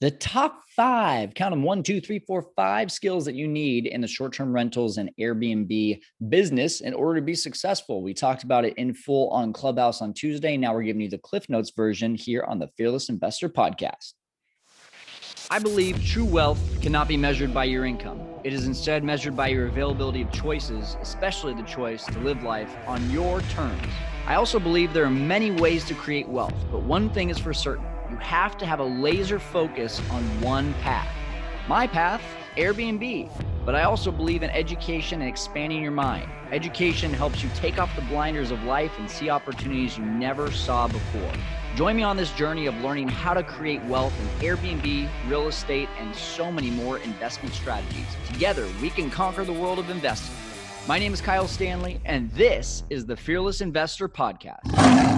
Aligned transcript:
the 0.00 0.10
top 0.10 0.62
five, 0.76 1.32
count 1.32 1.52
them 1.52 1.62
one, 1.62 1.82
two, 1.82 2.00
three, 2.00 2.18
four, 2.18 2.46
five 2.54 2.92
skills 2.92 3.24
that 3.24 3.34
you 3.34 3.48
need 3.48 3.86
in 3.86 4.02
the 4.02 4.06
short 4.06 4.34
term 4.34 4.52
rentals 4.52 4.98
and 4.98 5.10
Airbnb 5.18 5.98
business 6.28 6.82
in 6.82 6.92
order 6.92 7.18
to 7.18 7.24
be 7.24 7.34
successful. 7.34 8.02
We 8.02 8.12
talked 8.12 8.42
about 8.42 8.66
it 8.66 8.74
in 8.74 8.92
full 8.92 9.30
on 9.30 9.54
Clubhouse 9.54 10.02
on 10.02 10.12
Tuesday. 10.12 10.58
Now 10.58 10.74
we're 10.74 10.82
giving 10.82 11.00
you 11.00 11.08
the 11.08 11.18
Cliff 11.18 11.48
Notes 11.48 11.72
version 11.74 12.14
here 12.14 12.44
on 12.46 12.58
the 12.58 12.68
Fearless 12.76 13.08
Investor 13.08 13.48
Podcast. 13.48 14.12
I 15.50 15.60
believe 15.60 16.04
true 16.04 16.24
wealth 16.24 16.60
cannot 16.82 17.08
be 17.08 17.16
measured 17.16 17.54
by 17.54 17.64
your 17.64 17.86
income. 17.86 18.20
It 18.44 18.52
is 18.52 18.66
instead 18.66 19.02
measured 19.02 19.36
by 19.36 19.48
your 19.48 19.66
availability 19.66 20.22
of 20.22 20.30
choices, 20.32 20.96
especially 21.00 21.54
the 21.54 21.62
choice 21.62 22.04
to 22.06 22.18
live 22.18 22.42
life 22.42 22.74
on 22.86 23.08
your 23.10 23.40
terms. 23.42 23.80
I 24.26 24.34
also 24.34 24.58
believe 24.58 24.92
there 24.92 25.04
are 25.04 25.10
many 25.10 25.52
ways 25.52 25.84
to 25.84 25.94
create 25.94 26.28
wealth, 26.28 26.54
but 26.70 26.82
one 26.82 27.08
thing 27.10 27.30
is 27.30 27.38
for 27.38 27.54
certain 27.54 27.86
you 28.10 28.16
have 28.16 28.56
to 28.58 28.66
have 28.66 28.80
a 28.80 28.84
laser 28.84 29.38
focus 29.38 30.00
on 30.10 30.22
one 30.40 30.74
path. 30.74 31.08
My 31.68 31.86
path, 31.86 32.22
Airbnb. 32.56 33.30
But 33.64 33.74
I 33.74 33.82
also 33.82 34.12
believe 34.12 34.44
in 34.44 34.50
education 34.50 35.20
and 35.20 35.28
expanding 35.28 35.82
your 35.82 35.90
mind. 35.90 36.30
Education 36.52 37.12
helps 37.12 37.42
you 37.42 37.50
take 37.56 37.80
off 37.80 37.94
the 37.96 38.02
blinders 38.02 38.52
of 38.52 38.62
life 38.62 38.92
and 38.98 39.10
see 39.10 39.28
opportunities 39.28 39.98
you 39.98 40.04
never 40.04 40.52
saw 40.52 40.86
before. 40.86 41.32
Join 41.74 41.96
me 41.96 42.04
on 42.04 42.16
this 42.16 42.30
journey 42.30 42.66
of 42.66 42.76
learning 42.76 43.08
how 43.08 43.34
to 43.34 43.42
create 43.42 43.82
wealth 43.84 44.14
in 44.20 44.46
Airbnb, 44.46 45.08
real 45.28 45.48
estate, 45.48 45.88
and 45.98 46.14
so 46.14 46.52
many 46.52 46.70
more 46.70 46.98
investment 46.98 47.54
strategies. 47.54 48.06
Together, 48.32 48.68
we 48.80 48.88
can 48.88 49.10
conquer 49.10 49.44
the 49.44 49.52
world 49.52 49.80
of 49.80 49.90
investing. 49.90 50.34
My 50.86 51.00
name 51.00 51.12
is 51.12 51.20
Kyle 51.20 51.48
Stanley, 51.48 52.00
and 52.04 52.30
this 52.30 52.84
is 52.88 53.04
the 53.04 53.16
Fearless 53.16 53.60
Investor 53.60 54.08
Podcast. 54.08 55.15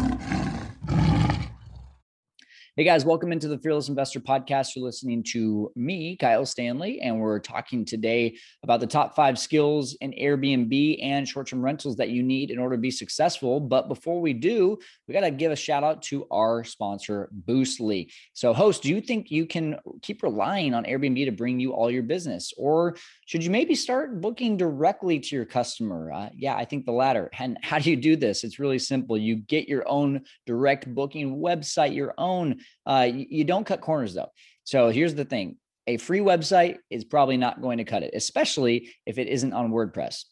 Hey 2.79 2.85
guys, 2.85 3.05
welcome 3.05 3.33
into 3.33 3.49
the 3.49 3.59
Fearless 3.59 3.89
Investor 3.89 4.21
Podcast. 4.21 4.77
You're 4.77 4.85
listening 4.85 5.25
to 5.33 5.73
me, 5.75 6.15
Kyle 6.15 6.47
Stanley, 6.47 7.01
and 7.01 7.19
we're 7.19 7.41
talking 7.41 7.85
today 7.85 8.39
about 8.63 8.79
the 8.79 8.87
top 8.87 9.17
five 9.17 9.37
skills 9.37 9.97
in 10.01 10.13
Airbnb 10.13 11.03
and 11.03 11.27
short 11.27 11.49
term 11.49 11.61
rentals 11.61 11.97
that 11.97 12.11
you 12.11 12.23
need 12.23 12.53
in 12.53 12.59
order 12.61 12.77
to 12.77 12.81
be 12.81 12.93
successful. 12.93 13.59
But 13.59 13.89
before 13.89 14.21
we 14.21 14.33
do, 14.33 14.79
we 15.09 15.13
got 15.13 15.23
to 15.23 15.33
give 15.33 15.51
a 15.51 15.57
shout 15.57 15.83
out 15.83 16.03
to 16.03 16.29
our 16.31 16.63
sponsor, 16.63 17.29
Boostly. 17.49 18.13
So, 18.33 18.53
host, 18.53 18.85
do 18.85 18.91
you 18.91 19.01
think 19.01 19.33
you 19.33 19.45
can 19.45 19.81
keep 20.03 20.23
relying 20.23 20.73
on 20.73 20.85
Airbnb 20.85 21.25
to 21.25 21.33
bring 21.33 21.59
you 21.59 21.73
all 21.73 21.91
your 21.91 22.05
business? 22.05 22.53
Or 22.57 22.95
should 23.27 23.43
you 23.43 23.51
maybe 23.51 23.75
start 23.75 24.21
booking 24.21 24.57
directly 24.57 25.19
to 25.19 25.35
your 25.35 25.47
customer? 25.47 26.13
Uh, 26.13 26.29
yeah, 26.33 26.55
I 26.55 26.65
think 26.65 26.87
the 26.87 26.93
latter. 26.93 27.29
And 27.41 27.59
how 27.61 27.81
do 27.81 27.91
you 27.91 27.97
do 27.97 28.15
this? 28.15 28.45
It's 28.45 28.61
really 28.61 28.79
simple. 28.79 29.19
You 29.19 29.35
get 29.35 29.69
your 29.69 29.83
own 29.89 30.23
direct 30.47 30.87
booking 30.95 31.41
website, 31.41 31.93
your 31.93 32.15
own 32.19 32.61
uh, 32.87 33.09
you, 33.13 33.27
you 33.29 33.45
don't 33.45 33.67
cut 33.67 33.81
corners 33.81 34.15
though. 34.15 34.31
So 34.65 34.91
here's 34.91 35.15
the 35.15 35.25
thing 35.25 35.57
a 35.87 35.97
free 35.97 36.21
website 36.21 36.79
is 36.91 37.05
probably 37.05 37.39
not 37.39 37.63
going 37.63 37.79
to 37.79 37.85
cut 37.85 38.03
it, 38.03 38.13
especially 38.15 38.91
if 39.07 39.19
it 39.19 39.27
isn't 39.27 39.55
on 39.55 39.71
WordPress. 39.71 40.25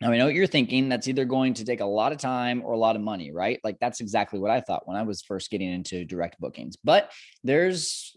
Now, 0.00 0.10
I 0.10 0.18
know 0.18 0.24
what 0.24 0.34
you're 0.34 0.46
thinking. 0.46 0.88
That's 0.88 1.08
either 1.08 1.24
going 1.24 1.54
to 1.54 1.64
take 1.64 1.80
a 1.80 1.86
lot 1.86 2.12
of 2.12 2.18
time 2.18 2.62
or 2.64 2.72
a 2.72 2.78
lot 2.78 2.96
of 2.96 3.02
money, 3.02 3.30
right? 3.30 3.60
Like 3.62 3.78
that's 3.80 4.00
exactly 4.00 4.40
what 4.40 4.50
I 4.50 4.60
thought 4.60 4.88
when 4.88 4.96
I 4.96 5.02
was 5.02 5.22
first 5.22 5.50
getting 5.50 5.70
into 5.70 6.04
direct 6.04 6.40
bookings. 6.40 6.76
But 6.82 7.12
there's 7.42 8.16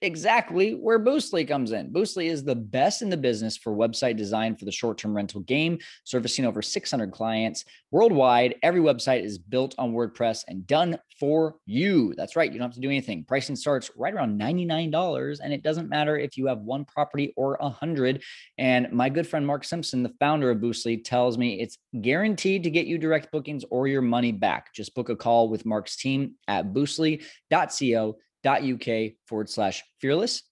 exactly 0.00 0.72
where 0.72 0.98
Boostly 0.98 1.46
comes 1.46 1.72
in. 1.72 1.92
Boostly 1.92 2.26
is 2.26 2.44
the 2.44 2.54
best 2.54 3.02
in 3.02 3.10
the 3.10 3.16
business 3.16 3.56
for 3.56 3.74
website 3.74 4.16
design 4.16 4.56
for 4.56 4.64
the 4.64 4.72
short-term 4.72 5.14
rental 5.14 5.40
game, 5.40 5.78
servicing 6.04 6.44
over 6.44 6.62
600 6.62 7.12
clients 7.12 7.64
worldwide. 7.90 8.54
Every 8.62 8.80
website 8.80 9.24
is 9.24 9.38
built 9.38 9.74
on 9.78 9.92
WordPress 9.92 10.44
and 10.46 10.66
done 10.66 10.98
for 11.18 11.56
you. 11.66 12.14
That's 12.16 12.36
right, 12.36 12.52
you 12.52 12.58
don't 12.58 12.68
have 12.68 12.74
to 12.74 12.80
do 12.80 12.88
anything. 12.88 13.24
Pricing 13.24 13.56
starts 13.56 13.90
right 13.96 14.14
around 14.14 14.40
$99 14.40 15.40
and 15.42 15.52
it 15.52 15.62
doesn't 15.62 15.88
matter 15.88 16.18
if 16.18 16.36
you 16.36 16.46
have 16.46 16.58
one 16.58 16.84
property 16.84 17.32
or 17.36 17.56
a 17.60 17.64
100. 17.64 18.22
And 18.58 18.92
my 18.92 19.08
good 19.08 19.26
friend 19.26 19.46
Mark 19.46 19.64
Simpson, 19.64 20.02
the 20.02 20.14
founder 20.20 20.50
of 20.50 20.58
Boostly, 20.58 21.02
tells 21.02 21.38
me 21.38 21.60
it's 21.60 21.78
guaranteed 22.00 22.62
to 22.64 22.70
get 22.70 22.86
you 22.86 22.98
direct 22.98 23.32
bookings 23.32 23.64
or 23.70 23.88
your 23.88 24.02
money 24.02 24.32
back. 24.32 24.72
Just 24.74 24.94
book 24.94 25.08
a 25.08 25.16
call 25.16 25.48
with 25.48 25.66
Mark's 25.66 25.96
team 25.96 26.34
at 26.46 26.72
boostly.co 26.72 28.16
uk 28.46 29.12
forward 29.26 29.48
slash 29.48 29.82
fearless. 30.00 30.42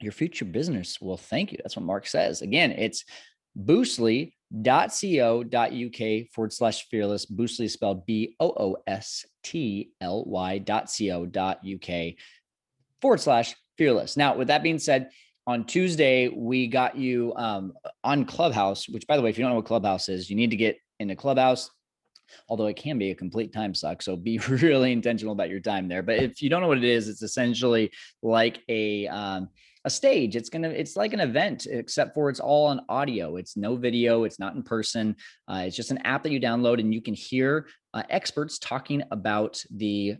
Your 0.00 0.12
future 0.12 0.44
business 0.44 1.00
will 1.00 1.16
thank 1.16 1.52
you. 1.52 1.58
That's 1.62 1.76
what 1.76 1.84
Mark 1.84 2.06
says. 2.06 2.42
Again, 2.42 2.72
it's 2.72 3.04
boostly.co.uk 3.58 4.32
forward 6.34 6.52
slash 6.52 6.88
fearless. 6.88 7.26
Boostly 7.26 7.70
spelled 7.70 8.04
B 8.06 8.36
O 8.40 8.48
O 8.48 8.76
S 8.86 9.24
T 9.42 9.92
L 10.00 10.24
Y 10.24 10.58
dot 10.58 10.90
co 10.98 11.26
dot 11.26 11.60
UK 11.64 12.14
forward 13.00 13.20
slash 13.20 13.54
fearless. 13.78 14.16
Now, 14.16 14.36
with 14.36 14.48
that 14.48 14.62
being 14.62 14.78
said, 14.78 15.10
on 15.46 15.64
Tuesday, 15.64 16.28
we 16.28 16.66
got 16.66 16.96
you 16.96 17.34
um, 17.36 17.74
on 18.02 18.24
Clubhouse, 18.24 18.88
which, 18.88 19.06
by 19.06 19.16
the 19.16 19.22
way, 19.22 19.28
if 19.30 19.36
you 19.36 19.44
don't 19.44 19.50
know 19.50 19.56
what 19.56 19.66
Clubhouse 19.66 20.08
is, 20.08 20.30
you 20.30 20.36
need 20.36 20.50
to 20.50 20.56
get 20.56 20.78
into 21.00 21.14
Clubhouse 21.14 21.70
although 22.48 22.66
it 22.66 22.76
can 22.76 22.98
be 22.98 23.10
a 23.10 23.14
complete 23.14 23.52
time 23.52 23.74
suck. 23.74 24.02
So 24.02 24.16
be 24.16 24.38
really 24.48 24.92
intentional 24.92 25.32
about 25.32 25.50
your 25.50 25.60
time 25.60 25.88
there. 25.88 26.02
But 26.02 26.16
if 26.16 26.42
you 26.42 26.50
don't 26.50 26.62
know 26.62 26.68
what 26.68 26.78
it 26.78 26.84
is, 26.84 27.08
it's 27.08 27.22
essentially 27.22 27.90
like 28.22 28.60
a 28.68 29.06
um, 29.08 29.48
a 29.84 29.90
stage. 29.90 30.34
It's 30.34 30.48
gonna 30.48 30.70
it's 30.70 30.96
like 30.96 31.12
an 31.12 31.20
event, 31.20 31.66
except 31.70 32.14
for 32.14 32.30
it's 32.30 32.40
all 32.40 32.66
on 32.66 32.80
audio. 32.88 33.36
It's 33.36 33.56
no 33.56 33.76
video. 33.76 34.24
It's 34.24 34.38
not 34.38 34.54
in 34.54 34.62
person. 34.62 35.16
Uh, 35.48 35.64
it's 35.66 35.76
just 35.76 35.90
an 35.90 35.98
app 35.98 36.22
that 36.22 36.32
you 36.32 36.40
download, 36.40 36.80
and 36.80 36.92
you 36.92 37.02
can 37.02 37.14
hear 37.14 37.66
uh, 37.92 38.02
experts 38.10 38.58
talking 38.58 39.02
about 39.10 39.62
the 39.70 40.16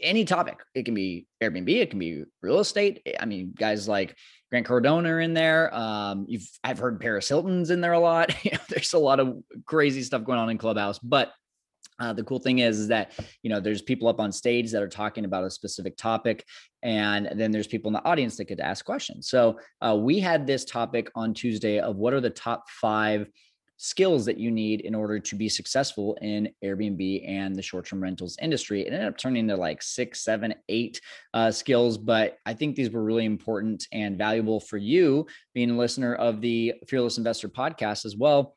any 0.00 0.24
topic. 0.24 0.58
It 0.74 0.84
can 0.84 0.94
be 0.94 1.26
Airbnb, 1.42 1.68
it 1.68 1.90
can 1.90 1.98
be 1.98 2.24
real 2.42 2.60
estate. 2.60 3.06
I 3.20 3.24
mean, 3.24 3.54
guys 3.56 3.88
like 3.88 4.16
Grant 4.50 4.66
Cardone 4.66 5.06
are 5.06 5.20
in 5.20 5.34
there. 5.34 5.74
Um, 5.74 6.26
you've 6.28 6.48
I've 6.64 6.78
heard 6.78 7.00
Paris 7.00 7.28
Hilton's 7.28 7.70
in 7.70 7.80
there 7.80 7.92
a 7.92 8.00
lot. 8.00 8.34
there's 8.68 8.92
a 8.92 8.98
lot 8.98 9.20
of 9.20 9.38
crazy 9.66 10.02
stuff 10.02 10.24
going 10.24 10.38
on 10.38 10.50
in 10.50 10.58
Clubhouse, 10.58 10.98
but 10.98 11.32
uh, 12.00 12.12
the 12.12 12.22
cool 12.22 12.38
thing 12.38 12.60
is, 12.60 12.78
is 12.78 12.88
that 12.88 13.12
you 13.42 13.50
know 13.50 13.60
there's 13.60 13.82
people 13.82 14.08
up 14.08 14.20
on 14.20 14.30
stage 14.30 14.70
that 14.70 14.82
are 14.82 14.88
talking 14.88 15.24
about 15.24 15.44
a 15.44 15.50
specific 15.50 15.96
topic, 15.96 16.44
and 16.82 17.28
then 17.34 17.50
there's 17.50 17.66
people 17.66 17.88
in 17.88 17.92
the 17.92 18.04
audience 18.04 18.36
that 18.36 18.44
get 18.44 18.58
to 18.58 18.64
ask 18.64 18.84
questions. 18.84 19.28
So 19.28 19.58
uh, 19.80 19.96
we 19.98 20.20
had 20.20 20.46
this 20.46 20.64
topic 20.64 21.10
on 21.14 21.34
Tuesday 21.34 21.80
of 21.80 21.96
what 21.96 22.14
are 22.14 22.20
the 22.20 22.30
top 22.30 22.68
five 22.70 23.26
skills 23.78 24.26
that 24.26 24.38
you 24.38 24.50
need 24.50 24.80
in 24.80 24.94
order 24.94 25.20
to 25.20 25.36
be 25.36 25.48
successful 25.48 26.18
in 26.20 26.48
Airbnb 26.64 27.28
and 27.28 27.54
the 27.54 27.62
short 27.62 27.86
term 27.86 28.02
rentals 28.02 28.36
industry. 28.42 28.82
It 28.82 28.92
ended 28.92 29.08
up 29.08 29.16
turning 29.16 29.48
into 29.48 29.56
like 29.56 29.82
six, 29.82 30.22
seven, 30.22 30.54
eight 30.68 31.00
uh, 31.32 31.52
skills, 31.52 31.96
but 31.96 32.38
I 32.44 32.54
think 32.54 32.74
these 32.74 32.90
were 32.90 33.04
really 33.04 33.24
important 33.24 33.86
and 33.92 34.18
valuable 34.18 34.60
for 34.60 34.76
you 34.76 35.26
being 35.54 35.70
a 35.70 35.76
listener 35.76 36.14
of 36.16 36.40
the 36.40 36.74
Fearless 36.88 37.18
Investor 37.18 37.48
podcast 37.48 38.04
as 38.04 38.16
well. 38.16 38.56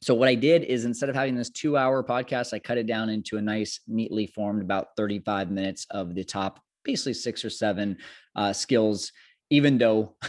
So, 0.00 0.14
what 0.14 0.28
I 0.28 0.34
did 0.34 0.64
is 0.64 0.84
instead 0.86 1.10
of 1.10 1.14
having 1.14 1.36
this 1.36 1.50
two 1.50 1.76
hour 1.76 2.02
podcast, 2.02 2.54
I 2.54 2.58
cut 2.58 2.78
it 2.78 2.86
down 2.86 3.10
into 3.10 3.36
a 3.36 3.42
nice, 3.42 3.80
neatly 3.86 4.26
formed 4.26 4.62
about 4.62 4.88
35 4.96 5.50
minutes 5.50 5.86
of 5.90 6.14
the 6.14 6.24
top, 6.24 6.60
basically 6.82 7.14
six 7.14 7.44
or 7.44 7.50
seven 7.50 7.98
uh, 8.34 8.52
skills, 8.52 9.12
even 9.50 9.78
though. 9.78 10.16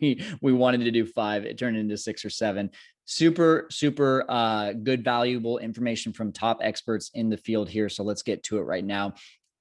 we 0.00 0.24
we 0.40 0.54
wanted 0.54 0.80
to 0.80 0.90
do 0.90 1.04
five 1.04 1.44
it 1.44 1.58
turned 1.58 1.76
into 1.76 1.94
six 1.94 2.24
or 2.24 2.30
seven 2.30 2.70
super 3.10 3.66
super 3.70 4.24
uh, 4.28 4.72
good 4.72 5.02
valuable 5.02 5.58
information 5.58 6.12
from 6.12 6.30
top 6.30 6.58
experts 6.62 7.10
in 7.14 7.28
the 7.28 7.36
field 7.36 7.68
here. 7.68 7.88
So 7.88 8.04
let's 8.04 8.22
get 8.22 8.44
to 8.44 8.58
it 8.58 8.62
right 8.62 8.84
now 8.84 9.14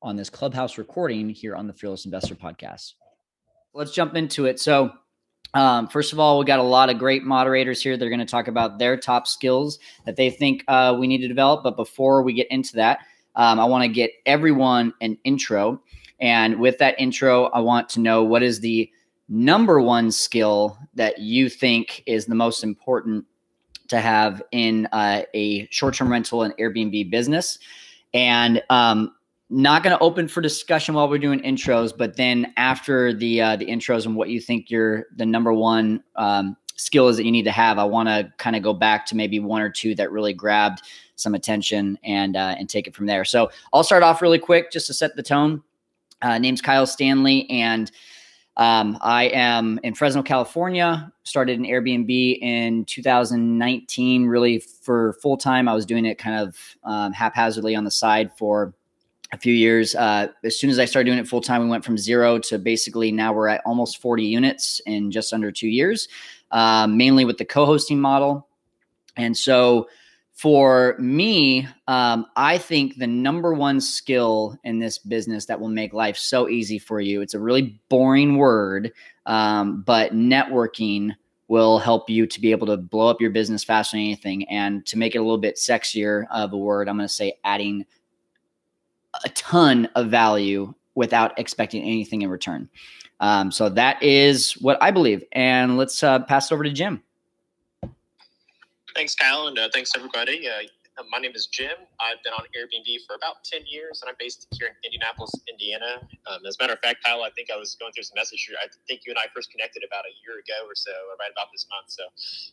on 0.04 0.16
this 0.16 0.30
clubhouse 0.30 0.78
recording 0.78 1.30
here 1.30 1.56
on 1.56 1.66
the 1.66 1.74
fearless 1.74 2.06
investor 2.06 2.36
podcast. 2.36 2.94
Let's 3.74 3.92
jump 3.92 4.16
into 4.16 4.46
it. 4.46 4.60
So 4.60 4.92
um, 5.56 5.88
first 5.88 6.14
of 6.14 6.20
all 6.20 6.38
we 6.38 6.46
got 6.46 6.60
a 6.60 6.64
lot 6.64 6.92
of 6.92 7.00
great 7.00 7.24
moderators 7.24 7.82
here 7.82 7.98
they're 7.98 8.10
going 8.10 8.20
to 8.20 8.26
talk 8.26 8.48
about 8.48 8.78
their 8.78 8.96
top 8.96 9.26
skills 9.26 9.80
that 10.06 10.16
they 10.16 10.30
think 10.30 10.64
uh, 10.68 10.96
we 11.00 11.08
need 11.08 11.22
to 11.22 11.28
develop. 11.28 11.64
But 11.64 11.76
before 11.76 12.22
we 12.22 12.34
get 12.34 12.48
into 12.52 12.76
that 12.76 13.00
um, 13.36 13.60
i 13.60 13.66
want 13.66 13.84
to 13.84 13.90
get 13.90 14.12
everyone 14.28 14.94
an 15.02 15.18
intro. 15.24 15.82
And 16.20 16.60
with 16.60 16.78
that 16.78 17.00
intro 17.00 17.46
i 17.46 17.60
want 17.60 17.90
to 17.90 18.00
know 18.00 18.24
what 18.24 18.44
is 18.44 18.60
the 18.60 18.92
number 19.28 19.82
one 19.82 20.12
skill 20.12 20.78
that 20.94 21.18
you 21.18 21.50
think 21.50 22.04
is 22.06 22.28
the 22.28 22.36
most 22.36 22.64
important 22.64 23.26
to 23.90 24.00
have 24.00 24.42
in 24.52 24.88
uh, 24.92 25.24
a 25.34 25.68
short-term 25.72 26.12
rental 26.12 26.44
and 26.44 26.54
Airbnb 26.58 27.12
business. 27.12 27.60
And 28.14 28.64
um, 28.70 29.14
not 29.50 29.84
going 29.84 29.96
to 29.98 30.04
open 30.04 30.28
for 30.28 30.42
discussion 30.42 30.96
while 30.96 31.10
we're 31.10 31.18
doing 31.18 31.42
intros, 31.42 31.96
but 31.96 32.16
then 32.16 32.54
after 32.58 33.14
the 33.14 33.42
uh, 33.42 33.56
the 33.56 33.66
intros 33.66 34.06
and 34.06 34.16
what 34.16 34.30
you 34.30 34.40
think 34.40 34.70
your 34.70 35.08
the 35.16 35.26
number 35.26 35.54
one 35.54 36.04
um, 36.16 36.56
skill 36.76 37.08
is 37.08 37.18
that 37.18 37.26
you 37.26 37.32
need 37.32 37.44
to 37.46 37.52
have, 37.52 37.78
I 37.78 37.84
want 37.84 38.10
to 38.10 38.32
kind 38.38 38.56
of 38.56 38.64
go 38.64 38.74
back 38.74 39.06
to 39.08 39.16
maybe 39.16 39.40
one 39.40 39.62
or 39.62 39.70
two 39.70 39.96
that 39.96 40.12
really 40.12 40.34
grabbed 40.34 40.82
some 41.16 41.36
attention 41.36 41.98
and 42.04 42.36
uh, 42.36 42.56
and 42.58 42.70
take 42.70 42.88
it 42.88 42.96
from 42.96 43.08
there. 43.08 43.26
So 43.26 43.50
I'll 43.74 43.84
start 43.84 44.04
off 44.04 44.22
really 44.22 44.40
quick 44.40 44.72
just 44.72 44.88
to 44.88 44.94
set 44.94 45.16
the 45.16 45.24
tone. 45.24 45.64
Uh, 46.22 46.38
name's 46.38 46.62
Kyle 46.62 46.86
Stanley, 46.86 47.50
and 47.50 47.92
um, 48.60 48.98
I 49.00 49.30
am 49.30 49.80
in 49.84 49.96
Fresno, 49.96 50.22
California. 50.22 51.10
Started 51.24 51.58
an 51.60 51.66
Airbnb 51.66 52.40
in 52.42 52.84
2019. 52.84 54.26
Really 54.26 54.60
for 54.60 55.14
full 55.22 55.38
time, 55.38 55.70
I 55.70 55.74
was 55.74 55.86
doing 55.86 56.06
it 56.06 56.18
kind 56.18 56.42
of 56.42 56.58
um, 56.84 57.14
haphazardly 57.14 57.74
on 57.74 57.86
the 57.86 57.92
side 57.92 58.38
for 58.38 58.74
a 59.32 59.38
few 59.38 59.54
years. 59.54 59.96
Uh, 59.96 60.28
as 60.44 60.60
soon 60.60 60.70
as 60.70 60.78
I 60.78 60.84
started 60.84 61.06
doing 61.06 61.20
it 61.20 61.28
full 61.28 61.40
time, 61.40 61.64
we 61.64 61.70
went 61.70 61.86
from 61.86 61.98
zero 61.98 62.38
to 62.40 62.60
basically 62.60 63.14
now 63.14 63.32
we're 63.32 63.48
at 63.48 63.62
almost 63.66 64.02
40 64.02 64.26
units 64.26 64.82
in 64.86 65.10
just 65.10 65.32
under 65.32 65.54
two 65.54 65.70
years, 65.70 66.10
uh, 66.52 66.86
mainly 66.86 67.24
with 67.24 67.38
the 67.38 67.46
co 67.46 67.66
hosting 67.66 68.02
model. 68.02 68.46
And 69.16 69.38
so 69.38 69.88
for 70.40 70.96
me, 71.00 71.68
um, 71.90 72.26
I 72.38 72.58
think 72.58 72.96
the 72.96 73.08
number 73.08 73.54
one 73.54 73.82
skill 73.82 74.58
in 74.64 74.80
this 74.80 74.98
business 74.98 75.46
that 75.48 75.60
will 75.60 75.68
make 75.68 75.92
life 75.92 76.16
so 76.16 76.48
easy 76.48 76.80
for 76.80 77.02
you, 77.02 77.22
it's 77.22 77.34
a 77.34 77.40
really 77.40 77.78
boring 77.90 78.38
word, 78.38 78.94
um, 79.26 79.82
but 79.82 80.14
networking 80.14 81.12
will 81.50 81.78
help 81.78 82.10
you 82.10 82.26
to 82.26 82.40
be 82.40 82.52
able 82.52 82.68
to 82.68 82.78
blow 82.78 83.10
up 83.10 83.20
your 83.20 83.32
business 83.32 83.66
faster 83.66 83.98
than 83.98 84.06
anything. 84.06 84.48
And 84.48 84.86
to 84.86 84.98
make 84.98 85.14
it 85.14 85.18
a 85.18 85.22
little 85.22 85.38
bit 85.38 85.58
sexier 85.58 86.24
of 86.32 86.54
a 86.54 86.58
word, 86.58 86.88
I'm 86.88 86.96
going 86.96 87.06
to 87.06 87.14
say 87.14 87.34
adding 87.44 87.86
a 89.26 89.30
ton 89.32 89.90
of 89.96 90.08
value 90.08 90.74
without 90.96 91.38
expecting 91.38 91.84
anything 91.84 92.22
in 92.22 92.30
return. 92.30 92.70
Um, 93.20 93.52
so 93.52 93.68
that 93.68 94.02
is 94.02 94.54
what 94.54 94.82
I 94.82 94.92
believe. 94.92 95.22
And 95.34 95.76
let's 95.76 96.02
uh, 96.02 96.20
pass 96.20 96.50
it 96.50 96.54
over 96.54 96.64
to 96.64 96.72
Jim. 96.72 97.04
Thanks, 99.00 99.16
Kyle, 99.16 99.48
and 99.48 99.58
uh, 99.58 99.70
thanks 99.72 99.96
everybody. 99.96 100.44
Uh, 100.50 101.04
my 101.10 101.20
name 101.20 101.32
is 101.34 101.48
Jim. 101.48 101.88
I've 102.04 102.22
been 102.22 102.34
on 102.34 102.44
Airbnb 102.52 103.00
for 103.08 103.16
about 103.16 103.46
10 103.46 103.62
years, 103.66 104.04
and 104.04 104.10
I'm 104.10 104.20
based 104.20 104.46
here 104.60 104.68
in 104.68 104.76
Indianapolis, 104.84 105.32
Indiana. 105.48 106.04
Um, 106.28 106.44
as 106.46 106.58
a 106.60 106.62
matter 106.62 106.74
of 106.74 106.84
fact, 106.84 107.02
Kyle, 107.02 107.24
I 107.24 107.30
think 107.32 107.48
I 107.48 107.56
was 107.56 107.80
going 107.80 107.94
through 107.94 108.04
some 108.04 108.20
messages. 108.20 108.60
I 108.60 108.68
think 108.90 109.08
you 109.08 109.16
and 109.16 109.18
I 109.18 109.32
first 109.34 109.56
connected 109.56 109.88
about 109.88 110.04
a 110.04 110.12
year 110.20 110.44
ago 110.44 110.68
or 110.68 110.76
so, 110.76 110.92
right 111.16 111.32
about 111.32 111.48
this 111.56 111.66
month. 111.72 111.96
So, 111.96 112.04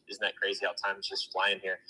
isn't 0.06 0.22
that 0.22 0.38
crazy 0.38 0.64
how 0.64 0.70
time's 0.78 1.08
just 1.08 1.32
flying 1.32 1.58
here? 1.58 1.82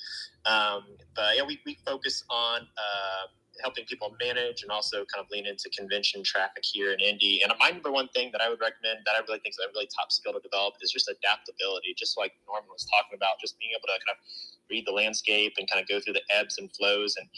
Um, 0.48 0.96
but 1.12 1.36
yeah, 1.36 1.44
we, 1.44 1.60
we 1.68 1.76
focus 1.84 2.24
on 2.32 2.64
uh, 2.80 3.28
helping 3.62 3.84
people 3.84 4.14
manage 4.20 4.62
and 4.62 4.70
also 4.70 5.04
kind 5.12 5.24
of 5.24 5.26
lean 5.30 5.46
into 5.46 5.68
convention 5.70 6.22
traffic 6.22 6.62
here 6.62 6.92
in 6.92 7.00
Indy. 7.00 7.40
And 7.42 7.52
my 7.58 7.70
number 7.70 7.90
one 7.90 8.08
thing 8.08 8.30
that 8.32 8.40
I 8.40 8.48
would 8.48 8.60
recommend 8.60 9.00
that 9.06 9.14
I 9.16 9.20
really 9.26 9.40
think 9.40 9.54
is 9.54 9.60
a 9.64 9.70
really 9.74 9.88
top 9.94 10.12
skill 10.12 10.32
to 10.32 10.40
develop 10.40 10.74
is 10.80 10.90
just 10.90 11.08
adaptability, 11.08 11.94
just 11.96 12.18
like 12.18 12.32
Norman 12.46 12.68
was 12.70 12.84
talking 12.86 13.16
about, 13.16 13.40
just 13.40 13.58
being 13.58 13.72
able 13.72 13.88
to 13.88 13.96
kind 14.04 14.14
of 14.14 14.20
read 14.68 14.86
the 14.86 14.92
landscape 14.92 15.54
and 15.58 15.70
kind 15.70 15.80
of 15.80 15.88
go 15.88 16.00
through 16.00 16.14
the 16.14 16.26
ebbs 16.34 16.58
and 16.58 16.70
flows. 16.74 17.16
And, 17.16 17.28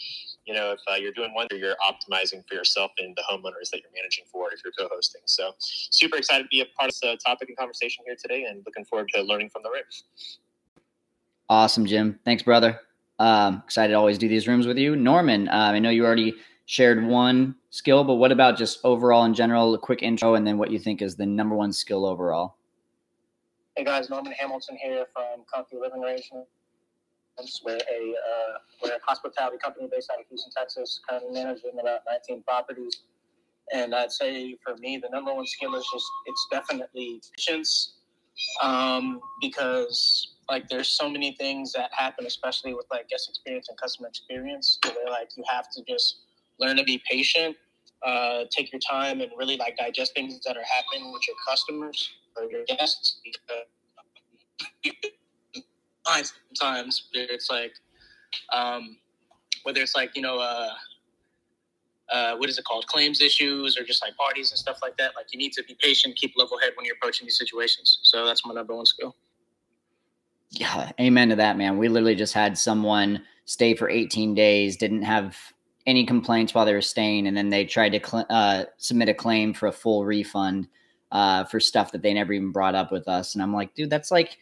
you 0.45 0.53
know, 0.53 0.71
if 0.73 0.79
uh, 0.89 0.95
you're 0.95 1.13
doing 1.13 1.33
one, 1.33 1.47
you're 1.51 1.77
optimizing 1.85 2.41
for 2.47 2.55
yourself 2.55 2.91
and 2.97 3.15
the 3.15 3.23
homeowners 3.29 3.69
that 3.71 3.81
you're 3.81 3.93
managing 3.95 4.25
for 4.31 4.51
if 4.51 4.61
you're 4.63 4.73
co-hosting. 4.77 5.21
So 5.25 5.53
super 5.59 6.17
excited 6.17 6.43
to 6.43 6.49
be 6.49 6.61
a 6.61 6.65
part 6.77 6.89
of 6.89 6.95
the 7.01 7.17
topic 7.25 7.49
and 7.49 7.57
conversation 7.57 8.03
here 8.05 8.15
today 8.19 8.45
and 8.45 8.63
looking 8.65 8.85
forward 8.85 9.09
to 9.13 9.21
learning 9.21 9.49
from 9.49 9.63
the 9.63 9.69
Rips. 9.69 10.03
Awesome, 11.49 11.85
Jim. 11.85 12.19
Thanks, 12.25 12.43
brother. 12.43 12.79
Um, 13.19 13.61
excited 13.65 13.91
to 13.91 13.99
always 13.99 14.17
do 14.17 14.29
these 14.29 14.47
rooms 14.47 14.65
with 14.65 14.77
you. 14.77 14.95
Norman, 14.95 15.49
uh, 15.49 15.71
I 15.73 15.79
know 15.79 15.89
you 15.89 16.05
already 16.05 16.35
shared 16.65 17.05
one 17.05 17.55
skill, 17.69 18.03
but 18.05 18.15
what 18.15 18.31
about 18.31 18.57
just 18.57 18.79
overall 18.85 19.25
in 19.25 19.33
general, 19.33 19.73
a 19.73 19.79
quick 19.79 20.01
intro, 20.01 20.35
and 20.35 20.47
then 20.47 20.57
what 20.57 20.71
you 20.71 20.79
think 20.79 21.01
is 21.01 21.15
the 21.15 21.25
number 21.25 21.55
one 21.55 21.73
skill 21.73 22.05
overall? 22.05 22.55
Hey 23.75 23.83
guys, 23.83 24.09
Norman 24.09 24.33
Hamilton 24.33 24.77
here 24.81 25.05
from 25.13 25.43
Comfy 25.53 25.75
Living 25.77 26.03
Arrangements. 26.03 26.47
We're 27.63 27.75
a, 27.75 27.77
uh, 27.77 28.57
we're 28.83 28.91
a 28.91 28.99
hospitality 29.05 29.57
company 29.57 29.89
based 29.91 30.09
out 30.11 30.19
of 30.19 30.25
Houston, 30.27 30.51
Texas, 30.55 30.99
currently 31.07 31.31
managing 31.31 31.71
about 31.79 32.01
19 32.09 32.43
properties. 32.43 33.01
And 33.73 33.93
I'd 33.93 34.11
say 34.11 34.57
for 34.63 34.75
me, 34.77 34.97
the 34.97 35.09
number 35.09 35.33
one 35.33 35.45
skill 35.45 35.75
is 35.75 35.87
just, 35.91 36.05
it's 36.25 36.47
definitely 36.51 37.21
patience 37.37 37.95
um, 38.61 39.19
because 39.41 40.35
like 40.49 40.67
there's 40.67 40.87
so 40.87 41.09
many 41.09 41.35
things 41.35 41.71
that 41.73 41.91
happen, 41.93 42.25
especially 42.25 42.73
with 42.73 42.85
like 42.91 43.07
guest 43.07 43.29
experience 43.29 43.69
and 43.69 43.77
customer 43.77 44.07
experience, 44.07 44.79
where 44.83 45.09
like 45.09 45.29
you 45.37 45.43
have 45.49 45.69
to 45.75 45.83
just 45.87 46.21
learn 46.59 46.75
to 46.77 46.83
be 46.83 47.01
patient, 47.09 47.55
uh, 48.05 48.45
take 48.49 48.71
your 48.71 48.79
time, 48.79 49.21
and 49.21 49.31
really 49.37 49.57
like 49.57 49.77
digest 49.77 50.13
things 50.15 50.39
that 50.45 50.57
are 50.57 50.63
happening 50.63 51.11
with 51.13 51.21
your 51.27 51.37
customers 51.47 52.11
or 52.35 52.49
your 52.49 52.63
guests. 52.65 53.19
Because 54.83 56.33
sometimes 56.49 57.09
it's 57.13 57.49
like, 57.49 57.73
um, 58.51 58.97
whether 59.63 59.81
it's 59.81 59.95
like 59.95 60.15
you 60.15 60.21
know. 60.21 60.39
Uh, 60.39 60.69
uh, 62.11 62.35
what 62.37 62.49
is 62.49 62.57
it 62.57 62.65
called? 62.65 62.87
Claims 62.87 63.21
issues 63.21 63.77
or 63.77 63.83
just 63.83 64.01
like 64.03 64.17
parties 64.17 64.49
and 64.49 64.57
stuff 64.57 64.79
like 64.81 64.97
that. 64.97 65.11
Like 65.15 65.27
you 65.31 65.37
need 65.37 65.53
to 65.53 65.63
be 65.65 65.77
patient, 65.79 66.15
keep 66.15 66.33
level 66.35 66.57
head 66.57 66.71
when 66.75 66.83
you're 66.83 66.95
approaching 66.95 67.27
these 67.27 67.37
situations. 67.37 67.99
So 68.01 68.25
that's 68.25 68.43
my 68.47 68.53
number 68.55 68.75
one 68.75 68.87
skill. 68.87 69.15
Yeah, 70.51 70.91
amen 70.99 71.29
to 71.29 71.35
that, 71.35 71.57
man. 71.57 71.77
We 71.77 71.89
literally 71.89 72.15
just 72.15 72.33
had 72.33 72.57
someone 72.57 73.21
stay 73.45 73.75
for 73.75 73.89
18 73.89 74.33
days, 74.33 74.77
didn't 74.77 75.03
have 75.03 75.37
any 75.85 76.05
complaints 76.05 76.53
while 76.53 76.65
they 76.65 76.73
were 76.73 76.81
staying, 76.81 77.27
and 77.27 77.37
then 77.37 77.49
they 77.49 77.65
tried 77.65 77.89
to 77.89 77.99
cl- 78.05 78.25
uh, 78.29 78.65
submit 78.77 79.09
a 79.09 79.13
claim 79.13 79.53
for 79.53 79.67
a 79.67 79.71
full 79.71 80.05
refund 80.05 80.67
uh, 81.11 81.43
for 81.45 81.59
stuff 81.59 81.91
that 81.91 82.01
they 82.01 82.13
never 82.13 82.33
even 82.33 82.51
brought 82.51 82.75
up 82.75 82.91
with 82.91 83.07
us. 83.07 83.35
And 83.35 83.43
I'm 83.43 83.53
like, 83.53 83.73
dude, 83.75 83.89
that's 83.89 84.11
like 84.11 84.37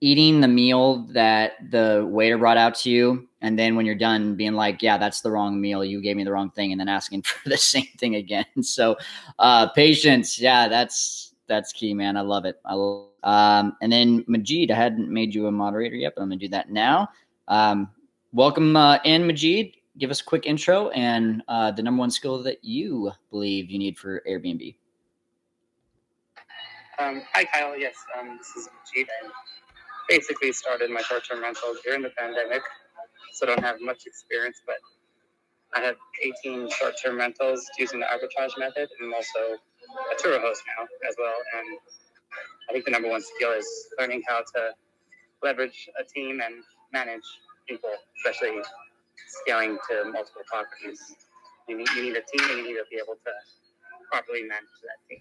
eating 0.00 0.40
the 0.40 0.48
meal 0.48 1.06
that 1.12 1.52
the 1.70 2.06
waiter 2.10 2.38
brought 2.38 2.56
out 2.58 2.74
to 2.76 2.90
you, 2.90 3.28
and 3.40 3.58
then 3.58 3.76
when 3.76 3.86
you're 3.86 3.94
done, 3.94 4.34
being 4.36 4.54
like, 4.54 4.82
yeah, 4.82 4.98
that's 4.98 5.20
the 5.20 5.30
wrong 5.30 5.60
meal. 5.60 5.84
You 5.84 6.00
gave 6.02 6.16
me 6.16 6.24
the 6.24 6.32
wrong 6.32 6.50
thing, 6.50 6.72
and 6.72 6.80
then 6.80 6.88
asking 6.88 7.22
for 7.24 7.48
the 7.48 7.56
same 7.58 7.88
thing 7.98 8.16
again. 8.16 8.46
So, 8.62 8.96
uh, 9.38 9.68
patience, 9.70 10.40
yeah, 10.40 10.68
that's 10.68 11.34
that's 11.46 11.72
key, 11.72 11.94
man. 11.94 12.16
I 12.16 12.22
love 12.22 12.44
it. 12.46 12.60
I 12.64 12.74
love 12.74 13.06
um, 13.26 13.76
and 13.82 13.92
then 13.92 14.24
Majid, 14.28 14.70
I 14.70 14.76
hadn't 14.76 15.10
made 15.10 15.34
you 15.34 15.48
a 15.48 15.52
moderator 15.52 15.96
yet, 15.96 16.12
but 16.14 16.22
I'm 16.22 16.28
going 16.28 16.38
to 16.38 16.46
do 16.46 16.50
that 16.52 16.70
now. 16.70 17.08
Um, 17.48 17.90
welcome 18.32 18.76
uh, 18.76 19.00
in, 19.04 19.26
Majid. 19.26 19.72
Give 19.98 20.12
us 20.12 20.20
a 20.20 20.24
quick 20.24 20.46
intro 20.46 20.90
and 20.90 21.42
uh, 21.48 21.72
the 21.72 21.82
number 21.82 21.98
one 21.98 22.12
skill 22.12 22.40
that 22.44 22.64
you 22.64 23.10
believe 23.30 23.68
you 23.68 23.80
need 23.80 23.98
for 23.98 24.22
Airbnb. 24.28 24.76
Um, 27.00 27.22
hi, 27.34 27.44
Kyle. 27.52 27.76
Yes, 27.76 27.96
um, 28.16 28.38
this 28.38 28.50
is 28.56 28.68
Majid. 28.94 29.08
I 29.10 29.28
basically 30.08 30.52
started 30.52 30.90
my 30.92 31.00
short-term 31.00 31.42
rentals 31.42 31.78
during 31.84 32.02
the 32.02 32.10
pandemic, 32.16 32.62
so 33.32 33.44
don't 33.46 33.60
have 33.60 33.80
much 33.80 34.06
experience, 34.06 34.62
but 34.64 34.76
I 35.74 35.80
have 35.80 35.96
18 36.46 36.70
short-term 36.70 37.18
rentals 37.18 37.68
using 37.76 37.98
the 37.98 38.06
arbitrage 38.06 38.56
method, 38.56 38.88
and 39.00 39.08
I'm 39.08 39.14
also 39.14 39.58
a 40.12 40.22
tour 40.22 40.40
host 40.40 40.62
now 40.78 40.86
as 41.08 41.16
well. 41.18 41.34
And 41.58 41.78
I 42.68 42.72
think 42.72 42.84
the 42.84 42.90
number 42.90 43.08
one 43.08 43.22
skill 43.22 43.52
is 43.52 43.66
learning 43.98 44.22
how 44.26 44.38
to 44.38 44.72
leverage 45.42 45.88
a 45.98 46.04
team 46.04 46.40
and 46.44 46.62
manage 46.92 47.22
people, 47.68 47.90
especially 48.18 48.60
scaling 49.26 49.78
to 49.88 50.10
multiple 50.10 50.42
properties. 50.46 51.00
You 51.68 51.78
need, 51.78 51.88
you 51.90 52.02
need 52.02 52.16
a 52.16 52.22
team 52.22 52.50
and 52.50 52.58
you 52.58 52.64
need 52.68 52.74
to 52.74 52.84
be 52.90 52.96
able 52.96 53.14
to 53.14 53.32
properly 54.10 54.42
manage 54.42 54.64
that 54.82 55.08
team. 55.08 55.18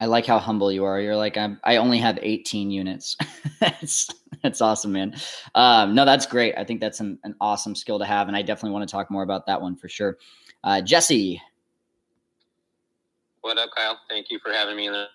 I 0.00 0.06
like 0.06 0.26
how 0.26 0.38
humble 0.38 0.70
you 0.70 0.84
are. 0.84 1.00
You're 1.00 1.16
like, 1.16 1.36
I'm, 1.36 1.58
I 1.64 1.76
only 1.76 1.98
have 1.98 2.18
18 2.22 2.70
units. 2.70 3.16
that's, 3.60 4.08
that's 4.42 4.60
awesome, 4.60 4.92
man. 4.92 5.14
Um, 5.56 5.94
no, 5.94 6.04
that's 6.04 6.24
great. 6.24 6.54
I 6.56 6.62
think 6.62 6.80
that's 6.80 7.00
an, 7.00 7.18
an 7.24 7.34
awesome 7.40 7.74
skill 7.74 7.98
to 7.98 8.04
have. 8.04 8.28
And 8.28 8.36
I 8.36 8.42
definitely 8.42 8.72
want 8.72 8.88
to 8.88 8.92
talk 8.92 9.10
more 9.10 9.24
about 9.24 9.46
that 9.46 9.60
one 9.60 9.74
for 9.76 9.88
sure. 9.88 10.18
Uh, 10.62 10.80
Jesse. 10.80 11.42
What 13.40 13.58
up, 13.58 13.70
Kyle? 13.76 13.98
Thank 14.08 14.30
you 14.30 14.38
for 14.38 14.52
having 14.52 14.76
me 14.76 14.86
in 14.86 14.92
the 14.92 15.06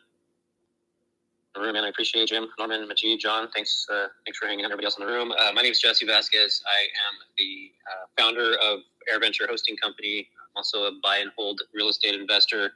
room, 1.61 1.75
and 1.75 1.85
I 1.85 1.89
appreciate 1.89 2.27
Jim, 2.29 2.47
Norman, 2.57 2.87
Majid, 2.87 3.19
John. 3.19 3.47
Thanks, 3.53 3.85
uh, 3.91 4.07
thanks 4.25 4.37
for 4.37 4.47
hanging 4.47 4.65
out. 4.65 4.71
Everybody 4.71 4.85
else 4.85 4.97
in 4.97 5.05
the 5.05 5.11
room. 5.11 5.31
Uh, 5.31 5.51
my 5.53 5.61
name 5.61 5.71
is 5.71 5.79
Jesse 5.79 6.05
Vasquez. 6.05 6.61
I 6.65 6.81
am 6.81 7.19
the 7.37 7.71
uh, 7.91 8.05
founder 8.17 8.55
of 8.57 8.79
AirVenture 9.11 9.47
Hosting 9.47 9.77
Company. 9.77 10.27
I'm 10.39 10.57
also 10.57 10.85
a 10.85 10.91
buy 11.03 11.17
and 11.17 11.31
hold 11.37 11.61
real 11.73 11.89
estate 11.89 12.15
investor 12.15 12.71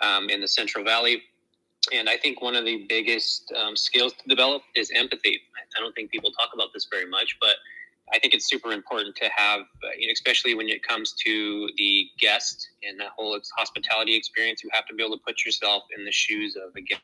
um, 0.00 0.28
in 0.28 0.40
the 0.40 0.48
Central 0.48 0.84
Valley. 0.84 1.22
And 1.92 2.08
I 2.08 2.16
think 2.16 2.40
one 2.40 2.54
of 2.54 2.64
the 2.64 2.86
biggest 2.88 3.52
um, 3.52 3.76
skills 3.76 4.12
to 4.14 4.28
develop 4.28 4.62
is 4.74 4.90
empathy. 4.94 5.40
I 5.76 5.80
don't 5.80 5.94
think 5.94 6.10
people 6.10 6.30
talk 6.30 6.50
about 6.54 6.68
this 6.72 6.86
very 6.90 7.08
much, 7.08 7.36
but 7.40 7.56
I 8.12 8.18
think 8.18 8.32
it's 8.32 8.48
super 8.48 8.70
important 8.72 9.16
to 9.16 9.28
have, 9.36 9.60
uh, 9.60 10.12
especially 10.12 10.54
when 10.54 10.68
it 10.68 10.82
comes 10.82 11.14
to 11.24 11.68
the 11.76 12.06
guest 12.18 12.68
and 12.88 12.98
that 13.00 13.08
whole 13.16 13.38
hospitality 13.56 14.14
experience. 14.16 14.62
You 14.62 14.70
have 14.72 14.86
to 14.86 14.94
be 14.94 15.02
able 15.02 15.16
to 15.16 15.22
put 15.26 15.44
yourself 15.44 15.82
in 15.96 16.04
the 16.04 16.12
shoes 16.12 16.56
of 16.56 16.74
a 16.76 16.80
guest 16.80 17.02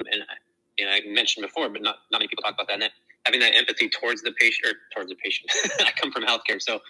and, 0.00 0.22
I, 0.22 0.82
and 0.82 0.90
I 0.90 1.00
mentioned 1.08 1.44
before, 1.46 1.68
but 1.68 1.82
not, 1.82 1.96
not 2.10 2.20
many 2.20 2.28
people 2.28 2.42
talk 2.42 2.54
about 2.54 2.68
that. 2.68 2.74
And 2.74 2.82
that, 2.82 2.92
having 3.26 3.40
that 3.40 3.56
empathy 3.56 3.88
towards 3.88 4.22
the 4.22 4.32
patient 4.32 4.72
or 4.72 4.78
towards 4.94 5.10
the 5.10 5.16
patient. 5.16 5.50
I 5.80 5.90
come 6.00 6.12
from 6.12 6.24
healthcare, 6.24 6.60
so 6.62 6.80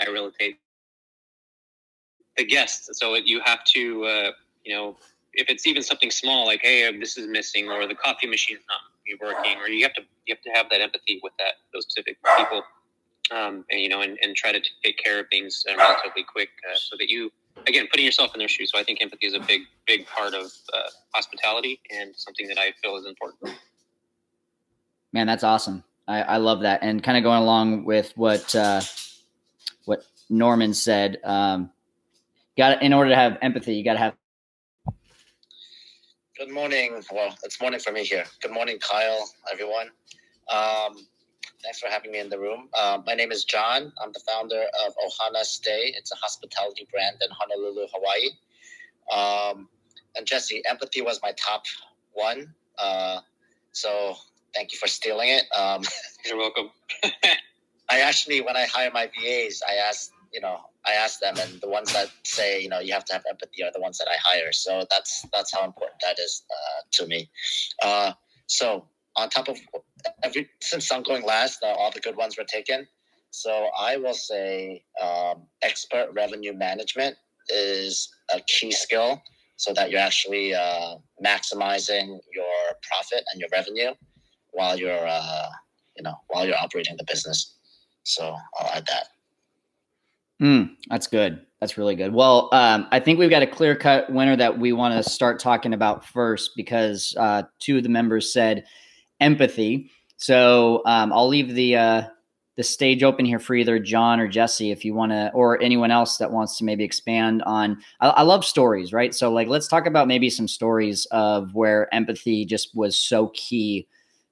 I 0.00 0.08
relate 0.08 0.56
the 2.36 2.44
guests. 2.44 2.88
So 2.98 3.14
you 3.14 3.40
have 3.44 3.62
to, 3.74 4.04
uh, 4.04 4.30
you 4.64 4.74
know, 4.74 4.96
if 5.34 5.48
it's 5.48 5.66
even 5.66 5.82
something 5.82 6.10
small, 6.10 6.46
like, 6.46 6.60
hey, 6.62 6.90
this 6.98 7.16
is 7.16 7.26
missing, 7.26 7.68
or 7.68 7.86
the 7.86 7.94
coffee 7.94 8.26
machine 8.26 8.56
is 8.56 8.62
not 8.68 8.80
working, 9.20 9.58
or 9.60 9.68
you 9.68 9.82
have 9.84 9.94
to 9.94 10.02
you 10.26 10.34
have 10.34 10.42
to 10.42 10.50
have 10.54 10.66
that 10.70 10.80
empathy 10.80 11.20
with 11.22 11.32
that 11.38 11.54
those 11.72 11.84
specific 11.84 12.16
people, 12.38 12.62
um, 13.30 13.64
and 13.70 13.80
you 13.80 13.88
know, 13.88 14.00
and, 14.00 14.18
and 14.22 14.36
try 14.36 14.52
to 14.52 14.60
take 14.84 14.98
care 14.98 15.20
of 15.20 15.26
things 15.30 15.64
uh, 15.70 15.76
relatively 15.76 16.24
quick, 16.24 16.50
uh, 16.70 16.76
so 16.76 16.96
that 16.98 17.08
you 17.08 17.30
again, 17.66 17.86
putting 17.90 18.04
yourself 18.04 18.34
in 18.34 18.38
their 18.38 18.48
shoes. 18.48 18.70
So 18.72 18.78
I 18.78 18.84
think 18.84 19.02
empathy 19.02 19.26
is 19.26 19.34
a 19.34 19.40
big, 19.40 19.62
big 19.86 20.06
part 20.06 20.34
of 20.34 20.46
uh, 20.72 20.88
hospitality 21.14 21.80
and 21.90 22.14
something 22.16 22.46
that 22.48 22.58
I 22.58 22.72
feel 22.82 22.96
is 22.96 23.06
important. 23.06 23.56
Man, 25.12 25.26
that's 25.26 25.44
awesome. 25.44 25.84
I, 26.08 26.22
I 26.22 26.36
love 26.38 26.60
that. 26.60 26.82
And 26.82 27.02
kind 27.02 27.16
of 27.16 27.24
going 27.24 27.42
along 27.42 27.84
with 27.84 28.12
what 28.16 28.54
uh, 28.54 28.80
what 29.84 30.04
Norman 30.30 30.74
said, 30.74 31.18
um, 31.24 31.70
got 32.56 32.82
in 32.82 32.92
order 32.92 33.10
to 33.10 33.16
have 33.16 33.38
empathy, 33.42 33.74
you 33.74 33.84
got 33.84 33.94
to 33.94 33.98
have. 33.98 34.14
Good 36.38 36.50
morning. 36.50 37.02
Well, 37.12 37.36
it's 37.44 37.60
morning 37.60 37.78
for 37.78 37.92
me 37.92 38.04
here. 38.04 38.24
Good 38.40 38.52
morning, 38.52 38.78
Kyle, 38.78 39.30
everyone. 39.52 39.88
Um, 40.50 41.06
thanks 41.62 41.78
for 41.78 41.88
having 41.88 42.10
me 42.12 42.18
in 42.18 42.28
the 42.28 42.38
room. 42.38 42.68
Um, 42.80 43.04
my 43.06 43.14
name 43.14 43.32
is 43.32 43.44
John. 43.44 43.92
I'm 44.02 44.12
the 44.12 44.20
founder 44.20 44.64
of 44.86 44.94
Ohana 44.96 45.44
Stay. 45.44 45.94
It's 45.96 46.12
a 46.12 46.16
hospitality 46.16 46.86
brand 46.90 47.16
in 47.22 47.28
Honolulu, 47.30 47.86
Hawaii. 47.92 48.30
Um, 49.10 49.68
and 50.16 50.26
Jesse, 50.26 50.62
empathy 50.68 51.02
was 51.02 51.20
my 51.22 51.32
top 51.32 51.64
one. 52.12 52.52
Uh, 52.78 53.20
so 53.72 54.16
thank 54.54 54.72
you 54.72 54.78
for 54.78 54.88
stealing 54.88 55.28
it. 55.28 55.44
Um, 55.56 55.82
You're 56.24 56.38
welcome. 56.38 56.70
I 57.90 58.00
actually, 58.00 58.40
when 58.40 58.56
I 58.56 58.66
hire 58.66 58.90
my 58.92 59.06
VAs, 59.06 59.62
I 59.68 59.74
ask, 59.74 60.10
you 60.32 60.40
know, 60.40 60.58
I 60.84 60.92
ask 60.94 61.20
them, 61.20 61.34
and 61.38 61.60
the 61.60 61.68
ones 61.68 61.92
that 61.92 62.08
say, 62.24 62.60
you 62.60 62.68
know, 62.68 62.80
you 62.80 62.92
have 62.92 63.04
to 63.06 63.12
have 63.12 63.22
empathy 63.28 63.62
are 63.62 63.70
the 63.72 63.80
ones 63.80 63.98
that 63.98 64.08
I 64.08 64.16
hire. 64.18 64.52
So 64.52 64.84
that's 64.90 65.24
that's 65.32 65.52
how 65.54 65.64
important 65.64 66.00
that 66.02 66.18
is 66.18 66.42
uh, 66.50 66.82
to 66.92 67.06
me. 67.06 67.30
Uh, 67.82 68.12
so 68.46 68.86
on 69.16 69.28
top 69.28 69.48
of 69.48 69.58
every, 70.22 70.48
since 70.60 70.90
I'm 70.92 71.02
going 71.02 71.24
last, 71.24 71.62
uh, 71.62 71.68
all 71.68 71.90
the 71.90 72.00
good 72.00 72.16
ones 72.16 72.36
were 72.36 72.44
taken. 72.44 72.86
So 73.30 73.68
I 73.78 73.96
will 73.96 74.14
say 74.14 74.84
um, 75.02 75.46
expert 75.62 76.10
revenue 76.14 76.52
management 76.52 77.16
is 77.48 78.08
a 78.34 78.40
key 78.46 78.72
skill 78.72 79.22
so 79.56 79.72
that 79.74 79.90
you're 79.90 80.00
actually 80.00 80.54
uh, 80.54 80.96
maximizing 81.24 82.18
your 82.34 82.74
profit 82.82 83.24
and 83.32 83.40
your 83.40 83.48
revenue 83.52 83.92
while 84.50 84.78
you're 84.78 85.06
uh, 85.06 85.48
you 85.96 86.02
know 86.02 86.14
while 86.28 86.46
you're 86.46 86.56
operating 86.56 86.96
the 86.96 87.04
business 87.04 87.56
so 88.02 88.36
i'll 88.58 88.70
add 88.74 88.86
that 88.86 89.08
Mm, 90.40 90.74
that's 90.88 91.06
good. 91.06 91.46
That's 91.60 91.78
really 91.78 91.94
good. 91.94 92.12
Well, 92.12 92.48
um, 92.50 92.88
I 92.90 92.98
think 92.98 93.20
we've 93.20 93.30
got 93.30 93.42
a 93.42 93.46
clear 93.46 93.76
cut 93.76 94.12
winner 94.12 94.34
that 94.34 94.58
we 94.58 94.72
want 94.72 94.92
to 94.92 95.08
start 95.08 95.38
talking 95.38 95.72
about 95.72 96.04
first 96.04 96.50
because 96.56 97.14
uh, 97.16 97.44
two 97.60 97.76
of 97.76 97.84
the 97.84 97.88
members 97.88 98.32
said 98.32 98.64
empathy. 99.22 99.90
So 100.16 100.82
um, 100.86 101.12
I'll 101.12 101.28
leave 101.28 101.54
the 101.54 101.76
uh, 101.76 102.02
the 102.56 102.62
stage 102.62 103.02
open 103.02 103.24
here 103.24 103.38
for 103.38 103.54
either 103.54 103.78
John 103.78 104.20
or 104.20 104.28
Jesse 104.28 104.70
if 104.70 104.84
you 104.84 104.94
want 104.94 105.12
to, 105.12 105.30
or 105.32 105.60
anyone 105.62 105.90
else 105.90 106.18
that 106.18 106.30
wants 106.30 106.58
to 106.58 106.64
maybe 106.64 106.84
expand 106.84 107.42
on. 107.44 107.80
I, 108.00 108.08
I 108.08 108.22
love 108.22 108.44
stories, 108.44 108.92
right? 108.92 109.14
So 109.14 109.32
like, 109.32 109.48
let's 109.48 109.68
talk 109.68 109.86
about 109.86 110.06
maybe 110.06 110.28
some 110.28 110.48
stories 110.48 111.06
of 111.10 111.54
where 111.54 111.92
empathy 111.94 112.44
just 112.44 112.74
was 112.74 112.96
so 112.98 113.28
key 113.34 113.88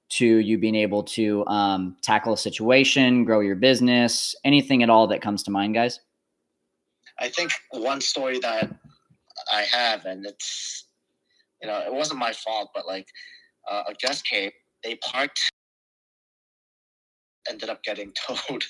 to 0.09 0.25
you 0.25 0.57
being 0.57 0.75
able 0.75 1.03
to 1.03 1.45
um, 1.47 1.95
tackle 2.01 2.33
a 2.33 2.37
situation, 2.37 3.23
grow 3.23 3.39
your 3.39 3.55
business, 3.55 4.35
anything 4.43 4.83
at 4.83 4.89
all 4.89 5.07
that 5.07 5.21
comes 5.21 5.41
to 5.43 5.51
mind, 5.51 5.73
guys? 5.73 5.99
i 7.21 7.29
think 7.29 7.51
one 7.71 8.01
story 8.01 8.39
that 8.39 8.69
i 9.53 9.61
have 9.61 10.05
and 10.05 10.25
it's 10.25 10.85
you 11.61 11.67
know 11.67 11.79
it 11.79 11.93
wasn't 11.93 12.17
my 12.19 12.33
fault 12.33 12.69
but 12.73 12.85
like 12.87 13.07
uh, 13.69 13.83
a 13.87 13.93
guest 13.93 14.25
came 14.25 14.51
they 14.83 14.95
parked 14.95 15.39
ended 17.49 17.69
up 17.69 17.81
getting 17.83 18.13
towed 18.27 18.63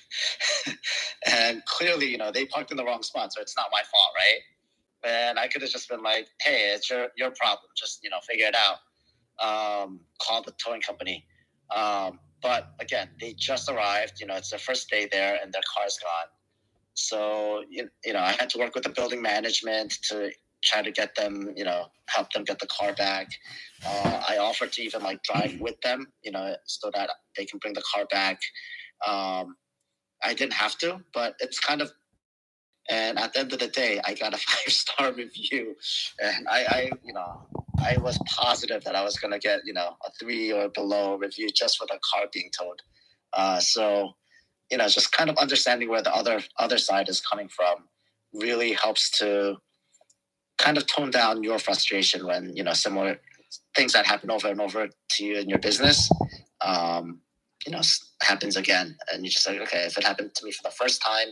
and 1.27 1.63
clearly 1.65 2.07
you 2.07 2.17
know 2.17 2.31
they 2.31 2.45
parked 2.45 2.71
in 2.71 2.77
the 2.77 2.85
wrong 2.85 3.03
spot 3.03 3.33
so 3.33 3.41
it's 3.41 3.55
not 3.57 3.67
my 3.71 3.81
fault 3.91 4.11
right 4.17 5.11
and 5.11 5.37
i 5.37 5.47
could 5.47 5.61
have 5.61 5.71
just 5.71 5.89
been 5.89 6.01
like 6.01 6.27
hey 6.41 6.71
it's 6.73 6.89
your 6.89 7.07
your 7.17 7.31
problem 7.31 7.69
just 7.75 7.99
you 8.03 8.09
know 8.09 8.17
figure 8.27 8.47
it 8.47 8.55
out 8.55 8.77
um, 9.39 9.99
call 10.21 10.43
the 10.43 10.53
towing 10.63 10.81
company 10.81 11.25
um, 11.75 12.19
but 12.41 12.73
again, 12.79 13.09
they 13.19 13.33
just 13.33 13.69
arrived. 13.69 14.19
You 14.19 14.27
know, 14.27 14.35
it's 14.35 14.49
their 14.49 14.59
first 14.59 14.89
day 14.89 15.07
there, 15.11 15.39
and 15.41 15.53
their 15.53 15.61
car's 15.75 15.97
gone. 16.01 16.29
So 16.93 17.63
you, 17.69 17.89
you 18.03 18.13
know, 18.13 18.19
I 18.19 18.31
had 18.33 18.49
to 18.51 18.57
work 18.57 18.75
with 18.75 18.83
the 18.83 18.89
building 18.89 19.21
management 19.21 19.93
to 20.09 20.31
try 20.63 20.81
to 20.81 20.91
get 20.91 21.15
them, 21.15 21.53
you 21.55 21.65
know, 21.65 21.85
help 22.07 22.31
them 22.31 22.43
get 22.43 22.59
the 22.59 22.67
car 22.67 22.93
back. 22.93 23.27
Uh, 23.85 24.21
I 24.27 24.37
offered 24.37 24.71
to 24.73 24.83
even 24.83 25.01
like 25.01 25.23
drive 25.23 25.59
with 25.59 25.79
them, 25.81 26.07
you 26.23 26.31
know, 26.31 26.55
so 26.65 26.91
that 26.93 27.09
they 27.37 27.45
can 27.45 27.59
bring 27.59 27.73
the 27.73 27.83
car 27.93 28.05
back. 28.05 28.39
Um, 29.07 29.55
I 30.23 30.33
didn't 30.33 30.53
have 30.53 30.77
to, 30.79 31.01
but 31.13 31.35
it's 31.39 31.59
kind 31.59 31.81
of. 31.81 31.91
And 32.89 33.19
at 33.19 33.33
the 33.33 33.39
end 33.39 33.53
of 33.53 33.59
the 33.59 33.67
day, 33.67 34.01
I 34.03 34.15
got 34.15 34.33
a 34.33 34.37
five 34.49 34.73
star 34.73 35.13
review, 35.13 35.75
and 36.21 36.47
I, 36.47 36.65
I, 36.67 36.91
you 37.05 37.13
know, 37.13 37.47
I 37.79 37.97
was 37.99 38.19
positive 38.27 38.83
that 38.83 38.95
I 38.95 39.03
was 39.03 39.17
going 39.17 39.31
to 39.31 39.39
get, 39.39 39.61
you 39.65 39.73
know, 39.73 39.95
a 40.05 40.11
three 40.19 40.51
or 40.51 40.69
below 40.69 41.15
review 41.15 41.49
just 41.55 41.77
for 41.77 41.85
the 41.87 41.99
car 42.11 42.25
being 42.33 42.49
towed. 42.57 42.81
Uh, 43.33 43.59
so, 43.59 44.11
you 44.69 44.77
know, 44.77 44.87
just 44.87 45.11
kind 45.11 45.29
of 45.29 45.37
understanding 45.37 45.89
where 45.89 46.01
the 46.01 46.13
other 46.13 46.41
other 46.59 46.77
side 46.77 47.07
is 47.07 47.21
coming 47.21 47.47
from 47.47 47.87
really 48.33 48.73
helps 48.73 49.09
to 49.19 49.57
kind 50.61 50.77
of 50.77 50.85
tone 50.87 51.11
down 51.11 51.43
your 51.43 51.59
frustration 51.59 52.25
when 52.25 52.55
you 52.55 52.63
know 52.63 52.73
similar 52.73 53.19
things 53.75 53.93
that 53.93 54.05
happen 54.05 54.31
over 54.31 54.47
and 54.47 54.61
over 54.61 54.87
to 55.09 55.25
you 55.25 55.39
in 55.39 55.49
your 55.49 55.59
business, 55.59 56.09
um, 56.61 57.19
you 57.65 57.71
know, 57.71 57.81
happens 58.21 58.55
again, 58.55 58.95
and 59.11 59.25
you 59.25 59.31
just 59.31 59.47
like, 59.47 59.59
okay, 59.61 59.85
if 59.85 59.97
it 59.97 60.03
happened 60.03 60.33
to 60.35 60.45
me 60.45 60.51
for 60.51 60.63
the 60.63 60.71
first 60.71 61.01
time, 61.01 61.27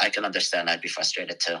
I 0.00 0.08
can 0.08 0.24
understand. 0.24 0.68
I'd 0.68 0.80
be 0.80 0.88
frustrated 0.88 1.38
too. 1.40 1.56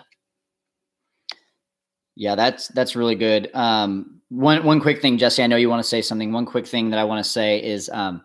Yeah, 2.16 2.34
that's 2.34 2.68
that's 2.68 2.94
really 2.94 3.16
good. 3.16 3.50
Um, 3.54 4.20
one 4.28 4.64
one 4.64 4.80
quick 4.80 5.02
thing, 5.02 5.18
Jesse. 5.18 5.42
I 5.42 5.46
know 5.46 5.56
you 5.56 5.68
want 5.68 5.82
to 5.82 5.88
say 5.88 6.02
something. 6.02 6.32
One 6.32 6.46
quick 6.46 6.66
thing 6.66 6.90
that 6.90 6.98
I 6.98 7.04
want 7.04 7.24
to 7.24 7.30
say 7.30 7.62
is, 7.62 7.88
um, 7.90 8.22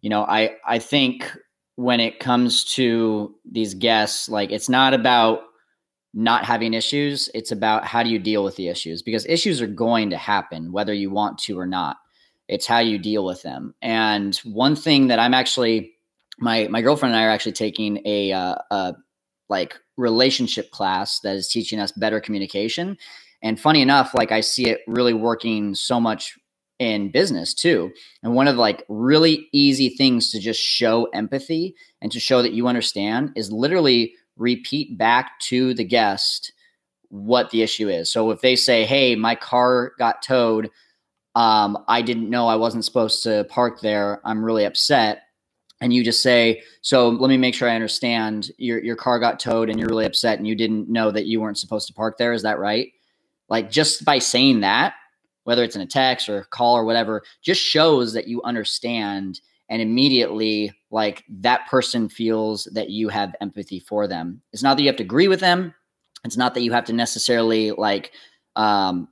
you 0.00 0.10
know, 0.10 0.22
I 0.22 0.56
I 0.66 0.78
think 0.78 1.30
when 1.76 2.00
it 2.00 2.18
comes 2.18 2.64
to 2.74 3.34
these 3.44 3.74
guests, 3.74 4.28
like 4.28 4.50
it's 4.50 4.68
not 4.68 4.94
about 4.94 5.40
not 6.14 6.44
having 6.44 6.74
issues. 6.74 7.28
It's 7.34 7.52
about 7.52 7.84
how 7.84 8.02
do 8.02 8.08
you 8.08 8.18
deal 8.18 8.42
with 8.42 8.56
the 8.56 8.68
issues 8.68 9.02
because 9.02 9.26
issues 9.26 9.60
are 9.60 9.66
going 9.66 10.10
to 10.10 10.16
happen 10.16 10.72
whether 10.72 10.94
you 10.94 11.10
want 11.10 11.38
to 11.40 11.58
or 11.58 11.66
not. 11.66 11.98
It's 12.48 12.66
how 12.66 12.78
you 12.78 12.98
deal 12.98 13.24
with 13.24 13.42
them. 13.42 13.74
And 13.82 14.36
one 14.44 14.76
thing 14.76 15.08
that 15.08 15.18
I'm 15.18 15.34
actually 15.34 15.92
my 16.38 16.68
my 16.68 16.82
girlfriend 16.82 17.14
and 17.14 17.20
I 17.20 17.26
are 17.26 17.30
actually 17.30 17.52
taking 17.52 18.00
a, 18.06 18.32
uh, 18.32 18.56
a 18.70 18.94
like 19.48 19.78
relationship 19.96 20.70
class 20.70 21.20
that 21.20 21.36
is 21.36 21.48
teaching 21.48 21.80
us 21.80 21.92
better 21.92 22.20
communication. 22.20 22.98
And 23.42 23.60
funny 23.60 23.82
enough, 23.82 24.14
like 24.14 24.32
I 24.32 24.40
see 24.40 24.68
it 24.68 24.80
really 24.86 25.14
working 25.14 25.74
so 25.74 26.00
much 26.00 26.38
in 26.78 27.10
business 27.10 27.54
too. 27.54 27.92
And 28.22 28.34
one 28.34 28.48
of 28.48 28.56
like 28.56 28.84
really 28.88 29.48
easy 29.52 29.90
things 29.90 30.30
to 30.30 30.40
just 30.40 30.60
show 30.60 31.04
empathy 31.14 31.74
and 32.02 32.12
to 32.12 32.20
show 32.20 32.42
that 32.42 32.52
you 32.52 32.66
understand 32.66 33.32
is 33.34 33.50
literally 33.50 34.14
repeat 34.36 34.96
back 34.98 35.38
to 35.40 35.74
the 35.74 35.84
guest 35.84 36.52
what 37.08 37.50
the 37.50 37.62
issue 37.62 37.88
is. 37.88 38.10
So 38.10 38.30
if 38.30 38.40
they 38.40 38.56
say, 38.56 38.84
"Hey, 38.84 39.14
my 39.14 39.34
car 39.34 39.92
got 39.98 40.22
towed. 40.22 40.70
Um, 41.34 41.84
I 41.86 42.02
didn't 42.02 42.30
know 42.30 42.48
I 42.48 42.56
wasn't 42.56 42.84
supposed 42.84 43.22
to 43.24 43.44
park 43.50 43.80
there. 43.80 44.20
I'm 44.24 44.44
really 44.44 44.64
upset." 44.64 45.22
and 45.80 45.92
you 45.92 46.02
just 46.02 46.22
say, 46.22 46.62
"So 46.80 47.08
let 47.08 47.28
me 47.28 47.36
make 47.36 47.54
sure 47.54 47.68
I 47.68 47.74
understand. 47.74 48.50
Your 48.58 48.82
your 48.82 48.96
car 48.96 49.18
got 49.18 49.38
towed, 49.38 49.68
and 49.68 49.78
you're 49.78 49.88
really 49.88 50.06
upset, 50.06 50.38
and 50.38 50.46
you 50.46 50.54
didn't 50.54 50.88
know 50.88 51.10
that 51.10 51.26
you 51.26 51.40
weren't 51.40 51.58
supposed 51.58 51.86
to 51.88 51.94
park 51.94 52.16
there. 52.18 52.32
Is 52.32 52.42
that 52.42 52.58
right?" 52.58 52.92
Like 53.48 53.70
just 53.70 54.04
by 54.04 54.18
saying 54.18 54.60
that, 54.60 54.94
whether 55.44 55.62
it's 55.62 55.76
in 55.76 55.82
a 55.82 55.86
text 55.86 56.28
or 56.28 56.38
a 56.38 56.44
call 56.46 56.76
or 56.76 56.84
whatever, 56.84 57.22
just 57.42 57.60
shows 57.60 58.12
that 58.14 58.26
you 58.26 58.42
understand, 58.42 59.40
and 59.68 59.82
immediately, 59.82 60.72
like 60.90 61.24
that 61.28 61.66
person 61.68 62.08
feels 62.08 62.68
that 62.72 62.90
you 62.90 63.08
have 63.08 63.34
empathy 63.40 63.80
for 63.80 64.06
them. 64.06 64.42
It's 64.52 64.62
not 64.62 64.76
that 64.76 64.82
you 64.82 64.88
have 64.88 64.96
to 64.96 65.02
agree 65.02 65.28
with 65.28 65.40
them. 65.40 65.74
It's 66.24 66.36
not 66.36 66.54
that 66.54 66.62
you 66.62 66.72
have 66.72 66.84
to 66.84 66.92
necessarily 66.92 67.72
like 67.72 68.12
um, 68.54 69.08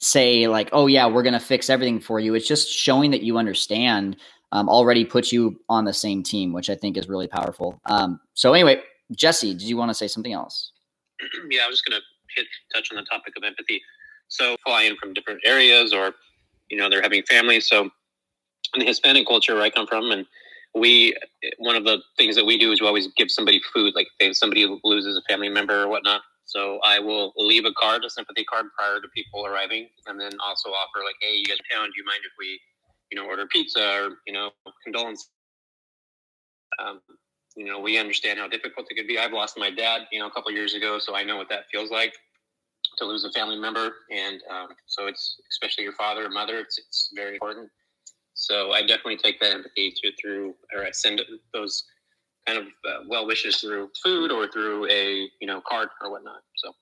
say 0.00 0.46
like, 0.46 0.70
"Oh 0.72 0.86
yeah, 0.86 1.06
we're 1.06 1.22
gonna 1.22 1.40
fix 1.40 1.70
everything 1.70 2.00
for 2.00 2.20
you." 2.20 2.34
It's 2.34 2.48
just 2.48 2.68
showing 2.70 3.10
that 3.12 3.22
you 3.22 3.38
understand 3.38 4.16
um, 4.52 4.68
already 4.68 5.04
puts 5.04 5.32
you 5.32 5.60
on 5.68 5.84
the 5.84 5.92
same 5.92 6.22
team, 6.22 6.52
which 6.52 6.70
I 6.70 6.74
think 6.74 6.96
is 6.96 7.08
really 7.08 7.28
powerful. 7.28 7.80
Um, 7.86 8.20
so 8.34 8.54
anyway, 8.54 8.82
Jesse, 9.12 9.52
did 9.52 9.62
you 9.62 9.76
want 9.76 9.90
to 9.90 9.94
say 9.94 10.08
something 10.08 10.32
else? 10.32 10.72
yeah, 11.50 11.62
I 11.64 11.68
was 11.68 11.76
just 11.76 11.86
to 11.86 12.00
hit 12.36 12.46
touch 12.74 12.88
on 12.92 12.96
the 12.96 13.04
topic 13.04 13.34
of 13.36 13.42
empathy. 13.42 13.80
So 14.28 14.56
fly 14.64 14.82
in 14.82 14.96
from 14.96 15.14
different 15.14 15.40
areas, 15.44 15.92
or 15.92 16.12
you 16.70 16.76
know, 16.76 16.88
they're 16.90 17.02
having 17.02 17.22
families. 17.24 17.68
So 17.68 17.90
in 18.74 18.80
the 18.80 18.86
Hispanic 18.86 19.26
culture 19.26 19.54
where 19.54 19.64
I 19.64 19.70
come 19.70 19.86
from, 19.86 20.10
and 20.10 20.26
we 20.74 21.16
one 21.58 21.76
of 21.76 21.84
the 21.84 21.98
things 22.16 22.36
that 22.36 22.46
we 22.46 22.58
do 22.58 22.72
is 22.72 22.80
we 22.80 22.86
always 22.86 23.08
give 23.16 23.30
somebody 23.30 23.60
food, 23.74 23.94
like 23.94 24.08
if 24.20 24.36
somebody 24.36 24.66
loses 24.84 25.16
a 25.16 25.22
family 25.32 25.48
member 25.48 25.82
or 25.82 25.88
whatnot. 25.88 26.22
So 26.44 26.80
I 26.82 26.98
will 26.98 27.32
leave 27.36 27.66
a 27.66 27.72
card, 27.72 28.04
a 28.04 28.10
sympathy 28.10 28.44
card, 28.44 28.66
prior 28.76 29.00
to 29.00 29.08
people 29.14 29.44
arriving, 29.44 29.88
and 30.06 30.18
then 30.18 30.32
also 30.44 30.70
offer 30.70 31.04
like, 31.04 31.16
"Hey, 31.20 31.34
you 31.34 31.44
guys 31.44 31.58
in 31.58 31.76
town? 31.76 31.86
Do 31.88 31.92
you 31.96 32.04
mind 32.04 32.20
if 32.24 32.32
we 32.38 32.58
you 33.10 33.18
know, 33.18 33.26
order 33.26 33.46
pizza 33.46 33.80
or, 33.80 34.18
you 34.26 34.32
know, 34.32 34.50
condolence. 34.84 35.28
Um, 36.78 37.00
you 37.56 37.64
know, 37.64 37.80
we 37.80 37.98
understand 37.98 38.38
how 38.38 38.48
difficult 38.48 38.86
it 38.90 38.94
could 38.94 39.08
be. 39.08 39.18
I've 39.18 39.32
lost 39.32 39.58
my 39.58 39.70
dad, 39.70 40.02
you 40.12 40.20
know, 40.20 40.26
a 40.26 40.30
couple 40.30 40.52
years 40.52 40.74
ago, 40.74 40.98
so 40.98 41.14
I 41.14 41.24
know 41.24 41.36
what 41.36 41.48
that 41.48 41.64
feels 41.72 41.90
like 41.90 42.14
to 42.98 43.04
lose 43.04 43.24
a 43.24 43.32
family 43.32 43.58
member. 43.58 43.90
And 44.10 44.40
um, 44.50 44.68
so 44.86 45.06
it's, 45.06 45.36
especially 45.50 45.84
your 45.84 45.94
father 45.94 46.26
or 46.26 46.30
mother, 46.30 46.58
it's, 46.58 46.78
it's 46.78 47.10
very 47.14 47.34
important. 47.34 47.70
So 48.38 48.70
I 48.72 48.82
definitely 48.82 49.16
take 49.16 49.40
that 49.40 49.52
empathy 49.52 49.90
to 49.90 50.12
through, 50.20 50.54
or 50.72 50.86
I 50.86 50.92
send 50.92 51.20
those 51.52 51.84
kind 52.46 52.56
of 52.56 52.66
uh, 52.88 53.04
well 53.08 53.26
wishes 53.26 53.56
through 53.56 53.90
food 54.02 54.30
or 54.30 54.48
through 54.48 54.88
a 54.88 55.28
you 55.40 55.46
know 55.46 55.60
card 55.68 55.88
or 56.00 56.12
whatnot. 56.12 56.40
So, 56.54 56.72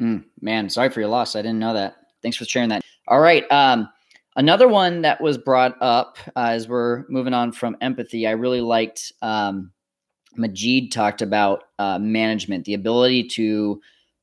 mm, 0.00 0.24
man, 0.40 0.70
sorry 0.70 0.88
for 0.88 1.00
your 1.00 1.10
loss. 1.10 1.36
I 1.36 1.42
didn't 1.42 1.58
know 1.58 1.74
that. 1.74 1.96
Thanks 2.22 2.38
for 2.38 2.46
sharing 2.46 2.70
that. 2.70 2.82
All 3.06 3.20
right. 3.20 3.44
Um, 3.52 3.86
another 4.36 4.66
one 4.66 5.02
that 5.02 5.20
was 5.20 5.36
brought 5.36 5.76
up 5.82 6.16
uh, 6.34 6.46
as 6.46 6.68
we're 6.68 7.04
moving 7.10 7.34
on 7.34 7.52
from 7.52 7.76
empathy, 7.82 8.26
I 8.26 8.32
really 8.32 8.62
liked. 8.62 9.12
Um, 9.20 9.70
Majid 10.36 10.90
talked 10.90 11.20
about 11.20 11.64
uh, 11.78 11.98
management, 11.98 12.64
the 12.64 12.74
ability 12.74 13.24
to 13.28 13.80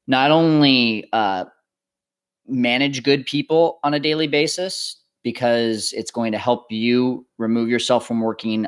not 0.07 0.31
only 0.31 1.09
uh, 1.13 1.45
manage 2.47 3.03
good 3.03 3.25
people 3.27 3.79
on 3.83 3.93
a 3.93 3.99
daily 3.99 4.27
basis 4.27 4.97
because 5.25 5.91
it's 5.93 6.11
going 6.11 6.31
to 6.31 6.37
help 6.37 6.71
you 6.71 7.25
remove 7.39 7.67
yourself 7.67 8.07
from 8.07 8.21
working 8.21 8.67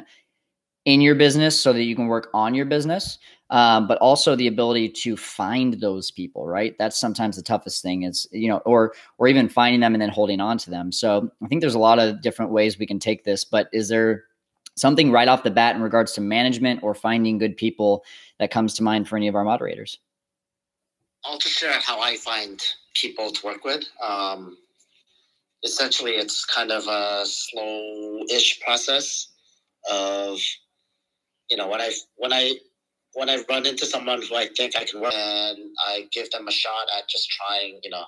in 0.86 1.02
your 1.02 1.14
business 1.14 1.58
so 1.58 1.72
that 1.72 1.84
you 1.84 1.96
can 1.96 2.08
work 2.08 2.30
on 2.34 2.56
your 2.56 2.66
business 2.66 3.20
um, 3.52 3.88
but 3.88 3.98
also 4.00 4.36
the 4.36 4.48
ability 4.48 4.90
to 4.90 5.16
find 5.16 5.76
those 5.76 6.12
people 6.12 6.48
right? 6.48 6.76
That's 6.80 7.00
sometimes 7.00 7.38
the 7.38 7.44
toughest 7.44 7.82
thing 7.82 8.04
is 8.04 8.28
you 8.32 8.50
know 8.50 8.58
or 8.66 8.94
or 9.20 9.28
even 9.28 9.48
finding 9.48 9.80
them 9.80 9.94
and 9.94 10.02
then 10.02 10.10
holding 10.10 10.42
on 10.42 10.58
to 10.58 10.70
them. 10.70 10.92
So 10.92 11.32
i 11.44 11.48
think 11.48 11.62
there's 11.62 11.76
a 11.76 11.80
lot 11.80 12.00
of 12.00 12.22
different 12.22 12.52
ways 12.52 12.78
we 12.78 12.88
can 12.88 13.00
take 13.00 13.24
this 13.24 13.46
but 13.46 13.70
is 13.72 13.88
there 13.88 14.26
something 14.76 15.12
right 15.12 15.28
off 15.28 15.44
the 15.44 15.52
bat 15.52 15.76
in 15.76 15.82
regards 15.82 16.14
to 16.14 16.22
management 16.22 16.82
or 16.84 16.94
finding 16.94 17.38
good 17.38 17.56
people 17.56 18.04
that 18.40 18.52
comes 18.52 18.74
to 18.76 18.84
mind 18.84 19.08
for 19.08 19.16
any 19.18 19.28
of 19.28 19.36
our 19.36 19.44
moderators? 19.44 20.00
I'll 21.24 21.40
just 21.40 21.56
share 21.56 21.80
how 21.80 22.00
i 22.00 22.16
find 22.16 22.64
people 22.94 23.32
to 23.32 23.46
work 23.46 23.64
with. 23.64 23.84
Um, 24.04 24.58
essentially 25.64 26.12
it's 26.12 26.46
kind 26.46 26.72
of 26.72 26.88
a 26.88 27.26
slow-ish 27.26 28.60
process 28.62 29.30
of 29.90 30.40
you 31.50 31.58
know 31.58 31.68
when 31.68 31.82
i 31.82 31.92
when 32.18 32.34
i 32.34 32.54
when 33.14 33.30
i 33.30 33.44
run 33.50 33.66
into 33.66 33.86
someone 33.86 34.22
who 34.22 34.36
i 34.36 34.48
think 34.58 34.76
i 34.76 34.84
can 34.84 35.02
work 35.02 35.14
and 35.14 35.58
i 35.88 36.08
give 36.12 36.30
them 36.32 36.48
a 36.48 36.52
shot 36.52 36.88
at 36.98 37.08
just 37.10 37.30
trying 37.30 37.80
you 37.84 37.90
know 37.90 38.04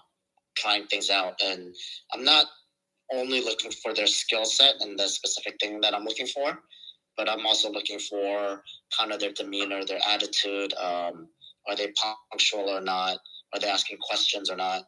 trying 0.58 0.86
things 0.88 1.10
out. 1.10 1.36
And 1.44 1.74
i'm 2.14 2.24
not 2.24 2.46
only 3.14 3.42
looking 3.42 3.72
for 3.72 3.94
their 3.94 4.08
skill 4.08 4.46
set 4.46 4.76
and 4.82 5.00
the 5.00 5.08
specific 5.08 5.56
thing 5.60 5.82
that 5.82 5.96
i'm 5.96 6.06
looking 6.06 6.28
for 6.28 6.60
but 7.18 7.30
i'm 7.30 7.46
also 7.46 7.72
looking 7.72 8.00
for 8.00 8.62
kind 8.98 9.12
of 9.12 9.20
their 9.20 9.32
demeanor 9.32 9.84
their 9.86 10.00
attitude 10.08 10.74
um, 10.74 11.28
are 11.70 11.76
they 11.76 11.94
punctual 12.32 12.70
or 12.70 12.82
not? 12.82 13.18
Are 13.54 13.60
they 13.60 13.68
asking 13.70 13.98
questions 14.02 14.50
or 14.50 14.56
not 14.56 14.84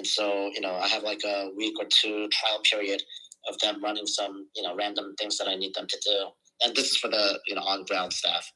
and 0.00 0.06
so, 0.06 0.50
you 0.54 0.62
know, 0.62 0.76
I 0.76 0.88
have 0.88 1.02
like 1.02 1.20
a 1.26 1.50
week 1.54 1.74
or 1.78 1.84
two 1.84 2.26
trial 2.28 2.62
period 2.64 3.02
of 3.50 3.58
them 3.58 3.84
running 3.84 4.06
some, 4.06 4.46
you 4.56 4.62
know, 4.62 4.74
random 4.74 5.14
things 5.18 5.36
that 5.36 5.46
I 5.46 5.56
need 5.56 5.74
them 5.74 5.86
to 5.86 5.98
do. 6.02 6.28
And 6.64 6.74
this 6.74 6.92
is 6.92 6.96
for 6.96 7.08
the, 7.08 7.38
you 7.46 7.54
know, 7.54 7.60
on 7.60 7.84
ground 7.84 8.10
staff. 8.10 8.50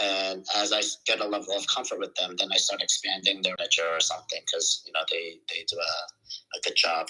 And 0.00 0.46
as 0.54 0.72
I 0.72 0.82
get 1.04 1.18
a 1.18 1.26
level 1.26 1.52
of 1.56 1.66
comfort 1.66 1.98
with 1.98 2.14
them, 2.14 2.36
then 2.38 2.50
I 2.54 2.58
start 2.58 2.80
expanding 2.80 3.42
their 3.42 3.56
manager 3.58 3.88
or 3.90 3.98
something 3.98 4.38
because, 4.46 4.84
you 4.86 4.92
know, 4.92 5.00
they, 5.10 5.40
they 5.48 5.64
do 5.68 5.76
a, 5.76 6.58
a 6.58 6.60
good 6.62 6.76
job. 6.76 7.08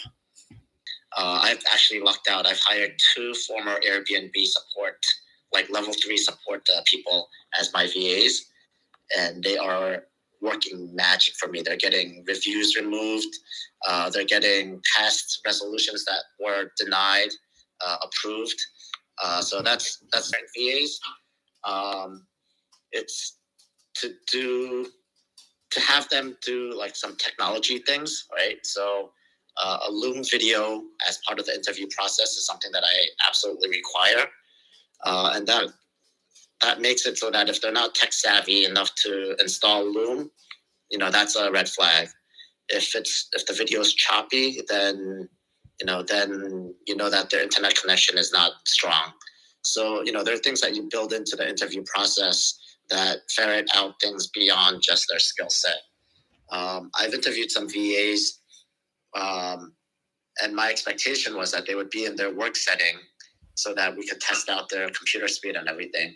Uh, 1.18 1.40
I've 1.42 1.62
actually 1.70 2.00
lucked 2.00 2.26
out. 2.30 2.46
I've 2.46 2.60
hired 2.60 2.92
two 3.14 3.34
former 3.46 3.78
Airbnb 3.86 4.32
support, 4.46 4.96
like 5.52 5.68
level 5.68 5.92
three 5.92 6.16
support 6.16 6.66
uh, 6.74 6.80
people 6.86 7.28
as 7.60 7.70
my 7.74 7.86
VAs. 7.86 8.46
And 9.14 9.44
they 9.44 9.58
are 9.58 10.04
working 10.40 10.94
magic 10.94 11.34
for 11.34 11.48
me. 11.48 11.62
They're 11.62 11.76
getting 11.76 12.24
reviews 12.26 12.76
removed. 12.76 13.34
Uh, 13.86 14.10
they're 14.10 14.24
getting 14.24 14.80
past 14.96 15.40
resolutions 15.44 16.04
that 16.04 16.22
were 16.44 16.70
denied 16.76 17.30
uh, 17.84 17.96
approved. 18.02 18.60
Uh, 19.22 19.40
so 19.40 19.62
that's 19.62 20.04
that's 20.12 20.32
VAs. 20.56 20.98
Um, 21.64 22.26
it's 22.92 23.38
to 23.96 24.14
do 24.30 24.86
to 25.70 25.80
have 25.80 26.08
them 26.08 26.36
do 26.44 26.72
like 26.74 26.96
some 26.96 27.16
technology 27.16 27.78
things, 27.78 28.26
right? 28.34 28.58
So 28.64 29.10
uh, 29.62 29.78
a 29.88 29.90
Loom 29.90 30.22
video 30.30 30.82
as 31.06 31.18
part 31.26 31.38
of 31.38 31.46
the 31.46 31.54
interview 31.54 31.86
process 31.96 32.36
is 32.36 32.46
something 32.46 32.70
that 32.72 32.84
I 32.84 33.06
absolutely 33.26 33.68
require, 33.70 34.26
uh, 35.04 35.32
and 35.34 35.46
that 35.46 35.66
that 36.62 36.80
makes 36.80 37.06
it 37.06 37.18
so 37.18 37.30
that 37.30 37.48
if 37.48 37.60
they're 37.60 37.72
not 37.72 37.94
tech 37.94 38.12
savvy 38.12 38.64
enough 38.64 38.94
to 38.96 39.36
install 39.40 39.84
Loom, 39.84 40.30
you 40.90 40.98
know 40.98 41.10
that's 41.10 41.36
a 41.36 41.50
red 41.50 41.68
flag. 41.68 42.08
If 42.68 42.94
it's 42.94 43.28
if 43.32 43.46
the 43.46 43.52
video 43.52 43.80
is 43.80 43.94
choppy, 43.94 44.60
then 44.68 45.28
you 45.80 45.86
know 45.86 46.02
then 46.02 46.74
you 46.86 46.96
know 46.96 47.10
that 47.10 47.30
their 47.30 47.42
internet 47.42 47.76
connection 47.80 48.18
is 48.18 48.32
not 48.32 48.52
strong. 48.66 49.12
So 49.62 50.02
you 50.02 50.12
know 50.12 50.24
there 50.24 50.34
are 50.34 50.38
things 50.38 50.60
that 50.62 50.74
you 50.74 50.88
build 50.90 51.12
into 51.12 51.36
the 51.36 51.48
interview 51.48 51.84
process 51.92 52.58
that 52.90 53.18
ferret 53.34 53.68
out 53.74 53.94
things 54.00 54.28
beyond 54.28 54.82
just 54.82 55.06
their 55.08 55.18
skill 55.18 55.50
set. 55.50 55.78
Um, 56.50 56.90
I've 56.98 57.12
interviewed 57.12 57.50
some 57.50 57.68
VAs, 57.68 58.40
um, 59.14 59.74
and 60.42 60.56
my 60.56 60.70
expectation 60.70 61.36
was 61.36 61.52
that 61.52 61.66
they 61.66 61.74
would 61.74 61.90
be 61.90 62.06
in 62.06 62.16
their 62.16 62.34
work 62.34 62.56
setting 62.56 62.96
so 63.54 63.74
that 63.74 63.94
we 63.94 64.06
could 64.06 64.20
test 64.20 64.48
out 64.48 64.68
their 64.70 64.88
computer 64.90 65.28
speed 65.28 65.56
and 65.56 65.68
everything 65.68 66.14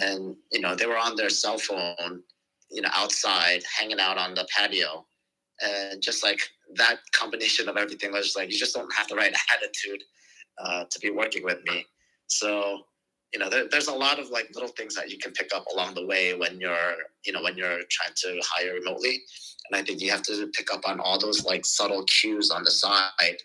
and 0.00 0.36
you 0.52 0.60
know 0.60 0.74
they 0.74 0.86
were 0.86 0.98
on 0.98 1.16
their 1.16 1.30
cell 1.30 1.58
phone 1.58 2.22
you 2.70 2.82
know 2.82 2.90
outside 2.92 3.62
hanging 3.78 4.00
out 4.00 4.18
on 4.18 4.34
the 4.34 4.46
patio. 4.54 5.06
And 5.60 6.02
just 6.02 6.24
like 6.24 6.40
that 6.74 6.98
combination 7.12 7.68
of 7.68 7.76
everything 7.76 8.12
was 8.12 8.24
just 8.24 8.36
like 8.36 8.50
you 8.50 8.58
just 8.58 8.74
don't 8.74 8.92
have 8.92 9.06
the 9.08 9.14
right 9.14 9.34
attitude 9.56 10.02
uh, 10.58 10.84
to 10.90 10.98
be 10.98 11.10
working 11.10 11.44
with 11.44 11.58
me. 11.64 11.86
So 12.26 12.80
you 13.32 13.38
know 13.38 13.48
there, 13.48 13.68
there's 13.70 13.88
a 13.88 13.94
lot 13.94 14.18
of 14.18 14.30
like 14.30 14.50
little 14.54 14.68
things 14.70 14.94
that 14.96 15.10
you 15.10 15.18
can 15.18 15.32
pick 15.32 15.50
up 15.54 15.66
along 15.72 15.94
the 15.94 16.06
way 16.06 16.34
when 16.34 16.60
you're 16.60 16.94
you 17.24 17.32
know 17.32 17.42
when 17.42 17.56
you're 17.56 17.80
trying 17.90 18.14
to 18.16 18.40
hire 18.42 18.74
remotely. 18.74 19.22
And 19.70 19.80
i 19.80 19.82
think 19.82 20.02
you 20.02 20.10
have 20.10 20.22
to 20.24 20.46
pick 20.48 20.72
up 20.74 20.82
on 20.86 21.00
all 21.00 21.18
those 21.18 21.44
like 21.44 21.64
subtle 21.64 22.04
cues 22.04 22.50
on 22.50 22.64
the 22.64 22.70
side 22.70 23.38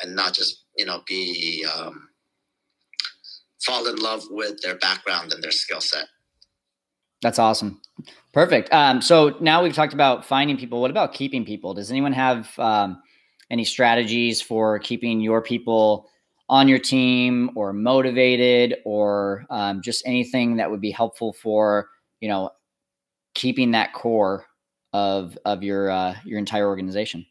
and 0.00 0.16
not 0.16 0.32
just 0.32 0.64
you 0.76 0.84
know 0.84 1.02
be 1.06 1.64
um, 1.76 2.08
fall 3.64 3.86
in 3.86 3.96
love 3.96 4.22
with 4.30 4.60
their 4.60 4.76
background 4.76 5.32
and 5.32 5.42
their 5.42 5.50
skill 5.50 5.80
set. 5.80 6.06
That's 7.22 7.38
awesome. 7.38 7.80
Perfect. 8.32 8.72
Um, 8.72 9.00
so 9.00 9.36
now 9.40 9.62
we've 9.62 9.74
talked 9.74 9.94
about 9.94 10.24
finding 10.24 10.56
people. 10.56 10.80
What 10.80 10.90
about 10.90 11.14
keeping 11.14 11.44
people? 11.44 11.72
Does 11.72 11.90
anyone 11.90 12.12
have 12.12 12.58
um, 12.58 13.00
any 13.50 13.64
strategies 13.64 14.42
for 14.42 14.78
keeping 14.80 15.20
your 15.20 15.40
people 15.40 16.08
on 16.48 16.66
your 16.66 16.80
team 16.80 17.50
or 17.54 17.72
motivated 17.72 18.76
or 18.84 19.44
um, 19.50 19.80
just 19.82 20.02
anything 20.06 20.56
that 20.56 20.70
would 20.70 20.80
be 20.80 20.90
helpful 20.90 21.32
for, 21.32 21.88
you 22.20 22.28
know, 22.28 22.50
keeping 23.34 23.70
that 23.70 23.92
core 23.92 24.46
of, 24.92 25.38
of 25.44 25.62
your, 25.62 25.90
uh, 25.90 26.14
your 26.24 26.38
entire 26.38 26.66
organization? 26.66 27.24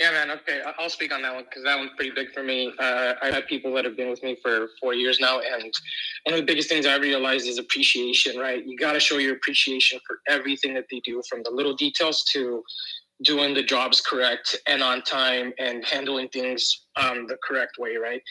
Yeah, 0.00 0.10
man. 0.10 0.30
Okay, 0.30 0.62
I'll 0.78 0.90
speak 0.90 1.12
on 1.12 1.22
that 1.22 1.34
one 1.34 1.44
because 1.44 1.64
that 1.64 1.78
one's 1.78 1.90
pretty 1.96 2.12
big 2.14 2.32
for 2.32 2.42
me. 2.42 2.72
Uh, 2.78 3.14
I 3.22 3.30
have 3.30 3.46
people 3.46 3.72
that 3.74 3.84
have 3.84 3.96
been 3.96 4.10
with 4.10 4.22
me 4.22 4.36
for 4.42 4.68
four 4.80 4.94
years 4.94 5.20
now, 5.20 5.40
and 5.40 5.72
one 6.24 6.34
of 6.34 6.36
the 6.40 6.46
biggest 6.46 6.68
things 6.68 6.86
I 6.86 6.96
realized 6.96 7.46
is 7.46 7.58
appreciation. 7.58 8.38
Right, 8.38 8.64
you 8.66 8.76
got 8.76 8.92
to 8.94 9.00
show 9.00 9.18
your 9.18 9.34
appreciation 9.34 10.00
for 10.06 10.18
everything 10.28 10.74
that 10.74 10.86
they 10.90 11.00
do, 11.04 11.22
from 11.28 11.42
the 11.44 11.50
little 11.50 11.74
details 11.74 12.24
to 12.32 12.62
doing 13.24 13.54
the 13.54 13.62
jobs 13.62 14.00
correct 14.00 14.56
and 14.66 14.82
on 14.82 15.02
time 15.02 15.52
and 15.58 15.84
handling 15.84 16.28
things 16.30 16.86
um, 16.96 17.26
the 17.28 17.36
correct 17.46 17.72
way. 17.78 17.96
Right. 17.96 18.22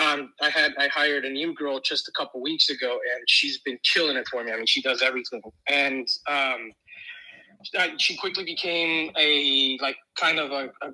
Um, 0.00 0.32
I 0.40 0.50
had 0.50 0.74
I 0.78 0.88
hired 0.88 1.24
a 1.24 1.30
new 1.30 1.54
girl 1.54 1.80
just 1.80 2.08
a 2.08 2.12
couple 2.16 2.40
weeks 2.40 2.70
ago, 2.70 2.92
and 2.92 3.24
she's 3.26 3.60
been 3.62 3.78
killing 3.82 4.16
it 4.16 4.28
for 4.30 4.44
me. 4.44 4.52
I 4.52 4.56
mean, 4.56 4.66
she 4.66 4.82
does 4.82 5.02
everything, 5.02 5.40
and 5.68 6.06
um, 6.28 6.72
she 7.98 8.16
quickly 8.16 8.44
became 8.44 9.10
a 9.18 9.78
like 9.80 9.96
kind 10.16 10.38
of 10.38 10.50
a, 10.52 10.70
a 10.82 10.92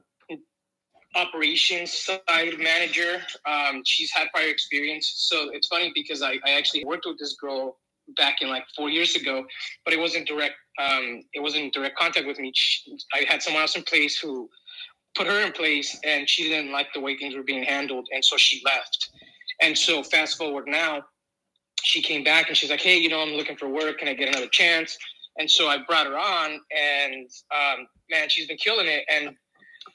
operations 1.16 1.92
side 1.92 2.58
manager. 2.58 3.22
Um, 3.46 3.82
she's 3.84 4.10
had 4.12 4.28
prior 4.34 4.48
experience, 4.48 5.12
so 5.16 5.50
it's 5.52 5.68
funny 5.68 5.92
because 5.94 6.22
I, 6.22 6.38
I 6.46 6.52
actually 6.52 6.84
worked 6.84 7.06
with 7.06 7.18
this 7.18 7.36
girl 7.40 7.78
back 8.16 8.42
in 8.42 8.48
like 8.48 8.64
four 8.76 8.90
years 8.90 9.14
ago, 9.16 9.44
but 9.84 9.94
it 9.94 10.00
wasn't 10.00 10.26
direct. 10.26 10.54
Um, 10.78 11.22
it 11.32 11.40
wasn't 11.40 11.72
direct 11.72 11.96
contact 11.96 12.26
with 12.26 12.38
me. 12.38 12.52
She, 12.54 12.96
I 13.12 13.24
had 13.28 13.42
someone 13.42 13.62
else 13.62 13.76
in 13.76 13.82
place 13.84 14.18
who 14.18 14.48
put 15.14 15.26
her 15.26 15.40
in 15.40 15.52
place, 15.52 15.98
and 16.04 16.28
she 16.28 16.48
didn't 16.48 16.72
like 16.72 16.88
the 16.94 17.00
way 17.00 17.16
things 17.16 17.36
were 17.36 17.44
being 17.44 17.62
handled, 17.62 18.08
and 18.12 18.24
so 18.24 18.36
she 18.36 18.62
left. 18.64 19.10
And 19.62 19.78
so 19.78 20.02
fast 20.02 20.36
forward 20.36 20.64
now, 20.66 21.02
she 21.82 22.02
came 22.02 22.24
back 22.24 22.48
and 22.48 22.56
she's 22.56 22.70
like, 22.70 22.80
"Hey, 22.80 22.96
you 22.98 23.08
know, 23.08 23.20
I'm 23.20 23.34
looking 23.34 23.56
for 23.56 23.68
work. 23.68 23.98
Can 23.98 24.08
I 24.08 24.14
get 24.14 24.28
another 24.28 24.48
chance?" 24.48 24.98
And 25.38 25.50
so 25.50 25.68
I 25.68 25.78
brought 25.86 26.06
her 26.06 26.16
on, 26.16 26.60
and 26.70 27.28
um, 27.50 27.86
man, 28.10 28.28
she's 28.28 28.46
been 28.46 28.56
killing 28.56 28.86
it. 28.86 29.04
And 29.10 29.34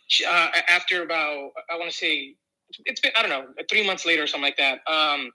she, 0.08 0.26
uh, 0.26 0.48
after 0.68 1.04
about, 1.04 1.52
I 1.72 1.78
want 1.78 1.90
to 1.92 1.96
say, 1.96 2.36
it's 2.86 3.00
been, 3.00 3.12
I 3.18 3.22
don't 3.22 3.32
know, 3.32 3.46
three 3.70 3.86
months 3.86 4.06
later 4.06 4.24
or 4.24 4.28
something 4.28 4.44
like 4.44 4.58
that. 4.58 4.80
Um, 4.92 5.32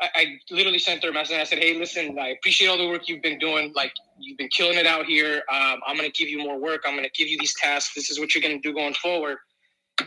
I, 0.00 0.08
I, 0.14 0.26
literally 0.50 0.78
sent 0.78 1.02
her 1.04 1.10
a 1.10 1.12
message 1.12 1.32
and 1.32 1.40
I 1.40 1.44
said, 1.44 1.58
Hey, 1.58 1.78
listen, 1.78 2.18
I 2.18 2.28
appreciate 2.28 2.68
all 2.68 2.76
the 2.76 2.86
work 2.86 3.08
you've 3.08 3.22
been 3.22 3.38
doing. 3.38 3.72
Like, 3.74 3.92
you've 4.18 4.36
been 4.36 4.48
killing 4.48 4.76
it 4.76 4.86
out 4.86 5.06
here. 5.06 5.42
Um, 5.50 5.80
I'm 5.86 5.96
to 5.96 6.10
give 6.10 6.28
you 6.28 6.38
more 6.38 6.58
work. 6.60 6.82
I'm 6.86 6.96
to 6.96 7.08
give 7.16 7.28
you 7.28 7.38
these 7.38 7.54
tasks. 7.54 7.94
This 7.94 8.10
is 8.10 8.20
what 8.20 8.34
you're 8.34 8.42
to 8.42 8.58
do 8.58 8.74
going 8.74 8.94
forward. 8.94 9.38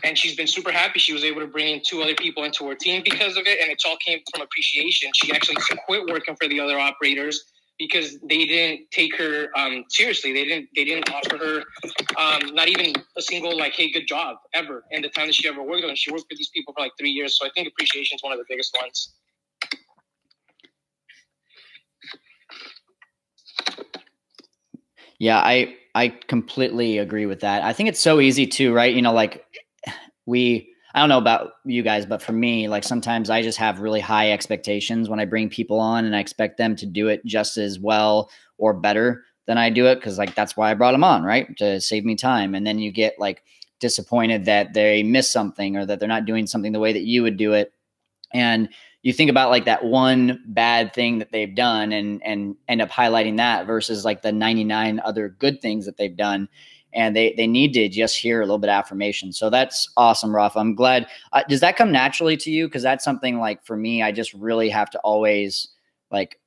and 0.04 0.16
she's 0.16 0.36
been 0.36 0.46
super 0.46 0.70
happy. 0.70 1.00
She 1.00 1.12
was 1.12 1.24
able 1.24 1.40
to 1.40 1.48
bring 1.48 1.74
in 1.74 1.82
two 1.84 2.02
other 2.02 2.14
people 2.14 2.44
into 2.44 2.68
her 2.68 2.76
team 2.76 3.02
because 3.04 3.36
of 3.36 3.46
it, 3.46 3.60
and 3.60 3.70
it's 3.72 3.84
all 3.84 3.96
came 4.06 4.20
from 4.32 4.42
appreciation. 4.42 5.10
She 5.14 5.32
actually 5.32 5.56
quit 5.86 6.06
working 6.06 6.36
for 6.36 6.46
the 6.46 6.60
other 6.60 6.78
operators 6.78 7.49
because 7.80 8.18
they 8.28 8.44
didn't 8.44 8.90
take 8.92 9.16
her 9.16 9.48
um, 9.56 9.84
seriously. 9.88 10.32
They 10.34 10.44
didn't 10.44 10.68
they 10.76 10.84
didn't 10.84 11.10
offer 11.10 11.38
her 11.38 11.64
um, 12.18 12.54
not 12.54 12.68
even 12.68 12.92
a 13.16 13.22
single 13.22 13.56
like 13.56 13.72
hey 13.72 13.90
good 13.90 14.06
job 14.06 14.36
ever 14.54 14.84
in 14.90 15.00
the 15.00 15.08
time 15.08 15.26
that 15.26 15.34
she 15.34 15.48
ever 15.48 15.62
worked 15.62 15.84
on. 15.84 15.96
She 15.96 16.12
worked 16.12 16.26
with 16.30 16.38
these 16.38 16.50
people 16.50 16.74
for 16.74 16.82
like 16.82 16.92
three 16.98 17.10
years, 17.10 17.38
so 17.38 17.46
I 17.46 17.50
think 17.54 17.66
appreciation 17.66 18.16
is 18.16 18.22
one 18.22 18.32
of 18.32 18.38
the 18.38 18.44
biggest 18.48 18.76
ones. 18.80 19.14
Yeah, 25.18 25.38
I 25.38 25.74
I 25.94 26.08
completely 26.28 26.98
agree 26.98 27.26
with 27.26 27.40
that. 27.40 27.62
I 27.62 27.72
think 27.72 27.88
it's 27.88 28.00
so 28.00 28.20
easy 28.20 28.46
too, 28.46 28.74
right? 28.74 28.94
You 28.94 29.00
know, 29.00 29.14
like 29.14 29.44
we 30.26 30.69
I 30.94 31.00
don't 31.00 31.08
know 31.08 31.18
about 31.18 31.52
you 31.64 31.82
guys, 31.82 32.06
but 32.06 32.22
for 32.22 32.32
me, 32.32 32.68
like 32.68 32.84
sometimes 32.84 33.30
I 33.30 33.42
just 33.42 33.58
have 33.58 33.80
really 33.80 34.00
high 34.00 34.32
expectations 34.32 35.08
when 35.08 35.20
I 35.20 35.24
bring 35.24 35.48
people 35.48 35.78
on 35.78 36.04
and 36.04 36.16
I 36.16 36.20
expect 36.20 36.58
them 36.58 36.74
to 36.76 36.86
do 36.86 37.08
it 37.08 37.24
just 37.24 37.56
as 37.56 37.78
well 37.78 38.30
or 38.58 38.74
better 38.74 39.24
than 39.46 39.58
I 39.58 39.70
do 39.70 39.86
it 39.86 39.96
because 39.96 40.18
like 40.18 40.34
that's 40.34 40.56
why 40.56 40.70
I 40.70 40.74
brought 40.74 40.92
them 40.92 41.04
on, 41.04 41.22
right? 41.22 41.56
To 41.58 41.80
save 41.80 42.04
me 42.04 42.16
time. 42.16 42.54
And 42.54 42.66
then 42.66 42.78
you 42.78 42.92
get 42.92 43.18
like 43.18 43.42
disappointed 43.78 44.44
that 44.44 44.74
they 44.74 45.02
miss 45.02 45.30
something 45.30 45.76
or 45.76 45.86
that 45.86 46.00
they're 46.00 46.08
not 46.08 46.26
doing 46.26 46.46
something 46.46 46.72
the 46.72 46.80
way 46.80 46.92
that 46.92 47.02
you 47.02 47.22
would 47.22 47.36
do 47.36 47.52
it. 47.54 47.72
And 48.32 48.68
you 49.02 49.12
think 49.12 49.30
about 49.30 49.50
like 49.50 49.64
that 49.64 49.84
one 49.84 50.42
bad 50.46 50.92
thing 50.92 51.18
that 51.18 51.32
they've 51.32 51.54
done 51.54 51.92
and 51.92 52.22
and 52.22 52.56
end 52.68 52.82
up 52.82 52.90
highlighting 52.90 53.38
that 53.38 53.66
versus 53.66 54.04
like 54.04 54.22
the 54.22 54.32
99 54.32 55.00
other 55.04 55.28
good 55.28 55.62
things 55.62 55.86
that 55.86 55.96
they've 55.96 56.16
done 56.16 56.48
and 56.92 57.14
they 57.14 57.32
they 57.34 57.46
need 57.46 57.72
to 57.74 57.88
just 57.88 58.16
hear 58.16 58.40
a 58.40 58.44
little 58.44 58.58
bit 58.58 58.70
of 58.70 58.74
affirmation. 58.74 59.32
So 59.32 59.50
that's 59.50 59.88
awesome, 59.96 60.34
Ruff. 60.34 60.56
I'm 60.56 60.74
glad. 60.74 61.06
Uh, 61.32 61.42
does 61.48 61.60
that 61.60 61.76
come 61.76 61.92
naturally 61.92 62.36
to 62.38 62.50
you? 62.50 62.66
Because 62.66 62.82
that's 62.82 63.04
something 63.04 63.38
like 63.38 63.64
for 63.64 63.76
me, 63.76 64.02
I 64.02 64.12
just 64.12 64.32
really 64.34 64.68
have 64.68 64.90
to 64.90 64.98
always 65.00 65.68
like 66.10 66.38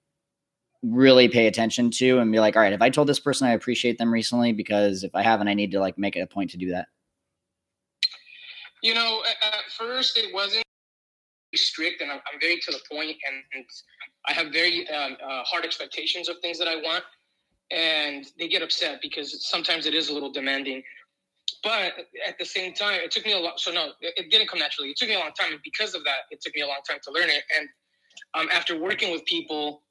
really 0.83 1.29
pay 1.29 1.47
attention 1.47 1.89
to 1.89 2.19
and 2.19 2.31
be 2.31 2.39
like, 2.39 2.55
all 2.55 2.61
right, 2.61 2.73
if 2.73 2.81
I 2.81 2.89
told 2.89 3.07
this 3.07 3.19
person 3.19 3.47
I 3.47 3.53
appreciate 3.53 3.97
them 3.97 4.13
recently, 4.13 4.51
because 4.51 5.03
if 5.03 5.15
I 5.15 5.21
haven't, 5.21 5.47
I 5.47 5.53
need 5.53 5.71
to 5.71 5.79
like 5.79 5.97
make 5.97 6.15
it 6.15 6.21
a 6.21 6.27
point 6.27 6.49
to 6.51 6.57
do 6.57 6.69
that. 6.71 6.87
You 8.81 8.93
know, 8.93 9.21
at 9.25 9.71
first 9.71 10.17
it 10.17 10.33
wasn't 10.33 10.63
strict, 11.55 12.01
and 12.01 12.11
I'm, 12.11 12.19
very 12.41 12.57
to 12.57 12.71
the 12.71 12.81
point, 12.91 13.11
and, 13.11 13.43
and 13.53 13.65
I 14.27 14.33
have 14.33 14.51
very 14.51 14.89
um, 14.89 15.15
uh, 15.23 15.43
hard 15.43 15.63
expectations 15.63 16.27
of 16.27 16.39
things 16.39 16.57
that 16.59 16.67
I 16.67 16.75
want 16.75 17.03
and 17.71 18.25
they 18.37 18.47
get 18.47 18.61
upset 18.61 18.99
because 19.01 19.47
sometimes 19.47 19.85
it 19.85 19.93
is 19.93 20.09
a 20.09 20.13
little 20.13 20.31
demanding. 20.31 20.83
But 21.63 21.93
at 22.27 22.37
the 22.39 22.45
same 22.45 22.73
time, 22.73 22.99
it 23.01 23.11
took 23.11 23.25
me 23.25 23.33
a 23.33 23.39
lot. 23.39 23.59
So 23.59 23.71
no, 23.71 23.91
it 24.01 24.29
didn't 24.29 24.49
come 24.49 24.59
naturally. 24.59 24.89
It 24.89 24.97
took 24.97 25.09
me 25.09 25.15
a 25.15 25.19
long 25.19 25.31
time, 25.39 25.51
and 25.53 25.61
because 25.63 25.93
of 25.93 26.03
that, 26.03 26.27
it 26.31 26.41
took 26.41 26.55
me 26.55 26.61
a 26.61 26.67
long 26.67 26.79
time 26.87 26.99
to 27.03 27.11
learn 27.11 27.29
it. 27.29 27.43
And 27.57 27.69
um, 28.33 28.49
after 28.53 28.79
working 28.79 29.11
with 29.11 29.25
people 29.25 29.83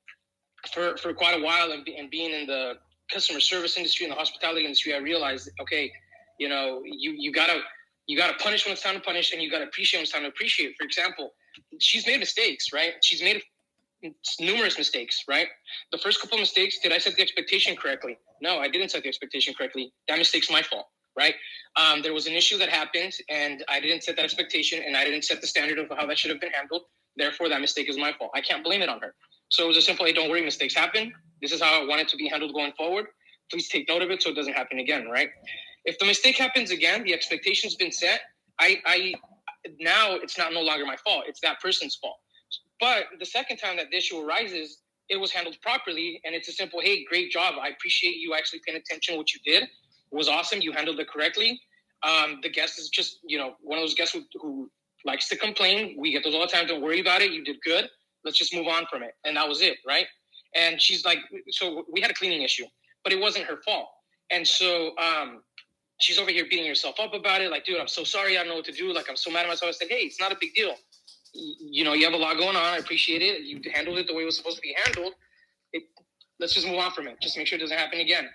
for 0.72 0.96
for 0.96 1.12
quite 1.14 1.38
a 1.38 1.42
while 1.42 1.72
and, 1.72 1.85
be, 1.85 1.96
and 1.96 2.11
being 2.11 2.32
in 2.32 2.46
the 2.46 2.74
customer 3.11 3.40
service 3.40 3.76
industry 3.76 4.06
and 4.06 4.12
the 4.12 4.16
hospitality 4.16 4.64
industry, 4.64 4.94
I 4.94 4.98
realized, 4.98 5.50
okay, 5.61 5.90
you 6.38 6.48
know, 6.48 6.82
you 6.85 7.12
you 7.12 7.32
gotta 7.32 7.61
you 8.06 8.16
gotta 8.16 8.35
punish 8.35 8.66
when 8.66 8.72
it's 8.72 8.82
time 8.82 8.94
to 8.94 9.00
punish, 9.00 9.32
and 9.32 9.42
you 9.42 9.50
gotta 9.50 9.64
appreciate 9.64 9.98
when 9.98 10.04
it's 10.04 10.12
time 10.12 10.22
to 10.22 10.28
appreciate. 10.28 10.74
For 10.78 10.85
example, 10.85 11.32
she's 11.78 12.06
made 12.06 12.20
mistakes, 12.20 12.72
right? 12.72 12.94
She's 13.02 13.22
made 13.22 13.42
numerous 14.41 14.79
mistakes, 14.79 15.25
right? 15.29 15.49
The 15.93 15.99
first 15.99 16.21
couple 16.21 16.38
mistakes, 16.38 16.79
did 16.83 16.93
I 16.93 16.99
set 16.99 17.17
the 17.17 17.23
expectation 17.23 17.77
correctly? 17.77 18.19
No, 18.41 18.59
I 18.59 18.69
didn't 18.69 18.91
set 18.91 19.03
the 19.03 19.09
expectation 19.09 19.55
correctly. 19.55 19.93
That 20.09 20.19
mistake's 20.19 20.51
my 20.51 20.62
fault, 20.62 20.87
right? 21.17 21.35
Um, 21.77 22.03
there 22.03 22.12
was 22.12 22.27
an 22.27 22.35
issue 22.35 22.59
that 22.59 22.69
happened, 22.69 23.15
and 23.29 23.65
I 23.69 23.81
didn't 23.81 24.03
set 24.05 24.17
that 24.17 24.25
expectation, 24.25 24.83
and 24.87 24.97
I 24.97 25.05
didn't 25.05 25.25
set 25.25 25.41
the 25.41 25.47
standard 25.47 25.79
of 25.79 25.87
how 25.97 26.07
that 26.07 26.19
should 26.19 26.31
have 26.31 26.41
been 26.41 26.53
handled. 26.53 26.83
Therefore, 27.17 27.49
that 27.49 27.61
mistake 27.61 27.88
is 27.88 27.99
my 27.99 28.12
fault. 28.12 28.31
I 28.35 28.41
can't 28.41 28.65
blame 28.65 28.83
it 28.83 28.88
on 28.88 29.01
her. 29.01 29.15
So 29.51 29.65
it 29.65 29.69
was 29.69 29.77
a 29.77 29.83
simple, 29.83 30.07
hey, 30.07 30.12
don't 30.12 30.31
worry, 30.31 30.43
mistakes 30.43 30.75
happen. 30.75 31.12
This 31.43 31.53
is 31.53 31.61
how 31.61 31.83
I 31.83 31.87
want 31.87 32.01
it 32.01 32.09
to 32.09 32.17
be 32.17 32.29
handled 32.29 32.55
going 32.55 32.73
forward. 32.73 33.07
Please 33.51 33.69
take 33.69 33.88
note 33.88 34.03
of 34.03 34.11
it 34.11 34.23
so 34.23 34.31
it 34.31 34.37
doesn't 34.37 34.55
happen 34.55 34.79
again, 34.79 35.09
right? 35.09 35.29
If 35.85 35.99
the 35.99 36.07
mistake 36.07 36.38
happens 36.38 36.71
again, 36.71 37.05
the 37.05 37.12
expectation's 37.12 37.75
been 37.75 37.93
set. 37.93 38.21
I, 38.59 38.79
I 38.87 39.15
now 39.81 40.15
it's 40.15 40.38
not 40.38 40.53
no 40.53 40.61
longer 40.62 40.87
my 40.87 40.97
fault. 40.97 41.25
It's 41.29 41.41
that 41.41 41.61
person's 41.61 41.97
fault. 41.97 42.17
But 42.83 43.05
the 43.21 43.25
second 43.25 43.59
time 43.59 43.77
that 43.77 43.90
the 43.92 43.97
issue 43.97 44.18
arises, 44.18 44.79
it 45.09 45.16
was 45.16 45.31
handled 45.31 45.57
properly, 45.62 46.21
and 46.25 46.35
it's 46.35 46.49
a 46.49 46.53
simple, 46.53 46.81
"Hey, 46.81 47.05
great 47.05 47.31
job! 47.31 47.55
I 47.62 47.68
appreciate 47.68 48.16
you 48.16 48.35
actually 48.35 48.59
paying 48.66 48.77
attention. 48.77 49.16
What 49.16 49.33
you 49.33 49.38
did 49.45 49.62
it 49.62 49.71
was 50.11 50.29
awesome. 50.29 50.61
You 50.61 50.73
handled 50.73 50.99
it 50.99 51.09
correctly." 51.09 51.62
Um, 52.03 52.40
the 52.42 52.49
guest 52.49 52.81
is 52.81 52.88
just, 52.88 53.21
you 53.25 53.38
know, 53.38 53.55
one 53.61 53.79
of 53.79 53.85
those 53.85 53.95
guests 53.95 54.12
who, 54.12 54.25
who 54.40 54.68
likes 55.05 55.29
to 55.29 55.37
complain. 55.37 55.95
We 55.97 56.11
get 56.11 56.25
those 56.25 56.35
all 56.35 56.40
the 56.40 56.49
time. 56.49 56.66
Don't 56.66 56.83
worry 56.83 56.99
about 56.99 57.23
it. 57.23 57.31
You 57.31 57.45
did 57.45 57.59
good. 57.64 57.88
Let's 58.25 58.37
just 58.37 58.53
move 58.53 58.66
on 58.66 58.87
from 58.90 59.05
it. 59.05 59.14
And 59.25 59.37
that 59.37 59.49
was 59.49 59.62
it, 59.62 59.77
right? 59.87 60.07
And 60.57 60.83
she's 60.83 61.05
like, 61.05 61.18
so 61.51 61.85
we 61.92 62.01
had 62.01 62.11
a 62.11 62.14
cleaning 62.14 62.42
issue, 62.42 62.66
but 63.05 63.12
it 63.12 63.21
wasn't 63.21 63.45
her 63.45 63.59
fault. 63.64 63.90
And 64.33 64.47
so 64.47 64.97
um, 64.99 65.45
she's 66.01 66.18
over 66.18 66.33
here 66.33 66.47
beating 66.51 66.66
herself 66.66 66.99
up 66.99 67.14
about 67.14 67.40
it. 67.40 67.51
Like, 67.53 67.64
dude, 67.64 67.79
I'm 67.79 67.87
so 67.87 68.03
sorry. 68.03 68.37
I 68.37 68.40
don't 68.40 68.49
know 68.49 68.57
what 68.57 68.64
to 68.64 68.73
do. 68.73 68.92
Like, 68.92 69.09
I'm 69.09 69.16
so 69.16 69.31
mad 69.31 69.45
at 69.45 69.49
myself. 69.49 69.68
I 69.68 69.73
said, 69.73 69.88
hey, 69.88 70.03
it's 70.03 70.18
not 70.18 70.33
a 70.33 70.37
big 70.40 70.55
deal 70.55 70.75
you 71.35 71.85
know, 71.85 71.95
you 71.95 72.05
have 72.05 72.14
a 72.14 72.18
lot 72.18 72.37
going 72.37 72.57
on. 72.57 72.62
I 72.62 72.79
appreciate 72.79 73.23
it. 73.23 73.42
You 73.42 73.61
handled 73.73 73.99
it 73.99 74.07
the 74.07 74.14
way 74.14 74.23
it 74.23 74.27
was 74.27 74.37
supposed 74.37 74.57
to 74.57 74.62
be 74.62 74.75
handled. 74.85 75.14
It, 75.73 75.85
let's 76.38 76.55
just 76.55 76.66
move 76.66 76.79
on 76.79 76.92
from 76.92 77.09
it. 77.09 77.16
Just 77.23 77.37
make 77.37 77.47
sure 77.47 77.59
it 77.59 77.62
doesn't 77.62 77.77
happen 77.77 78.01
again. 78.01 78.29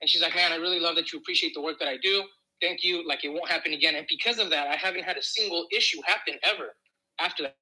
And 0.00 0.08
she's 0.08 0.22
like, 0.22 0.34
man, 0.34 0.52
I 0.52 0.56
really 0.56 0.80
love 0.80 0.96
that 0.96 1.12
you 1.12 1.18
appreciate 1.18 1.52
the 1.54 1.60
work 1.60 1.78
that 1.80 1.88
I 1.88 1.96
do. 2.02 2.24
Thank 2.62 2.82
you. 2.82 3.06
Like 3.06 3.24
it 3.24 3.28
won't 3.28 3.48
happen 3.48 3.72
again. 3.72 3.96
And 3.96 4.06
because 4.08 4.38
of 4.38 4.50
that, 4.50 4.68
I 4.68 4.76
haven't 4.76 5.04
had 5.04 5.16
a 5.16 5.22
single 5.22 5.66
issue 5.76 6.00
happen 6.06 6.34
ever 6.42 6.74
after 7.20 7.44
that. 7.44 7.56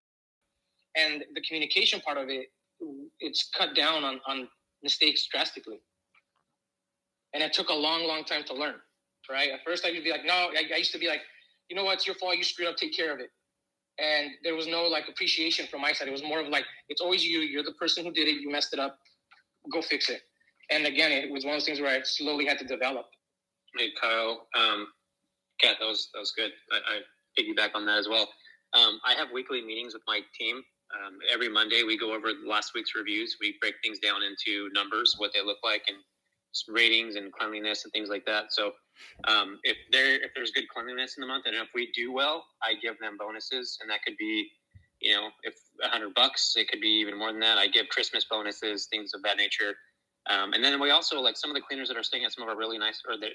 And 0.97 1.25
the 1.35 1.43
communication 1.43 2.01
part 2.01 2.19
of 2.19 2.29
it, 2.29 2.47
it's 3.21 3.51
cut 3.57 3.75
down 3.75 4.05
on, 4.05 4.21
on 4.27 4.49
mistakes 4.83 5.27
drastically. 5.31 5.81
And 7.35 7.43
it 7.43 7.53
took 7.53 7.69
a 7.69 7.75
long, 7.75 8.07
long 8.07 8.25
time 8.25 8.45
to 8.45 8.55
learn. 8.55 8.77
Right. 9.29 9.51
At 9.51 9.61
first, 9.67 9.85
I 9.85 9.91
would 9.91 10.05
be 10.05 10.13
like, 10.13 10.25
no, 10.25 10.33
I, 10.33 10.63
I 10.73 10.77
used 10.77 10.93
to 10.93 10.99
be 10.99 11.09
like, 11.09 11.21
you 11.69 11.75
know 11.75 11.83
what, 11.83 11.95
it's 11.95 12.07
your 12.07 12.15
fault. 12.15 12.37
You 12.37 12.45
screwed 12.45 12.69
up. 12.69 12.77
Take 12.77 12.97
care 12.97 13.13
of 13.13 13.19
it 13.19 13.31
and 13.99 14.31
there 14.43 14.55
was 14.55 14.67
no 14.67 14.85
like 14.85 15.09
appreciation 15.09 15.67
from 15.67 15.81
my 15.81 15.93
side. 15.93 16.09
It 16.09 16.13
was 16.13 16.23
more 16.23 16.41
of 16.41 16.49
like 16.49 16.65
it's 16.89 17.01
always 17.01 17.25
you. 17.25 17.41
You're 17.41 17.63
the 17.63 17.73
person 17.73 18.05
who 18.05 18.13
did 18.13 18.29
it. 18.29 18.41
You 18.41 18.51
messed 18.51 18.73
it 18.73 18.79
up. 18.79 18.99
Go 19.73 19.83
fix 19.83 20.11
it. 20.11 20.21
And 20.71 20.87
again, 20.87 21.13
it 21.13 21.31
was 21.31 21.45
one 21.45 21.55
of 21.55 21.61
those 21.61 21.67
things 21.67 21.81
where 21.81 21.91
I 21.91 22.03
slowly 22.03 22.47
had 22.47 22.59
to 22.59 22.67
develop. 22.67 23.07
Hey 23.79 23.89
Kyle, 24.01 24.47
um, 24.57 24.89
Kat, 25.61 25.77
that 25.81 25.87
was 25.87 26.09
that 26.15 26.21
was 26.21 26.33
good. 26.33 26.51
I, 26.73 26.77
I 26.77 27.01
piggyback 27.39 27.71
on 27.75 27.87
that 27.87 27.99
as 27.99 28.09
well. 28.09 28.29
Um, 28.75 29.01
I 29.05 29.15
have 29.15 29.29
weekly 29.33 29.63
meetings 29.63 29.95
with 29.95 30.03
my 30.07 30.21
team. 30.39 30.63
Um, 30.95 31.19
every 31.33 31.49
Monday, 31.49 31.83
we 31.83 31.99
go 31.99 32.15
over 32.15 32.29
last 32.47 32.73
week's 32.75 32.95
reviews. 32.95 33.37
We 33.41 33.57
break 33.61 33.75
things 33.83 33.99
down 33.99 34.21
into 34.23 34.69
numbers, 34.73 35.15
what 35.19 35.33
they 35.35 35.43
look 35.45 35.59
like, 35.65 35.83
and 35.89 35.97
ratings 36.69 37.17
and 37.17 37.33
cleanliness 37.33 37.85
and 37.85 37.93
things 37.93 38.09
like 38.09 38.25
that. 38.27 38.47
So 38.51 38.73
um, 39.29 39.59
if 39.63 39.77
there 39.93 40.15
if 40.15 40.31
there's 40.35 40.51
good 40.51 40.69
cleanliness 40.69 41.17
in 41.17 41.21
the 41.21 41.27
month 41.27 41.45
and 41.47 41.55
if 41.55 41.69
we 41.75 41.91
do 41.93 42.13
well, 42.13 42.45
I 42.63 42.75
give 42.81 42.99
them 43.01 43.17
bonuses, 43.19 43.79
and 43.81 43.91
that 43.91 44.03
could 44.03 44.17
be, 44.19 44.49
you 45.01 45.15
know, 45.15 45.29
if 45.43 45.55
a 45.83 45.89
hundred 45.89 46.15
bucks, 46.15 46.55
it 46.57 46.69
could 46.69 46.81
be 46.81 47.01
even 47.01 47.19
more 47.19 47.33
than 47.33 47.41
that. 47.41 47.59
I 47.59 47.67
give 47.69 47.89
Christmas 47.89 48.27
bonuses, 48.31 48.87
things 48.87 49.13
of 49.15 49.23
that 49.23 49.37
nature. 49.37 49.75
Um, 50.29 50.53
and 50.53 50.65
then 50.65 50.81
we 50.81 50.91
also 50.91 51.21
like 51.21 51.37
some 51.37 51.51
of 51.51 51.55
the 51.55 51.61
cleaners 51.61 51.89
that 51.89 51.97
are 51.97 52.03
staying 52.03 52.25
at 52.25 52.33
some 52.33 52.43
of 52.43 52.49
our 52.49 52.57
really 52.57 52.79
nice 52.79 53.01
or 53.09 53.17
that 53.19 53.31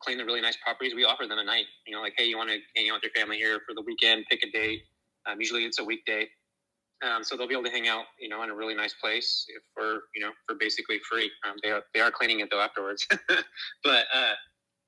clean 0.00 0.18
the 0.18 0.24
really 0.24 0.40
nice 0.40 0.56
properties. 0.62 0.94
We 0.94 1.04
offer 1.04 1.26
them 1.26 1.38
a 1.38 1.44
night. 1.44 1.66
You 1.86 1.94
know, 1.94 2.02
like 2.02 2.14
hey, 2.16 2.24
you 2.24 2.36
want 2.36 2.50
to 2.50 2.58
hang 2.76 2.90
out 2.90 2.94
with 2.94 3.02
your 3.04 3.12
family 3.12 3.36
here 3.36 3.60
for 3.66 3.74
the 3.74 3.82
weekend? 3.82 4.24
Pick 4.30 4.44
a 4.44 4.50
date. 4.50 4.82
Um, 5.26 5.40
usually 5.40 5.64
it's 5.64 5.78
a 5.78 5.84
weekday. 5.84 6.28
Um, 7.02 7.24
so 7.24 7.36
they'll 7.36 7.48
be 7.48 7.54
able 7.54 7.64
to 7.64 7.70
hang 7.70 7.88
out, 7.88 8.04
you 8.18 8.28
know, 8.28 8.42
in 8.42 8.50
a 8.50 8.54
really 8.54 8.74
nice 8.74 8.92
place 8.92 9.46
for, 9.74 10.02
you 10.14 10.20
know, 10.20 10.32
for 10.46 10.54
basically 10.58 10.98
free. 11.08 11.30
Um, 11.48 11.56
they 11.62 11.70
are 11.70 11.82
they 11.94 12.00
are 12.00 12.10
cleaning 12.10 12.40
it 12.40 12.50
though 12.50 12.60
afterwards, 12.60 13.06
but 13.84 14.04
uh, 14.14 14.34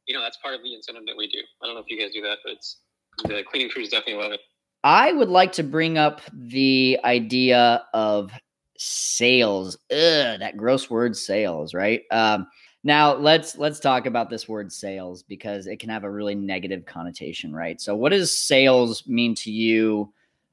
you 0.07 0.15
know 0.15 0.23
that's 0.23 0.39
part 0.39 0.55
of 0.55 0.63
the 0.63 0.75
incentive 0.75 1.05
that 1.07 1.17
we 1.17 1.29
do. 1.29 1.39
I 1.63 1.67
don't 1.67 1.75
know 1.75 1.81
if 1.81 1.87
you 1.89 1.99
guys 1.99 2.13
do 2.13 2.23
that, 2.23 2.39
but 2.45 2.53
it's 2.55 2.79
the 3.25 3.43
cleaning 3.49 3.71
crews 3.71 3.91
definitely 3.91 4.23
love 4.23 4.33
it. 4.33 4.41
I 4.85 5.13
would 5.13 5.29
like 5.29 5.53
to 5.53 5.63
bring 5.63 5.99
up 5.99 6.21
the 6.33 6.99
idea 7.05 7.85
of 7.95 8.33
sales. 8.77 9.77
Ugh, 9.91 10.41
that 10.41 10.57
gross 10.57 10.91
word 10.91 11.17
sales, 11.17 11.73
right? 11.73 12.03
Um, 12.11 12.47
now 12.85 13.15
let's 13.15 13.57
let's 13.57 13.81
talk 13.81 14.07
about 14.07 14.29
this 14.29 14.49
word 14.49 14.73
sales 14.73 15.23
because 15.23 15.67
it 15.67 15.79
can 15.79 15.91
have 15.91 16.05
a 16.05 16.11
really 16.11 16.35
negative 16.35 16.85
connotation, 16.85 17.55
right? 17.55 17.81
So, 17.81 17.95
what 17.95 18.11
does 18.11 18.37
sales 18.37 19.07
mean 19.07 19.35
to 19.37 19.51
you? 19.51 20.13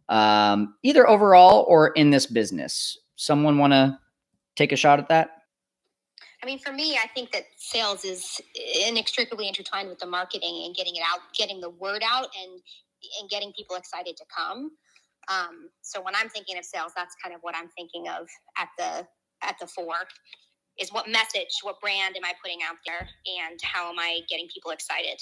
um, 0.10 0.74
either 0.84 1.08
overall 1.08 1.66
or 1.68 1.90
in 1.90 2.10
this 2.10 2.26
business. 2.26 2.98
Someone 3.16 3.58
want 3.58 3.74
to 3.74 3.98
take 4.56 4.72
a 4.72 4.76
shot 4.76 5.00
at 5.00 5.08
that? 5.10 5.39
I 6.42 6.46
mean, 6.46 6.60
for 6.60 6.72
me, 6.72 6.98
I 6.98 7.08
think 7.08 7.32
that 7.32 7.44
sales 7.58 8.06
is 8.06 8.40
inextricably 8.88 9.48
intertwined 9.48 9.90
with 9.90 10.00
the 10.00 10.06
marketing 10.06 10.64
and 10.66 10.76
getting 10.76 10.96
it 10.96 11.04
out, 11.06 11.20
getting 11.38 11.60
the 11.60 11.70
word 11.70 12.04
out, 12.06 12.28
and 12.42 12.62
and 13.20 13.30
getting 13.30 13.54
people 13.54 13.76
excited 13.76 14.18
to 14.18 14.26
come. 14.36 14.72
Um, 15.30 15.70
so 15.82 16.02
when 16.02 16.16
I'm 16.16 16.30
thinking 16.30 16.58
of 16.58 16.66
sales, 16.66 16.92
that's 16.96 17.16
kind 17.22 17.34
of 17.34 17.42
what 17.42 17.56
I'm 17.56 17.70
thinking 17.70 18.08
of 18.08 18.28
at 18.58 18.70
the 18.78 19.08
at 19.42 19.56
the 19.60 19.68
fore 19.68 20.08
is 20.80 20.94
what 20.94 21.10
message, 21.10 21.60
what 21.62 21.80
brand 21.82 22.16
am 22.16 22.24
I 22.24 22.34
putting 22.42 22.60
out 22.64 22.78
there, 22.86 23.08
and 23.44 23.60
how 23.64 23.90
am 23.90 24.00
I 24.00 24.20
getting 24.30 24.48
people 24.54 24.72
excited? 24.72 25.22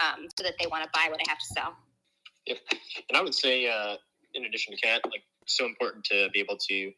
um, 0.00 0.28
so 0.36 0.44
that 0.44 0.54
they 0.60 0.66
want 0.66 0.84
to 0.84 0.90
buy 0.92 1.08
what 1.10 1.20
I 1.20 1.28
have 1.28 1.38
to 1.38 1.46
sell. 1.46 1.76
Yep. 2.46 2.58
And 3.08 3.16
I 3.16 3.22
would 3.22 3.34
say, 3.34 3.68
uh, 3.68 3.96
in 4.34 4.44
addition 4.44 4.74
to 4.74 4.80
Kat, 4.80 5.02
like 5.04 5.22
so 5.46 5.66
important 5.66 6.04
to 6.06 6.28
be 6.32 6.40
able 6.40 6.56
to 6.56 6.92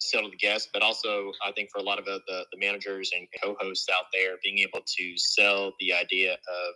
sell 0.00 0.22
to 0.22 0.30
the 0.30 0.36
guests, 0.36 0.68
but 0.72 0.82
also 0.82 1.32
I 1.44 1.52
think 1.52 1.70
for 1.70 1.78
a 1.78 1.82
lot 1.82 1.98
of 1.98 2.04
the, 2.04 2.20
the, 2.26 2.44
the 2.52 2.58
managers 2.58 3.10
and 3.16 3.26
co-hosts 3.42 3.88
out 3.92 4.06
there, 4.12 4.36
being 4.42 4.58
able 4.58 4.80
to 4.84 5.12
sell 5.16 5.72
the 5.78 5.92
idea 5.92 6.32
of, 6.32 6.74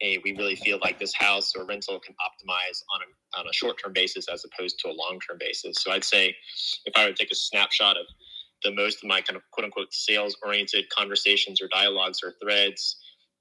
hey, 0.00 0.18
we 0.24 0.36
really 0.36 0.56
feel 0.56 0.78
like 0.82 0.98
this 0.98 1.14
house 1.14 1.52
or 1.56 1.66
rental 1.66 1.98
can 2.00 2.14
optimize 2.14 2.82
on 2.94 3.00
a, 3.02 3.40
on 3.40 3.46
a 3.46 3.52
short-term 3.52 3.92
basis 3.92 4.28
as 4.28 4.44
opposed 4.44 4.78
to 4.80 4.88
a 4.88 4.92
long-term 4.92 5.38
basis. 5.38 5.76
So 5.82 5.90
I'd 5.90 6.04
say 6.04 6.34
if 6.84 6.92
I 6.96 7.06
would 7.06 7.16
take 7.16 7.30
a 7.30 7.34
snapshot 7.34 7.96
of 7.96 8.06
the 8.62 8.72
most 8.72 9.02
of 9.02 9.08
my 9.08 9.20
kind 9.20 9.36
of 9.36 9.42
quote 9.52 9.64
unquote 9.64 9.92
sales 9.92 10.36
oriented 10.44 10.84
conversations 10.90 11.60
or 11.62 11.68
dialogues 11.68 12.20
or 12.22 12.34
threads, 12.42 12.96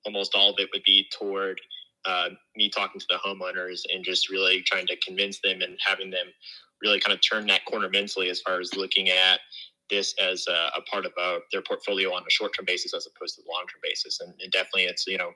almost 0.06 0.34
all 0.34 0.52
of 0.52 0.56
it 0.60 0.70
would 0.74 0.84
be 0.86 1.08
toward 1.12 1.60
uh, 2.06 2.30
me 2.56 2.70
talking 2.70 3.00
to 3.00 3.06
the 3.10 3.20
homeowners 3.26 3.82
and 3.94 4.04
just 4.04 4.30
really 4.30 4.62
trying 4.62 4.88
to 4.88 4.96
convince 5.06 5.40
them 5.44 5.62
and 5.62 5.78
having 5.86 6.10
them 6.10 6.28
really 6.82 7.00
kind 7.00 7.14
of 7.14 7.22
turn 7.22 7.48
that 7.48 7.66
corner 7.66 7.90
mentally 7.90 8.30
as 8.30 8.42
far 8.42 8.60
as 8.60 8.74
looking 8.76 9.10
at 9.10 9.40
this 9.90 10.14
as 10.22 10.46
a, 10.48 10.78
a 10.78 10.82
part 10.84 11.06
of 11.06 11.12
uh, 11.20 11.40
their 11.52 11.62
portfolio 11.62 12.14
on 12.14 12.22
a 12.22 12.30
short-term 12.30 12.66
basis 12.66 12.94
as 12.94 13.08
opposed 13.08 13.36
to 13.36 13.42
the 13.42 13.50
long-term 13.50 13.80
basis. 13.84 14.20
And, 14.22 14.34
and 14.42 14.52
definitely, 14.52 14.84
it's 14.84 15.06
you 15.08 15.18
know, 15.18 15.32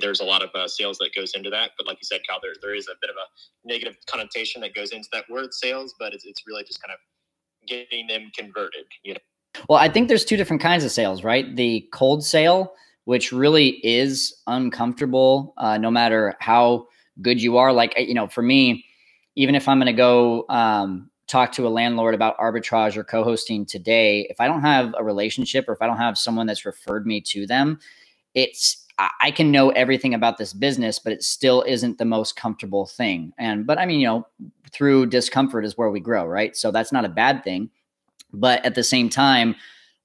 there's 0.00 0.20
a 0.20 0.24
lot 0.24 0.42
of 0.42 0.50
uh, 0.54 0.66
sales 0.66 0.98
that 0.98 1.10
goes 1.14 1.32
into 1.34 1.50
that. 1.50 1.72
But 1.76 1.86
like 1.86 1.98
you 2.00 2.04
said, 2.06 2.20
Kyle, 2.28 2.38
there 2.42 2.54
there 2.62 2.74
is 2.74 2.88
a 2.88 2.96
bit 3.00 3.10
of 3.10 3.16
a 3.16 3.68
negative 3.68 3.96
connotation 4.06 4.60
that 4.62 4.74
goes 4.74 4.92
into 4.92 5.08
that 5.12 5.24
word 5.30 5.52
sales, 5.52 5.94
but 5.98 6.14
it's 6.14 6.24
it's 6.24 6.42
really 6.46 6.64
just 6.64 6.82
kind 6.82 6.92
of 6.92 6.98
getting 7.68 8.06
them 8.06 8.30
converted. 8.36 8.84
You 9.02 9.14
know. 9.14 9.20
Well, 9.68 9.78
I 9.78 9.88
think 9.88 10.08
there's 10.08 10.24
two 10.24 10.36
different 10.36 10.62
kinds 10.62 10.84
of 10.84 10.90
sales, 10.90 11.22
right? 11.22 11.54
The 11.54 11.86
cold 11.92 12.24
sale, 12.24 12.72
which 13.04 13.32
really 13.32 13.80
is 13.86 14.34
uncomfortable, 14.46 15.52
uh, 15.58 15.76
no 15.76 15.90
matter 15.90 16.34
how 16.40 16.86
good 17.20 17.42
you 17.42 17.58
are. 17.58 17.72
Like 17.72 17.94
you 17.98 18.14
know, 18.14 18.26
for 18.26 18.42
me 18.42 18.86
even 19.36 19.54
if 19.54 19.68
I'm 19.68 19.78
going 19.78 19.86
to 19.86 19.92
go 19.92 20.46
um, 20.48 21.10
talk 21.26 21.52
to 21.52 21.66
a 21.66 21.70
landlord 21.70 22.14
about 22.14 22.38
arbitrage 22.38 22.96
or 22.96 23.04
co-hosting 23.04 23.66
today, 23.66 24.26
if 24.30 24.40
I 24.40 24.46
don't 24.48 24.62
have 24.62 24.94
a 24.98 25.04
relationship 25.04 25.68
or 25.68 25.72
if 25.72 25.82
I 25.82 25.86
don't 25.86 25.98
have 25.98 26.18
someone 26.18 26.46
that's 26.46 26.66
referred 26.66 27.06
me 27.06 27.20
to 27.22 27.46
them, 27.46 27.78
it's 28.34 28.78
I 29.20 29.32
can 29.32 29.50
know 29.50 29.70
everything 29.70 30.14
about 30.14 30.38
this 30.38 30.52
business, 30.52 30.98
but 30.98 31.12
it 31.12 31.22
still 31.24 31.62
isn't 31.66 31.98
the 31.98 32.04
most 32.04 32.36
comfortable 32.36 32.86
thing. 32.86 33.32
And 33.38 33.66
but 33.66 33.78
I 33.78 33.86
mean, 33.86 34.00
you 34.00 34.06
know, 34.06 34.26
through 34.70 35.06
discomfort 35.06 35.64
is 35.64 35.76
where 35.76 35.90
we 35.90 36.00
grow, 36.00 36.26
right? 36.26 36.56
So 36.56 36.70
that's 36.70 36.92
not 36.92 37.04
a 37.04 37.08
bad 37.08 37.42
thing. 37.42 37.70
But 38.32 38.64
at 38.64 38.74
the 38.74 38.84
same 38.84 39.08
time, 39.08 39.56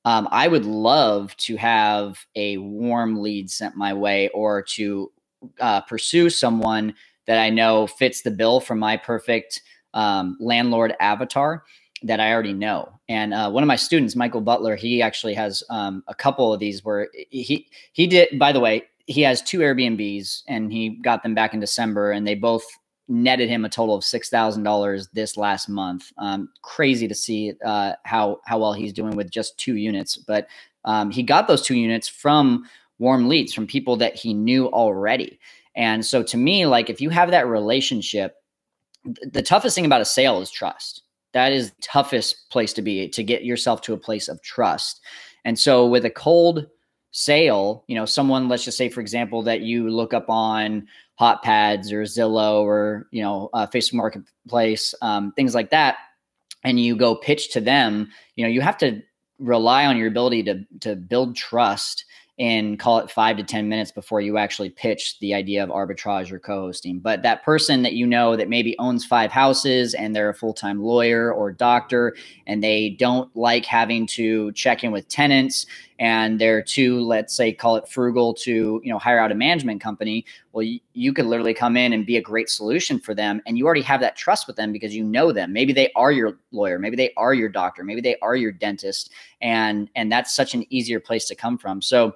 um, 0.05 0.27
I 0.31 0.47
would 0.47 0.65
love 0.65 1.35
to 1.37 1.57
have 1.57 2.25
a 2.35 2.57
warm 2.57 3.21
lead 3.21 3.51
sent 3.51 3.75
my 3.75 3.93
way 3.93 4.29
or 4.29 4.61
to 4.63 5.11
uh, 5.59 5.81
pursue 5.81 6.29
someone 6.29 6.95
that 7.27 7.37
I 7.37 7.49
know 7.49 7.87
fits 7.87 8.21
the 8.21 8.31
bill 8.31 8.59
for 8.59 8.75
my 8.75 8.97
perfect 8.97 9.61
um, 9.93 10.37
landlord 10.39 10.95
avatar 10.99 11.63
that 12.03 12.19
I 12.19 12.31
already 12.31 12.53
know. 12.53 12.91
And 13.09 13.33
uh, 13.33 13.49
one 13.49 13.63
of 13.63 13.67
my 13.67 13.75
students, 13.75 14.15
Michael 14.15 14.41
Butler, 14.41 14.75
he 14.75 15.01
actually 15.01 15.33
has 15.33 15.63
um, 15.69 16.03
a 16.07 16.15
couple 16.15 16.53
of 16.53 16.59
these 16.59 16.83
where 16.83 17.09
he 17.29 17.67
he 17.93 18.07
did. 18.07 18.37
By 18.37 18.51
the 18.51 18.59
way, 18.59 18.83
he 19.07 19.21
has 19.21 19.41
two 19.41 19.59
Airbnbs 19.59 20.43
and 20.47 20.71
he 20.71 20.89
got 20.89 21.23
them 21.23 21.33
back 21.33 21.53
in 21.53 21.59
December, 21.59 22.11
and 22.11 22.27
they 22.27 22.35
both 22.35 22.65
netted 23.09 23.47
him 23.47 23.63
a 23.63 23.69
total 23.69 23.95
of 23.95 24.03
six 24.03 24.29
thousand 24.29 24.63
dollars 24.63 25.07
this 25.13 25.37
last 25.37 25.69
month. 25.69 26.11
Um, 26.17 26.49
crazy 26.61 27.07
to 27.07 27.15
see 27.15 27.53
uh, 27.65 27.93
how 28.03 28.41
how 28.45 28.59
well 28.59 28.73
he's 28.73 28.93
doing 28.93 29.15
with 29.15 29.31
just 29.31 29.57
two 29.57 29.75
units, 29.75 30.17
but 30.17 30.47
um, 30.85 31.09
he 31.11 31.23
got 31.23 31.47
those 31.47 31.61
two 31.61 31.75
units 31.75 32.07
from 32.07 32.65
warm 32.99 33.27
leads 33.27 33.53
from 33.53 33.67
people 33.67 33.95
that 33.97 34.15
he 34.15 34.33
knew 34.33 34.67
already. 34.67 35.39
And 35.77 36.05
so 36.05 36.23
to 36.23 36.37
me, 36.37 36.65
like 36.65 36.89
if 36.89 36.99
you 36.99 37.09
have 37.11 37.31
that 37.31 37.47
relationship, 37.47 38.35
the 39.05 39.43
toughest 39.43 39.75
thing 39.75 39.85
about 39.85 40.01
a 40.01 40.05
sale 40.05 40.41
is 40.41 40.51
trust. 40.51 41.03
That 41.33 41.53
is 41.53 41.69
the 41.69 41.81
toughest 41.81 42.49
place 42.49 42.73
to 42.73 42.81
be 42.81 43.07
to 43.09 43.23
get 43.23 43.45
yourself 43.45 43.81
to 43.83 43.93
a 43.93 43.97
place 43.97 44.27
of 44.27 44.41
trust. 44.41 44.99
And 45.45 45.57
so 45.57 45.85
with 45.87 46.03
a 46.03 46.09
cold 46.09 46.67
sale, 47.11 47.85
you 47.87 47.95
know, 47.95 48.05
someone, 48.05 48.49
let's 48.49 48.65
just 48.65 48.77
say, 48.77 48.89
for 48.89 49.01
example, 49.01 49.43
that 49.43 49.61
you 49.61 49.89
look 49.89 50.13
up 50.13 50.29
on 50.29 50.87
HotPads 51.21 51.91
or 51.91 52.03
Zillow 52.03 52.63
or, 52.63 53.07
you 53.11 53.21
know, 53.21 53.49
uh, 53.53 53.67
Facebook 53.67 53.93
Marketplace, 53.93 54.93
um, 55.01 55.31
things 55.33 55.55
like 55.55 55.69
that, 55.69 55.97
and 56.63 56.79
you 56.79 56.95
go 56.95 57.15
pitch 57.15 57.51
to 57.53 57.61
them, 57.61 58.09
you 58.35 58.43
know, 58.43 58.49
you 58.49 58.61
have 58.61 58.77
to 58.79 59.01
rely 59.39 59.85
on 59.85 59.97
your 59.97 60.07
ability 60.07 60.43
to 60.43 60.65
to 60.79 60.95
build 60.95 61.35
trust 61.35 62.03
and 62.39 62.78
call 62.78 63.00
it 63.00 63.10
five 63.10 63.36
to 63.38 63.43
10 63.43 63.67
minutes 63.67 63.91
before 63.91 64.21
you 64.21 64.38
actually 64.38 64.69
pitch 64.69 65.17
the 65.19 65.34
idea 65.34 65.63
of 65.63 65.69
arbitrage 65.69 66.32
or 66.32 66.39
co 66.39 66.62
hosting. 66.62 67.00
But 67.00 67.23
that 67.23 67.43
person 67.43 67.82
that 67.82 67.93
you 67.93 68.06
know 68.06 68.36
that 68.36 68.47
maybe 68.47 68.78
owns 68.78 69.06
five 69.06 69.32
houses 69.32 69.95
and 69.95 70.15
they're 70.15 70.30
a 70.30 70.36
full 70.36 70.54
time 70.54 70.84
lawyer 70.84 71.34
or 71.34 71.52
doctor 71.52 72.15
and 72.45 72.63
they 72.63 72.91
don't 72.91 73.36
like 73.36 73.65
having 73.65 74.06
to 74.08 74.52
check 74.52 74.84
in 74.84 74.91
with 74.91 75.08
tenants 75.08 75.65
and 76.00 76.39
they're 76.39 76.62
too, 76.62 77.02
let's 77.02 77.36
say, 77.36 77.52
call 77.52 77.76
it 77.76 77.88
frugal 77.88 78.34
to, 78.36 78.80
you 78.84 78.91
know, 78.91 79.00
hire 79.00 79.19
out 79.19 79.32
a 79.32 79.36
management 79.36 79.82
company. 79.82 80.26
Well, 80.52 80.62
you, 80.62 80.80
you 80.93 81.12
could 81.12 81.26
literally 81.26 81.56
come 81.56 81.76
in 81.76 81.91
and 81.91 82.06
be 82.06 82.17
a 82.17 82.21
great 82.21 82.50
solution 82.50 83.00
for 83.00 83.15
them. 83.15 83.41
And 83.47 83.58
you 83.58 83.65
already 83.65 83.82
have 83.82 84.00
that 84.02 84.15
trust 84.15 84.45
with 84.45 84.58
them 84.58 84.71
because 84.71 84.95
you 84.95 85.04
know 85.04 85.32
them. 85.32 85.54
Maybe 85.54 85.73
they 85.73 85.91
are 85.95 86.12
your 86.12 86.38
lawyer. 86.52 86.78
Maybe 86.78 86.95
they 86.95 87.13
are 87.17 87.34
your 87.34 87.50
doctor. 87.50 87.84
Maybe 87.84 88.02
they 88.02 88.17
are 88.21 88.36
your 88.36 88.52
dentist. 88.52 89.12
And, 89.41 89.89
and 89.95 90.12
that's 90.12 90.36
such 90.36 90.54
an 90.54 90.71
easier 90.71 91.00
place 91.00 91.26
to 91.30 91.36
come 91.36 91.58
from. 91.58 91.82
So, 91.82 92.13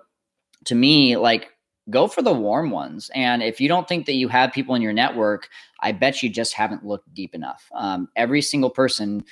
to 0.66 0.76
me, 0.76 1.18
like 1.18 1.50
go 1.90 2.08
for 2.08 2.22
the 2.22 2.34
warm 2.34 2.72
ones. 2.72 3.10
And 3.14 3.42
if 3.42 3.60
you 3.60 3.68
don't 3.68 3.88
think 3.88 4.06
that 4.06 4.14
you 4.14 4.28
have 4.28 4.54
people 4.54 4.76
in 4.76 4.82
your 4.82 4.94
network, 4.94 5.50
I 5.82 5.92
bet 5.92 6.22
you 6.22 6.30
just 6.30 6.54
haven't 6.54 6.86
looked 6.86 7.14
deep 7.14 7.34
enough. 7.34 7.68
Um, 7.74 8.08
every 8.16 8.42
single 8.42 8.70
person 8.70 9.24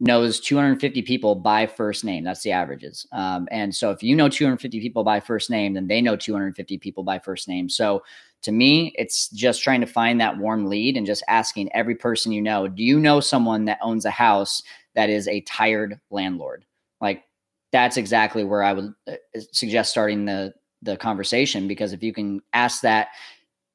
knows 0.00 0.40
250 0.40 1.02
people 1.02 1.34
by 1.34 1.66
first 1.66 2.04
name. 2.04 2.24
That's 2.24 2.42
the 2.42 2.52
averages. 2.52 3.06
Um, 3.12 3.46
and 3.50 3.74
so 3.74 3.90
if 3.90 4.02
you 4.02 4.16
know 4.16 4.30
250 4.30 4.80
people 4.80 5.04
by 5.04 5.20
first 5.20 5.50
name, 5.50 5.74
then 5.74 5.86
they 5.86 6.00
know 6.00 6.16
250 6.16 6.78
people 6.78 7.04
by 7.04 7.18
first 7.18 7.46
name. 7.48 7.68
So 7.68 8.02
to 8.42 8.52
me, 8.52 8.94
it's 8.96 9.28
just 9.28 9.62
trying 9.62 9.82
to 9.82 9.86
find 9.86 10.18
that 10.20 10.38
warm 10.38 10.66
lead 10.66 10.96
and 10.96 11.06
just 11.06 11.22
asking 11.28 11.70
every 11.74 11.94
person 11.94 12.32
you 12.32 12.40
know, 12.40 12.66
do 12.66 12.82
you 12.82 12.98
know 12.98 13.20
someone 13.20 13.66
that 13.66 13.78
owns 13.82 14.06
a 14.06 14.10
house 14.10 14.62
that 14.94 15.10
is 15.10 15.28
a 15.28 15.42
tired 15.42 16.00
landlord? 16.10 16.64
Like 17.02 17.24
that's 17.70 17.98
exactly 17.98 18.42
where 18.42 18.62
I 18.62 18.72
would 18.72 18.94
uh, 19.06 19.16
suggest 19.52 19.90
starting 19.90 20.24
the 20.24 20.54
the 20.82 20.96
conversation 20.96 21.68
because 21.68 21.92
if 21.92 22.02
you 22.02 22.12
can 22.12 22.40
ask 22.52 22.82
that 22.82 23.08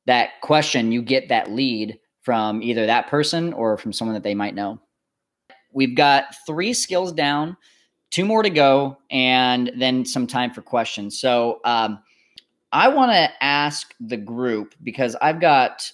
that 0.05 0.41
question, 0.41 0.91
you 0.91 1.01
get 1.01 1.29
that 1.29 1.51
lead 1.51 1.99
from 2.21 2.61
either 2.61 2.85
that 2.85 3.07
person 3.07 3.53
or 3.53 3.77
from 3.77 3.93
someone 3.93 4.13
that 4.13 4.23
they 4.23 4.35
might 4.35 4.55
know. 4.55 4.79
We've 5.73 5.95
got 5.95 6.35
three 6.45 6.73
skills 6.73 7.11
down, 7.11 7.57
two 8.11 8.25
more 8.25 8.43
to 8.43 8.49
go, 8.49 8.97
and 9.09 9.71
then 9.77 10.05
some 10.05 10.25
time 10.25 10.51
for 10.51 10.61
questions. 10.61 11.19
So 11.19 11.59
um, 11.65 11.99
I 12.71 12.87
want 12.87 13.11
to 13.11 13.29
ask 13.43 13.93
the 13.99 14.17
group 14.17 14.73
because 14.83 15.15
I've 15.21 15.39
got 15.39 15.91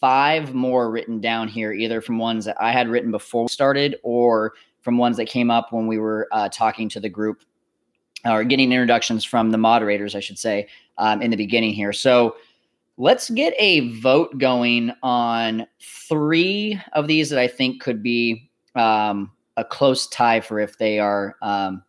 five 0.00 0.54
more 0.54 0.90
written 0.90 1.20
down 1.20 1.48
here, 1.48 1.72
either 1.72 2.00
from 2.00 2.18
ones 2.18 2.44
that 2.44 2.56
I 2.60 2.72
had 2.72 2.88
written 2.88 3.10
before 3.10 3.44
we 3.44 3.48
started 3.48 3.96
or 4.02 4.54
from 4.82 4.98
ones 4.98 5.16
that 5.16 5.26
came 5.26 5.50
up 5.50 5.72
when 5.72 5.86
we 5.86 5.98
were 5.98 6.28
uh, 6.32 6.48
talking 6.48 6.88
to 6.90 7.00
the 7.00 7.08
group 7.08 7.42
or 8.24 8.44
getting 8.44 8.72
introductions 8.72 9.24
from 9.24 9.50
the 9.50 9.58
moderators, 9.58 10.14
I 10.14 10.20
should 10.20 10.38
say, 10.38 10.68
um, 10.98 11.22
in 11.22 11.30
the 11.30 11.36
beginning 11.36 11.72
here. 11.72 11.92
So 11.92 12.36
let's 12.96 13.30
get 13.30 13.54
a 13.58 13.90
vote 14.00 14.38
going 14.38 14.92
on 15.02 15.66
three 15.80 16.80
of 16.92 17.08
these 17.08 17.30
that 17.30 17.38
I 17.38 17.48
think 17.48 17.82
could 17.82 18.02
be 18.02 18.50
um, 18.74 19.32
a 19.56 19.64
close 19.64 20.06
tie 20.06 20.40
for 20.40 20.60
if 20.60 20.78
they 20.78 20.98
are 20.98 21.36
um, 21.42 21.82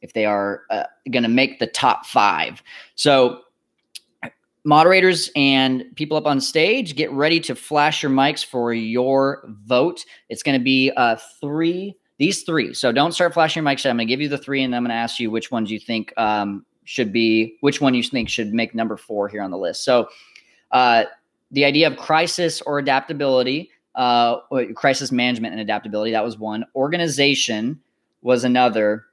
if 0.00 0.12
they 0.12 0.26
are 0.26 0.62
uh, 0.70 0.84
going 1.10 1.22
to 1.22 1.28
make 1.28 1.58
the 1.58 1.66
top 1.66 2.04
five. 2.04 2.62
So 2.94 3.40
moderators 4.64 5.30
and 5.36 5.84
people 5.94 6.16
up 6.16 6.26
on 6.26 6.40
stage, 6.40 6.96
get 6.96 7.10
ready 7.10 7.40
to 7.40 7.54
flash 7.54 8.02
your 8.02 8.12
mics 8.12 8.44
for 8.44 8.72
your 8.72 9.44
vote. 9.64 10.04
It's 10.28 10.42
going 10.42 10.58
to 10.58 10.64
be 10.64 10.90
uh, 10.96 11.16
three 11.40 11.96
these 12.18 12.42
three. 12.42 12.74
So 12.74 12.92
don't 12.92 13.12
start 13.12 13.34
flashing 13.34 13.62
your 13.62 13.72
mics. 13.72 13.84
I'm 13.84 13.96
going 13.96 14.06
to 14.06 14.12
give 14.12 14.20
you 14.20 14.28
the 14.28 14.38
three, 14.38 14.62
and 14.62 14.74
I'm 14.74 14.82
going 14.82 14.90
to 14.90 14.94
ask 14.94 15.18
you 15.18 15.30
which 15.30 15.50
ones 15.50 15.70
you 15.70 15.80
think 15.80 16.12
um, 16.16 16.64
should 16.84 17.12
be, 17.12 17.56
which 17.60 17.80
one 17.80 17.94
you 17.94 18.02
think 18.02 18.28
should 18.28 18.54
make 18.54 18.74
number 18.74 18.96
four 18.96 19.28
here 19.28 19.42
on 19.42 19.50
the 19.50 19.58
list. 19.58 19.84
So 19.84 20.08
uh, 20.70 21.04
the 21.50 21.64
idea 21.64 21.86
of 21.88 21.96
crisis 21.96 22.60
or 22.62 22.78
adaptability, 22.78 23.70
uh, 23.94 24.38
crisis 24.74 25.10
management 25.10 25.52
and 25.52 25.60
adaptability, 25.60 26.12
that 26.12 26.24
was 26.24 26.38
one. 26.38 26.64
Organization 26.74 27.80
was 28.22 28.44
another. 28.44 29.06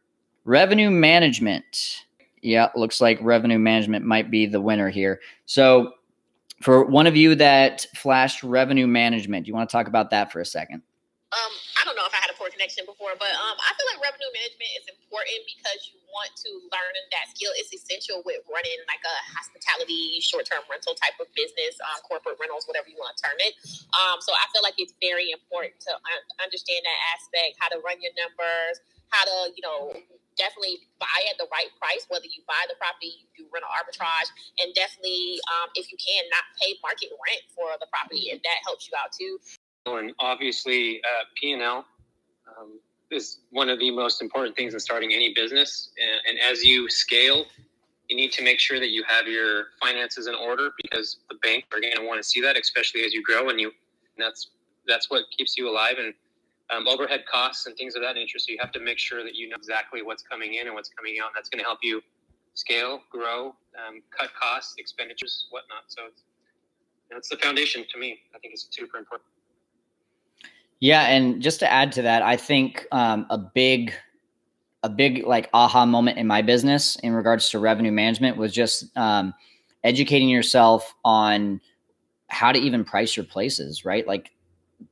Revenue 0.45 0.89
management. 0.89 2.05
Yeah, 2.41 2.69
looks 2.75 2.99
like 2.99 3.19
revenue 3.21 3.59
management 3.59 4.05
might 4.05 4.31
be 4.31 4.47
the 4.47 4.59
winner 4.59 4.89
here. 4.89 5.21
So 5.45 5.93
for 6.61 6.83
one 6.83 7.05
of 7.05 7.15
you 7.15 7.35
that 7.35 7.85
flashed 7.95 8.41
revenue 8.43 8.87
management, 8.87 9.45
do 9.45 9.49
you 9.49 9.53
want 9.53 9.69
to 9.69 9.71
talk 9.71 9.87
about 9.87 10.09
that 10.09 10.31
for 10.31 10.39
a 10.39 10.45
second? 10.45 10.81
Um, 11.31 11.51
connection 12.61 12.85
before, 12.85 13.17
but 13.17 13.33
um, 13.33 13.57
I 13.57 13.73
feel 13.73 13.89
like 13.89 14.05
revenue 14.05 14.29
management 14.37 14.69
is 14.77 14.85
important 14.85 15.41
because 15.49 15.89
you 15.89 15.97
want 16.13 16.29
to 16.45 16.61
learn 16.69 16.93
that 17.09 17.25
skill. 17.33 17.49
It's 17.57 17.73
essential 17.73 18.21
with 18.21 18.45
running 18.45 18.77
like 18.85 19.01
a 19.01 19.15
hospitality, 19.33 20.21
short 20.21 20.45
term 20.45 20.61
rental 20.69 20.93
type 20.93 21.17
of 21.17 21.25
business, 21.33 21.81
um, 21.81 22.05
corporate 22.05 22.37
rentals, 22.37 22.69
whatever 22.69 22.85
you 22.85 23.01
want 23.01 23.17
to 23.17 23.19
term 23.25 23.37
it. 23.41 23.57
Um, 23.97 24.21
so 24.21 24.29
I 24.37 24.45
feel 24.53 24.61
like 24.61 24.77
it's 24.77 24.93
very 25.01 25.33
important 25.33 25.73
to 25.89 25.91
un- 25.97 26.27
understand 26.37 26.85
that 26.85 26.99
aspect, 27.17 27.57
how 27.57 27.73
to 27.73 27.81
run 27.81 27.97
your 27.97 28.13
numbers, 28.13 28.77
how 29.09 29.25
to, 29.25 29.37
you 29.57 29.65
know, 29.65 29.97
definitely 30.37 30.85
buy 31.01 31.17
at 31.33 31.41
the 31.41 31.49
right 31.49 31.73
price, 31.81 32.05
whether 32.13 32.29
you 32.29 32.45
buy 32.45 32.61
the 32.69 32.77
property, 32.77 33.25
you 33.25 33.25
do 33.33 33.49
rental 33.49 33.73
arbitrage, 33.73 34.29
and 34.61 34.69
definitely, 34.77 35.41
um, 35.49 35.73
if 35.73 35.89
you 35.89 35.97
can, 35.97 36.29
not 36.29 36.45
pay 36.61 36.77
market 36.85 37.09
rent 37.09 37.41
for 37.57 37.73
the 37.81 37.89
property, 37.89 38.29
and 38.29 38.37
that 38.45 38.61
helps 38.61 38.85
you 38.85 38.93
out 38.93 39.09
too. 39.09 39.41
And 39.89 40.13
obviously, 40.21 41.01
uh, 41.01 41.25
P 41.33 41.57
and 41.57 41.65
L 41.65 41.89
um, 42.61 42.79
is 43.09 43.39
one 43.49 43.69
of 43.69 43.79
the 43.79 43.91
most 43.91 44.21
important 44.21 44.55
things 44.55 44.73
in 44.73 44.79
starting 44.79 45.13
any 45.13 45.33
business. 45.33 45.89
And, 45.99 46.39
and 46.39 46.51
as 46.51 46.63
you 46.63 46.89
scale, 46.89 47.45
you 48.07 48.15
need 48.15 48.31
to 48.33 48.43
make 48.43 48.59
sure 48.59 48.79
that 48.79 48.89
you 48.89 49.03
have 49.07 49.27
your 49.27 49.65
finances 49.81 50.27
in 50.27 50.35
order 50.35 50.71
because 50.81 51.17
the 51.29 51.35
bank 51.43 51.65
are 51.73 51.79
going 51.79 51.95
to 51.95 52.05
want 52.05 52.21
to 52.21 52.27
see 52.27 52.41
that, 52.41 52.57
especially 52.57 53.03
as 53.03 53.13
you 53.13 53.23
grow. 53.23 53.49
And 53.49 53.59
you, 53.59 53.67
and 53.67 54.25
that's 54.25 54.51
that's 54.87 55.09
what 55.09 55.23
keeps 55.35 55.57
you 55.57 55.69
alive. 55.69 55.95
And 55.99 56.13
um, 56.75 56.87
overhead 56.87 57.23
costs 57.31 57.65
and 57.67 57.75
things 57.75 57.95
of 57.95 58.01
that 58.01 58.15
nature. 58.15 58.39
So 58.39 58.51
you 58.51 58.57
have 58.61 58.71
to 58.71 58.79
make 58.79 58.97
sure 58.97 59.23
that 59.23 59.35
you 59.35 59.49
know 59.49 59.55
exactly 59.55 60.01
what's 60.01 60.23
coming 60.23 60.55
in 60.55 60.67
and 60.67 60.75
what's 60.75 60.89
coming 60.89 61.17
out. 61.23 61.31
That's 61.35 61.49
going 61.49 61.59
to 61.59 61.65
help 61.65 61.79
you 61.83 62.01
scale, 62.53 63.01
grow, 63.09 63.55
um, 63.75 64.01
cut 64.17 64.29
costs, 64.39 64.75
expenditures, 64.77 65.47
whatnot. 65.49 65.83
So 65.87 66.03
it's, 66.07 66.23
that's 67.09 67.29
the 67.29 67.37
foundation 67.37 67.85
to 67.91 67.99
me. 67.99 68.19
I 68.35 68.39
think 68.39 68.53
it's 68.53 68.67
super 68.71 68.97
important. 68.97 69.27
Yeah, 70.81 71.03
and 71.03 71.41
just 71.41 71.59
to 71.59 71.71
add 71.71 71.91
to 71.93 72.01
that, 72.01 72.23
I 72.23 72.35
think 72.35 72.87
um, 72.91 73.27
a 73.29 73.37
big, 73.37 73.93
a 74.81 74.89
big 74.89 75.25
like 75.25 75.47
aha 75.53 75.85
moment 75.85 76.17
in 76.17 76.25
my 76.25 76.41
business 76.41 76.97
in 76.97 77.13
regards 77.13 77.49
to 77.51 77.59
revenue 77.59 77.91
management 77.91 78.35
was 78.35 78.51
just 78.51 78.85
um, 78.97 79.33
educating 79.83 80.27
yourself 80.27 80.93
on 81.05 81.61
how 82.27 82.51
to 82.51 82.57
even 82.57 82.83
price 82.83 83.15
your 83.15 83.25
places. 83.25 83.85
Right, 83.85 84.07
like 84.07 84.31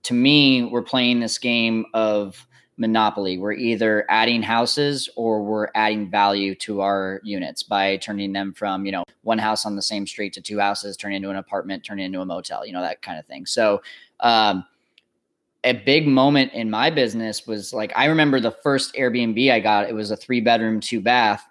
to 0.03 0.13
me, 0.13 0.63
we're 0.63 0.83
playing 0.83 1.21
this 1.21 1.39
game 1.39 1.87
of 1.95 2.45
monopoly. 2.77 3.39
We're 3.39 3.53
either 3.53 4.05
adding 4.09 4.43
houses 4.43 5.09
or 5.15 5.43
we're 5.43 5.69
adding 5.73 6.09
value 6.09 6.53
to 6.55 6.81
our 6.81 7.19
units 7.23 7.63
by 7.63 7.97
turning 7.97 8.31
them 8.31 8.53
from, 8.53 8.85
you 8.85 8.91
know, 8.91 9.03
one 9.23 9.39
house 9.39 9.65
on 9.65 9.75
the 9.75 9.81
same 9.81 10.05
street 10.05 10.33
to 10.33 10.41
two 10.41 10.59
houses, 10.59 10.95
turning 10.95 11.17
into 11.17 11.31
an 11.31 11.35
apartment, 11.35 11.83
turning 11.83 12.05
into 12.05 12.21
a 12.21 12.25
motel, 12.25 12.65
you 12.65 12.73
know, 12.73 12.81
that 12.81 13.01
kind 13.01 13.19
of 13.19 13.25
thing. 13.25 13.45
So, 13.45 13.81
um, 14.21 14.63
a 15.63 15.73
big 15.73 16.07
moment 16.07 16.53
in 16.53 16.69
my 16.69 16.89
business 16.89 17.45
was 17.45 17.73
like 17.73 17.91
I 17.95 18.05
remember 18.05 18.39
the 18.39 18.51
first 18.51 18.93
Airbnb 18.95 19.51
I 19.51 19.59
got. 19.59 19.89
It 19.89 19.93
was 19.93 20.11
a 20.11 20.15
three 20.15 20.41
bedroom, 20.41 20.79
two 20.79 21.01
bath, 21.01 21.45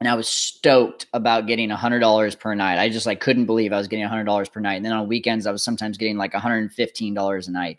and 0.00 0.08
I 0.08 0.14
was 0.14 0.28
stoked 0.28 1.06
about 1.12 1.46
getting 1.46 1.70
a 1.70 1.76
hundred 1.76 2.00
dollars 2.00 2.34
per 2.34 2.54
night. 2.54 2.78
I 2.78 2.88
just 2.88 3.06
like 3.06 3.20
couldn't 3.20 3.46
believe 3.46 3.72
I 3.72 3.78
was 3.78 3.88
getting 3.88 4.04
a 4.04 4.08
hundred 4.08 4.24
dollars 4.24 4.48
per 4.48 4.60
night. 4.60 4.74
And 4.74 4.84
then 4.84 4.92
on 4.92 5.06
weekends, 5.06 5.46
I 5.46 5.52
was 5.52 5.62
sometimes 5.62 5.96
getting 5.96 6.16
like 6.16 6.32
one 6.32 6.42
hundred 6.42 6.58
and 6.58 6.72
fifteen 6.72 7.14
dollars 7.14 7.48
a 7.48 7.52
night. 7.52 7.78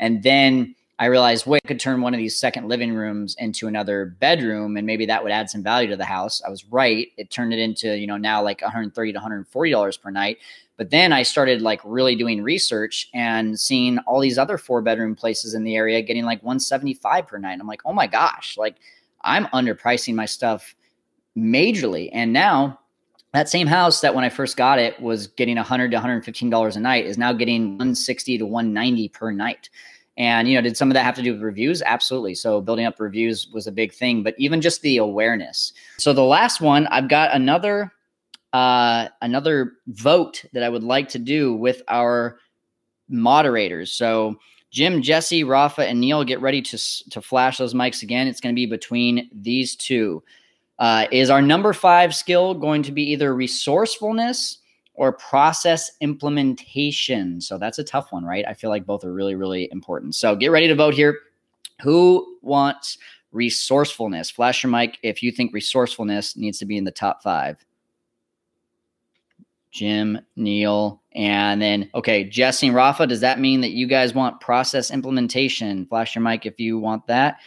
And 0.00 0.22
then 0.22 0.74
I 0.98 1.06
realized, 1.06 1.46
wait, 1.46 1.60
I 1.64 1.68
could 1.68 1.80
turn 1.80 2.00
one 2.00 2.14
of 2.14 2.18
these 2.18 2.38
second 2.38 2.68
living 2.68 2.94
rooms 2.94 3.34
into 3.38 3.66
another 3.66 4.16
bedroom, 4.20 4.76
and 4.76 4.86
maybe 4.86 5.06
that 5.06 5.22
would 5.22 5.32
add 5.32 5.50
some 5.50 5.62
value 5.62 5.88
to 5.90 5.96
the 5.96 6.04
house. 6.04 6.40
I 6.46 6.50
was 6.50 6.64
right; 6.66 7.08
it 7.16 7.30
turned 7.30 7.52
it 7.52 7.58
into 7.58 7.96
you 7.96 8.06
know 8.06 8.16
now 8.16 8.42
like 8.42 8.62
one 8.62 8.70
hundred 8.70 8.94
thirty 8.94 9.12
to 9.12 9.16
one 9.18 9.22
hundred 9.22 9.48
forty 9.48 9.72
dollars 9.72 9.96
per 9.96 10.10
night. 10.10 10.38
But 10.76 10.90
then 10.90 11.12
I 11.12 11.22
started 11.22 11.62
like 11.62 11.80
really 11.84 12.16
doing 12.16 12.42
research 12.42 13.08
and 13.14 13.58
seeing 13.58 13.98
all 14.00 14.20
these 14.20 14.38
other 14.38 14.58
four 14.58 14.82
bedroom 14.82 15.14
places 15.14 15.54
in 15.54 15.62
the 15.62 15.76
area 15.76 16.02
getting 16.02 16.24
like 16.24 16.42
175 16.42 17.28
per 17.28 17.38
night. 17.38 17.58
I'm 17.60 17.66
like, 17.66 17.82
oh 17.84 17.92
my 17.92 18.08
gosh, 18.08 18.56
like 18.58 18.76
I'm 19.22 19.46
underpricing 19.46 20.16
my 20.16 20.26
stuff 20.26 20.74
majorly. 21.36 22.10
And 22.12 22.32
now 22.32 22.80
that 23.32 23.48
same 23.48 23.68
house 23.68 24.00
that 24.00 24.14
when 24.14 24.24
I 24.24 24.28
first 24.28 24.56
got 24.56 24.78
it 24.80 25.00
was 25.00 25.28
getting 25.28 25.56
100 25.56 25.90
to 25.90 25.96
115 25.96 26.50
dollars 26.50 26.76
a 26.76 26.80
night 26.80 27.04
is 27.04 27.18
now 27.18 27.32
getting 27.32 27.72
160 27.78 28.38
to 28.38 28.46
190 28.46 29.08
per 29.10 29.30
night. 29.30 29.70
And 30.16 30.48
you 30.48 30.54
know, 30.54 30.62
did 30.62 30.76
some 30.76 30.90
of 30.90 30.94
that 30.94 31.04
have 31.04 31.16
to 31.16 31.22
do 31.22 31.32
with 31.32 31.42
reviews? 31.42 31.82
Absolutely. 31.82 32.34
So 32.34 32.60
building 32.60 32.86
up 32.86 33.00
reviews 33.00 33.48
was 33.52 33.66
a 33.66 33.72
big 33.72 33.92
thing, 33.92 34.22
but 34.22 34.34
even 34.38 34.60
just 34.60 34.82
the 34.82 34.98
awareness. 34.98 35.72
So 35.98 36.12
the 36.12 36.22
last 36.22 36.60
one, 36.60 36.86
I've 36.88 37.08
got 37.08 37.34
another 37.34 37.92
uh, 38.52 39.08
another 39.20 39.72
vote 39.88 40.44
that 40.52 40.62
I 40.62 40.68
would 40.68 40.84
like 40.84 41.08
to 41.10 41.18
do 41.18 41.54
with 41.54 41.82
our 41.88 42.38
moderators. 43.08 43.92
So 43.92 44.36
Jim, 44.70 45.02
Jesse, 45.02 45.42
Rafa, 45.42 45.86
and 45.86 46.00
Neil, 46.00 46.22
get 46.22 46.40
ready 46.40 46.62
to 46.62 47.10
to 47.10 47.20
flash 47.20 47.58
those 47.58 47.74
mics 47.74 48.02
again. 48.02 48.28
It's 48.28 48.40
going 48.40 48.54
to 48.54 48.58
be 48.58 48.66
between 48.66 49.28
these 49.32 49.74
two. 49.74 50.22
Uh, 50.78 51.06
is 51.12 51.30
our 51.30 51.42
number 51.42 51.72
five 51.72 52.14
skill 52.14 52.54
going 52.54 52.82
to 52.82 52.90
be 52.90 53.02
either 53.12 53.34
resourcefulness 53.34 54.58
or 54.94 55.12
process 55.12 55.92
implementation? 56.00 57.40
So 57.40 57.58
that's 57.58 57.78
a 57.78 57.84
tough 57.84 58.12
one, 58.12 58.24
right? 58.24 58.44
I 58.46 58.54
feel 58.54 58.70
like 58.70 58.86
both 58.86 59.04
are 59.04 59.12
really, 59.12 59.34
really 59.34 59.68
important. 59.70 60.14
So 60.14 60.34
get 60.36 60.50
ready 60.50 60.68
to 60.68 60.74
vote 60.74 60.94
here. 60.94 61.18
Who 61.82 62.38
wants 62.42 62.98
resourcefulness? 63.32 64.30
Flash 64.30 64.62
your 64.62 64.70
mic 64.70 64.98
if 65.02 65.22
you 65.22 65.32
think 65.32 65.52
resourcefulness 65.52 66.36
needs 66.36 66.58
to 66.58 66.66
be 66.66 66.76
in 66.76 66.84
the 66.84 66.90
top 66.90 67.22
five. 67.22 67.64
Jim, 69.74 70.20
Neil, 70.36 71.02
and 71.16 71.60
then 71.60 71.90
okay, 71.96 72.22
Jesse 72.22 72.68
and 72.68 72.76
Rafa. 72.76 73.08
Does 73.08 73.20
that 73.20 73.40
mean 73.40 73.60
that 73.62 73.72
you 73.72 73.88
guys 73.88 74.14
want 74.14 74.40
process 74.40 74.92
implementation? 74.92 75.84
Flash 75.86 76.14
your 76.14 76.22
mic 76.22 76.46
if 76.46 76.60
you 76.60 76.78
want 76.78 77.08
that. 77.08 77.38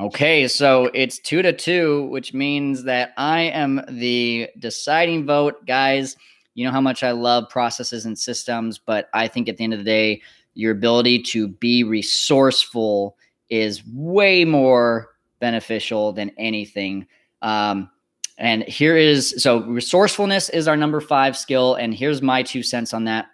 Okay, 0.00 0.48
so 0.48 0.90
it's 0.92 1.20
two 1.20 1.40
to 1.42 1.52
two, 1.52 2.06
which 2.06 2.34
means 2.34 2.82
that 2.82 3.12
I 3.16 3.42
am 3.42 3.80
the 3.88 4.48
deciding 4.58 5.24
vote, 5.24 5.64
guys. 5.66 6.16
You 6.54 6.64
know 6.64 6.72
how 6.72 6.80
much 6.80 7.04
I 7.04 7.12
love 7.12 7.48
processes 7.48 8.04
and 8.04 8.18
systems, 8.18 8.76
but 8.76 9.08
I 9.14 9.28
think 9.28 9.48
at 9.48 9.56
the 9.56 9.62
end 9.64 9.72
of 9.72 9.78
the 9.78 9.84
day, 9.84 10.22
your 10.54 10.72
ability 10.72 11.22
to 11.22 11.46
be 11.46 11.84
resourceful 11.84 13.16
is 13.50 13.86
way 13.86 14.44
more 14.44 15.10
beneficial 15.38 16.12
than 16.12 16.32
anything. 16.38 17.06
Um, 17.42 17.88
and 18.36 18.64
here 18.64 18.96
is 18.96 19.34
so 19.38 19.60
resourcefulness 19.62 20.48
is 20.48 20.66
our 20.66 20.76
number 20.76 21.00
five 21.00 21.36
skill. 21.36 21.76
And 21.76 21.94
here's 21.94 22.20
my 22.20 22.42
two 22.42 22.64
cents 22.64 22.92
on 22.92 23.04
that. 23.04 23.26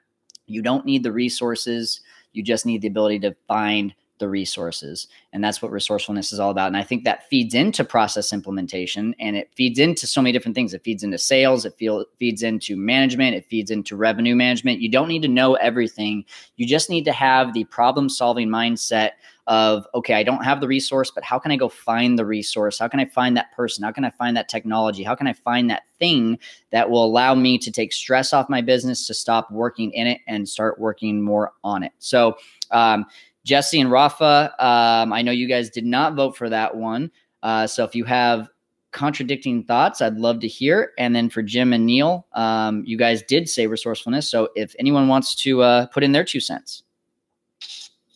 You 0.46 0.60
don't 0.60 0.84
need 0.84 1.04
the 1.04 1.12
resources, 1.12 2.02
you 2.32 2.42
just 2.42 2.66
need 2.66 2.82
the 2.82 2.88
ability 2.88 3.20
to 3.20 3.34
find 3.48 3.94
the 4.20 4.28
resources. 4.28 5.08
And 5.32 5.42
that's 5.42 5.60
what 5.60 5.72
resourcefulness 5.72 6.32
is 6.32 6.38
all 6.38 6.50
about. 6.50 6.68
And 6.68 6.76
I 6.76 6.84
think 6.84 7.02
that 7.04 7.28
feeds 7.28 7.54
into 7.54 7.82
process 7.84 8.32
implementation 8.32 9.14
and 9.18 9.36
it 9.36 9.50
feeds 9.56 9.80
into 9.80 10.06
so 10.06 10.22
many 10.22 10.32
different 10.32 10.54
things. 10.54 10.72
It 10.72 10.84
feeds 10.84 11.02
into 11.02 11.18
sales, 11.18 11.64
it 11.64 11.74
feel, 11.76 12.04
feeds 12.18 12.44
into 12.44 12.76
management, 12.76 13.34
it 13.34 13.46
feeds 13.46 13.72
into 13.72 13.96
revenue 13.96 14.36
management. 14.36 14.80
You 14.80 14.88
don't 14.88 15.08
need 15.08 15.22
to 15.22 15.28
know 15.28 15.54
everything. 15.54 16.24
You 16.56 16.66
just 16.66 16.88
need 16.88 17.04
to 17.06 17.12
have 17.12 17.52
the 17.52 17.64
problem 17.64 18.08
solving 18.08 18.48
mindset 18.48 19.10
of 19.50 19.84
okay 19.94 20.14
i 20.14 20.22
don't 20.22 20.44
have 20.44 20.60
the 20.60 20.68
resource 20.68 21.10
but 21.10 21.24
how 21.24 21.36
can 21.36 21.50
i 21.50 21.56
go 21.56 21.68
find 21.68 22.16
the 22.16 22.24
resource 22.24 22.78
how 22.78 22.86
can 22.86 23.00
i 23.00 23.04
find 23.04 23.36
that 23.36 23.50
person 23.52 23.82
how 23.82 23.90
can 23.90 24.04
i 24.04 24.10
find 24.10 24.36
that 24.36 24.48
technology 24.48 25.02
how 25.02 25.14
can 25.14 25.26
i 25.26 25.32
find 25.32 25.68
that 25.68 25.82
thing 25.98 26.38
that 26.70 26.88
will 26.88 27.04
allow 27.04 27.34
me 27.34 27.58
to 27.58 27.72
take 27.72 27.92
stress 27.92 28.32
off 28.32 28.48
my 28.48 28.60
business 28.60 29.08
to 29.08 29.12
stop 29.12 29.50
working 29.50 29.90
in 29.92 30.06
it 30.06 30.20
and 30.28 30.48
start 30.48 30.78
working 30.78 31.20
more 31.20 31.52
on 31.64 31.82
it 31.82 31.92
so 31.98 32.36
um, 32.70 33.04
jesse 33.44 33.80
and 33.80 33.90
rafa 33.90 34.54
um, 34.64 35.12
i 35.12 35.22
know 35.22 35.32
you 35.32 35.48
guys 35.48 35.70
did 35.70 35.86
not 35.86 36.14
vote 36.14 36.36
for 36.36 36.48
that 36.48 36.76
one 36.76 37.10
uh, 37.42 37.66
so 37.66 37.84
if 37.84 37.94
you 37.94 38.04
have 38.04 38.48
contradicting 38.92 39.62
thoughts 39.64 40.00
i'd 40.02 40.16
love 40.16 40.40
to 40.40 40.48
hear 40.48 40.92
and 40.98 41.14
then 41.14 41.30
for 41.30 41.42
jim 41.42 41.72
and 41.72 41.86
neil 41.86 42.26
um, 42.32 42.82
you 42.86 42.96
guys 42.96 43.22
did 43.22 43.48
say 43.48 43.66
resourcefulness 43.66 44.28
so 44.28 44.48
if 44.56 44.74
anyone 44.78 45.08
wants 45.08 45.34
to 45.34 45.62
uh, 45.62 45.86
put 45.86 46.02
in 46.02 46.12
their 46.12 46.24
two 46.24 46.40
cents 46.40 46.82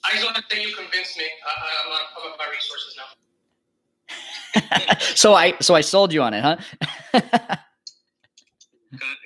I 0.04 0.12
just 0.12 0.24
want 0.24 0.36
to 0.36 0.42
say 0.54 0.62
you 0.62 0.74
convinced 0.74 1.16
me. 1.16 1.24
I, 1.24 1.50
I'm 1.84 1.90
not 1.90 2.02
about 2.16 2.38
my 2.38 2.46
resources 2.52 2.96
now. 3.00 4.98
so 5.14 5.34
I 5.34 5.54
so 5.60 5.74
I 5.74 5.80
sold 5.80 6.12
you 6.12 6.22
on 6.22 6.34
it, 6.34 6.42
huh? 6.42 6.56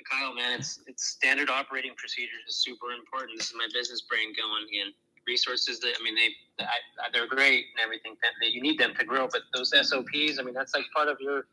Kyle, 0.09 0.33
man, 0.33 0.57
it's 0.59 0.79
it's 0.87 1.05
standard 1.07 1.49
operating 1.49 1.93
procedures 1.95 2.41
is 2.47 2.55
super 2.57 2.91
important. 2.91 3.37
This 3.37 3.47
is 3.47 3.55
my 3.55 3.67
business 3.73 4.01
brain 4.01 4.33
going 4.35 4.67
in. 4.71 4.93
Resources 5.29 5.79
that 5.81 5.93
I 5.99 6.03
mean, 6.03 6.15
they 6.15 6.65
they're 7.13 7.27
great 7.27 7.65
and 7.75 7.83
everything. 7.83 8.15
That 8.41 8.51
you 8.51 8.61
need 8.61 8.79
them 8.79 8.93
to 8.97 9.05
grow, 9.05 9.27
but 9.31 9.41
those 9.53 9.69
SOPs, 9.69 10.39
I 10.39 10.43
mean, 10.43 10.55
that's 10.55 10.73
like 10.73 10.85
part 10.95 11.07
of 11.07 11.17
your 11.21 11.45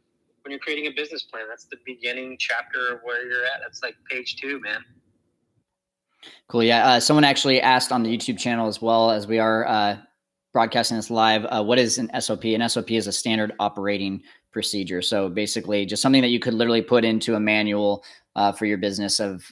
when 0.42 0.50
you're 0.50 0.60
creating 0.60 0.86
a 0.86 0.94
business 0.96 1.24
plan. 1.24 1.44
That's 1.48 1.66
the 1.66 1.76
beginning 1.84 2.36
chapter 2.40 2.94
of 2.94 3.00
where 3.02 3.28
you're 3.28 3.44
at. 3.44 3.60
That's 3.62 3.82
like 3.82 3.96
page 4.10 4.36
two, 4.36 4.60
man. 4.60 4.80
Cool. 6.48 6.62
Yeah. 6.62 6.86
Uh, 6.86 7.00
someone 7.00 7.24
actually 7.24 7.60
asked 7.60 7.92
on 7.92 8.02
the 8.02 8.16
YouTube 8.16 8.38
channel 8.38 8.66
as 8.66 8.80
well 8.80 9.10
as 9.10 9.26
we 9.26 9.38
are 9.38 9.66
uh, 9.66 9.98
broadcasting 10.52 10.96
this 10.96 11.10
live. 11.10 11.44
Uh, 11.44 11.62
what 11.62 11.78
is 11.78 11.98
an 11.98 12.10
SOP? 12.18 12.44
An 12.46 12.66
SOP 12.68 12.92
is 12.92 13.06
a 13.06 13.12
standard 13.12 13.52
operating 13.60 14.22
procedure. 14.52 15.02
So 15.02 15.28
basically, 15.28 15.84
just 15.84 16.00
something 16.00 16.22
that 16.22 16.28
you 16.28 16.40
could 16.40 16.54
literally 16.54 16.82
put 16.82 17.04
into 17.04 17.34
a 17.34 17.40
manual 17.40 18.02
uh, 18.36 18.52
for 18.52 18.64
your 18.64 18.78
business 18.78 19.20
of 19.20 19.44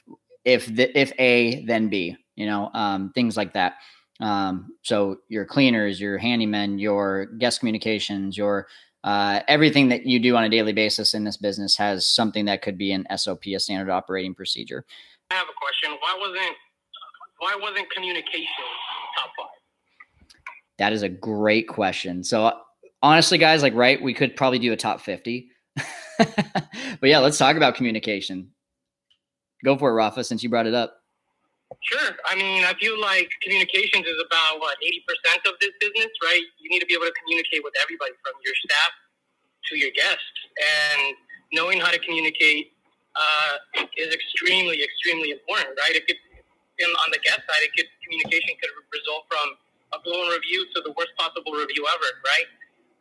if 0.44 0.66
the, 0.66 0.98
if 0.98 1.12
A 1.18 1.64
then 1.66 1.88
B. 1.88 2.16
You 2.36 2.46
know, 2.46 2.70
um, 2.74 3.12
things 3.14 3.36
like 3.36 3.52
that. 3.52 3.74
Um, 4.20 4.72
so 4.82 5.18
your 5.28 5.44
cleaners, 5.44 6.00
your 6.00 6.18
handymen, 6.18 6.80
your 6.80 7.26
guest 7.26 7.60
communications, 7.60 8.36
your 8.36 8.68
uh, 9.02 9.40
everything 9.48 9.88
that 9.90 10.06
you 10.06 10.18
do 10.18 10.34
on 10.34 10.44
a 10.44 10.48
daily 10.48 10.72
basis 10.72 11.12
in 11.12 11.24
this 11.24 11.36
business 11.36 11.76
has 11.76 12.06
something 12.06 12.46
that 12.46 12.62
could 12.62 12.78
be 12.78 12.90
an 12.90 13.06
SOP, 13.16 13.46
a 13.48 13.58
standard 13.58 13.92
operating 13.92 14.34
procedure. 14.34 14.84
I 15.30 15.34
have 15.34 15.46
a 15.46 15.58
question. 15.60 15.98
Why 16.00 16.16
wasn't 16.18 16.56
why 17.38 17.54
wasn't 17.60 17.90
communication 17.90 18.46
top 19.18 19.30
five? 19.38 19.48
That 20.78 20.92
is 20.92 21.02
a 21.02 21.08
great 21.08 21.68
question. 21.68 22.24
So 22.24 22.52
honestly, 23.02 23.36
guys, 23.36 23.62
like 23.62 23.74
right, 23.74 24.00
we 24.00 24.14
could 24.14 24.36
probably 24.36 24.58
do 24.58 24.72
a 24.72 24.76
top 24.76 25.00
fifty. 25.00 25.50
but 26.18 27.02
yeah, 27.02 27.18
let's 27.18 27.36
talk 27.36 27.56
about 27.56 27.74
communication. 27.74 28.52
Go 29.64 29.76
for 29.76 29.90
it, 29.90 29.94
Rafa, 29.94 30.24
since 30.24 30.42
you 30.42 30.48
brought 30.48 30.66
it 30.66 30.74
up. 30.74 30.96
Sure. 31.84 32.16
I 32.30 32.34
mean, 32.34 32.64
I 32.64 32.72
feel 32.80 32.96
like 33.00 33.28
communications 33.42 34.08
is 34.08 34.16
about 34.24 34.60
what 34.60 34.76
eighty 34.80 35.04
percent 35.04 35.44
of 35.44 35.54
this 35.60 35.72
business, 35.80 36.08
right? 36.24 36.44
You 36.60 36.70
need 36.72 36.80
to 36.80 36.88
be 36.88 36.94
able 36.96 37.04
to 37.06 37.16
communicate 37.24 37.60
with 37.60 37.76
everybody, 37.82 38.16
from 38.24 38.32
your 38.40 38.56
staff 38.64 38.92
to 39.68 39.72
your 39.76 39.92
guests, 39.92 40.38
and 40.56 41.16
knowing 41.52 41.80
how 41.80 41.92
to 41.92 42.00
communicate 42.00 42.72
uh, 43.16 43.84
is 44.00 44.14
extremely, 44.14 44.80
extremely 44.82 45.30
important, 45.36 45.76
right? 45.76 45.92
It 45.92 46.08
could, 46.08 46.18
on 47.04 47.08
the 47.12 47.20
guest 47.20 47.44
side, 47.44 47.62
it 47.62 47.72
could 47.76 47.88
communication 48.00 48.56
could 48.64 48.72
result 48.92 49.28
from 49.28 49.46
a 49.92 49.98
blown 50.02 50.32
review 50.32 50.64
to 50.74 50.82
the 50.82 50.92
worst 50.96 51.12
possible 51.20 51.52
review 51.52 51.84
ever, 51.84 52.10
right? 52.24 52.48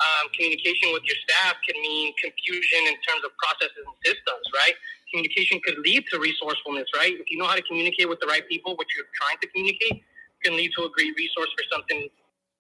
Um, 0.04 0.28
communication 0.36 0.92
with 0.92 1.08
your 1.08 1.16
staff 1.24 1.56
can 1.64 1.80
mean 1.80 2.12
confusion 2.20 2.84
in 2.92 3.00
terms 3.08 3.24
of 3.24 3.32
processes 3.40 3.80
and 3.80 3.98
systems, 4.04 4.46
right? 4.52 4.76
Communication 5.14 5.60
could 5.64 5.78
lead 5.80 6.04
to 6.12 6.20
resourcefulness, 6.20 6.88
right? 6.96 7.14
If 7.14 7.30
you 7.30 7.38
know 7.38 7.46
how 7.46 7.56
to 7.56 7.62
communicate 7.62 8.10
with 8.10 8.20
the 8.20 8.28
right 8.28 8.48
people, 8.50 8.76
what 8.76 8.88
you're 8.96 9.06
trying 9.22 9.38
to 9.42 9.48
communicate, 9.48 10.04
can 10.44 10.58
lead 10.58 10.72
to 10.78 10.84
a 10.84 10.90
great 10.90 11.16
resource 11.16 11.50
for 11.58 11.64
something. 11.72 12.10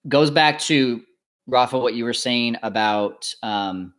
Goes 0.08 0.32
back 0.32 0.60
to 0.60 1.02
Rafa, 1.48 1.78
what 1.78 1.96
you 1.96 2.06
were 2.06 2.14
saying 2.14 2.58
about 2.64 3.34
um, 3.44 3.94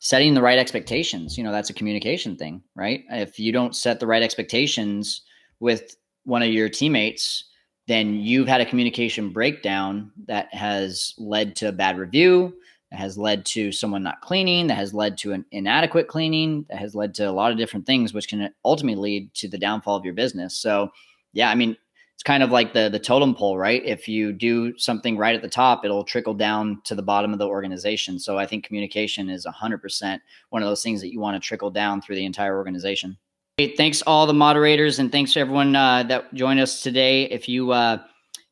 setting 0.00 0.34
the 0.34 0.42
right 0.42 0.58
expectations. 0.58 1.38
You 1.38 1.44
know, 1.44 1.52
that's 1.52 1.70
a 1.70 1.74
communication 1.74 2.36
thing, 2.36 2.62
right? 2.74 3.04
If 3.10 3.38
you 3.38 3.52
don't 3.52 3.74
set 3.74 4.00
the 4.00 4.06
right 4.06 4.22
expectations 4.22 5.22
with 5.60 5.96
one 6.24 6.42
of 6.42 6.48
your 6.48 6.68
teammates, 6.68 7.44
then 7.86 8.14
you've 8.14 8.48
had 8.48 8.60
a 8.60 8.66
communication 8.66 9.30
breakdown 9.30 10.12
that 10.26 10.52
has 10.52 11.14
led 11.16 11.56
to 11.56 11.68
a 11.68 11.72
bad 11.72 11.98
review, 11.98 12.54
that 12.90 12.98
has 12.98 13.18
led 13.18 13.44
to 13.46 13.70
someone 13.70 14.02
not 14.02 14.20
cleaning, 14.20 14.66
that 14.68 14.76
has 14.76 14.94
led 14.94 15.18
to 15.18 15.32
an 15.32 15.44
inadequate 15.50 16.08
cleaning, 16.08 16.64
that 16.70 16.78
has 16.78 16.94
led 16.94 17.14
to 17.16 17.24
a 17.24 17.32
lot 17.32 17.52
of 17.52 17.58
different 17.58 17.86
things, 17.86 18.14
which 18.14 18.28
can 18.28 18.50
ultimately 18.64 19.00
lead 19.00 19.34
to 19.34 19.48
the 19.48 19.58
downfall 19.58 19.96
of 19.96 20.04
your 20.04 20.14
business. 20.14 20.56
So, 20.56 20.90
yeah, 21.32 21.50
I 21.50 21.54
mean, 21.54 21.76
it's 22.14 22.22
kind 22.22 22.42
of 22.42 22.50
like 22.50 22.72
the 22.72 22.88
the 22.88 22.98
totem 22.98 23.34
pole, 23.34 23.58
right? 23.58 23.84
If 23.84 24.08
you 24.08 24.32
do 24.32 24.76
something 24.76 25.16
right 25.16 25.36
at 25.36 25.42
the 25.42 25.48
top, 25.48 25.84
it'll 25.84 26.02
trickle 26.02 26.34
down 26.34 26.80
to 26.84 26.94
the 26.94 27.02
bottom 27.02 27.32
of 27.32 27.38
the 27.38 27.46
organization. 27.46 28.18
So, 28.18 28.38
I 28.38 28.46
think 28.46 28.64
communication 28.64 29.28
is 29.28 29.46
100% 29.46 30.20
one 30.50 30.62
of 30.62 30.68
those 30.68 30.82
things 30.82 31.00
that 31.00 31.12
you 31.12 31.20
want 31.20 31.40
to 31.40 31.46
trickle 31.46 31.70
down 31.70 32.00
through 32.00 32.16
the 32.16 32.24
entire 32.24 32.56
organization. 32.56 33.18
Hey, 33.58 33.74
thanks 33.74 34.02
all 34.02 34.26
the 34.26 34.34
moderators 34.34 35.00
and 35.00 35.10
thanks 35.10 35.36
everyone 35.36 35.74
uh, 35.74 36.04
that 36.04 36.32
joined 36.32 36.60
us 36.60 36.80
today. 36.80 37.24
If 37.24 37.48
you 37.48 37.72
uh, 37.72 37.98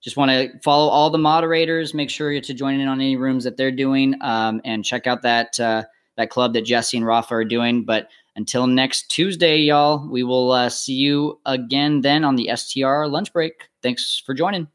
just 0.03 0.17
want 0.17 0.31
to 0.31 0.51
follow 0.63 0.89
all 0.89 1.11
the 1.11 1.19
moderators. 1.19 1.95
Make 1.95 2.11
sure 2.11 2.31
you're 2.31 2.41
to 2.43 2.55
join 2.55 2.81
in 2.81 2.89
on 2.89 3.01
any 3.01 3.17
rooms 3.17 3.45
that 3.45 3.57
they're 3.57 3.73
doing, 3.73 4.15
um, 4.21 4.61
and 4.65 4.85
check 4.85 5.07
out 5.07 5.23
that 5.23 5.59
uh, 5.59 5.85
that 6.17 6.31
club 6.31 6.53
that 6.55 6.65
Jesse 6.65 6.97
and 6.97 7.07
Rafa 7.07 7.35
are 7.35 7.45
doing. 7.45 7.85
But 7.85 8.09
until 8.37 8.67
next 8.67 9.09
Tuesday, 9.09 9.59
y'all, 9.59 10.09
we 10.09 10.23
will 10.23 10.53
uh, 10.53 10.69
see 10.69 10.95
you 10.95 11.41
again 11.47 12.03
then 12.03 12.25
on 12.25 12.37
the 12.37 12.51
STR 12.55 13.07
lunch 13.07 13.33
break. 13.33 13.69
Thanks 13.83 14.23
for 14.25 14.35
joining. 14.35 14.69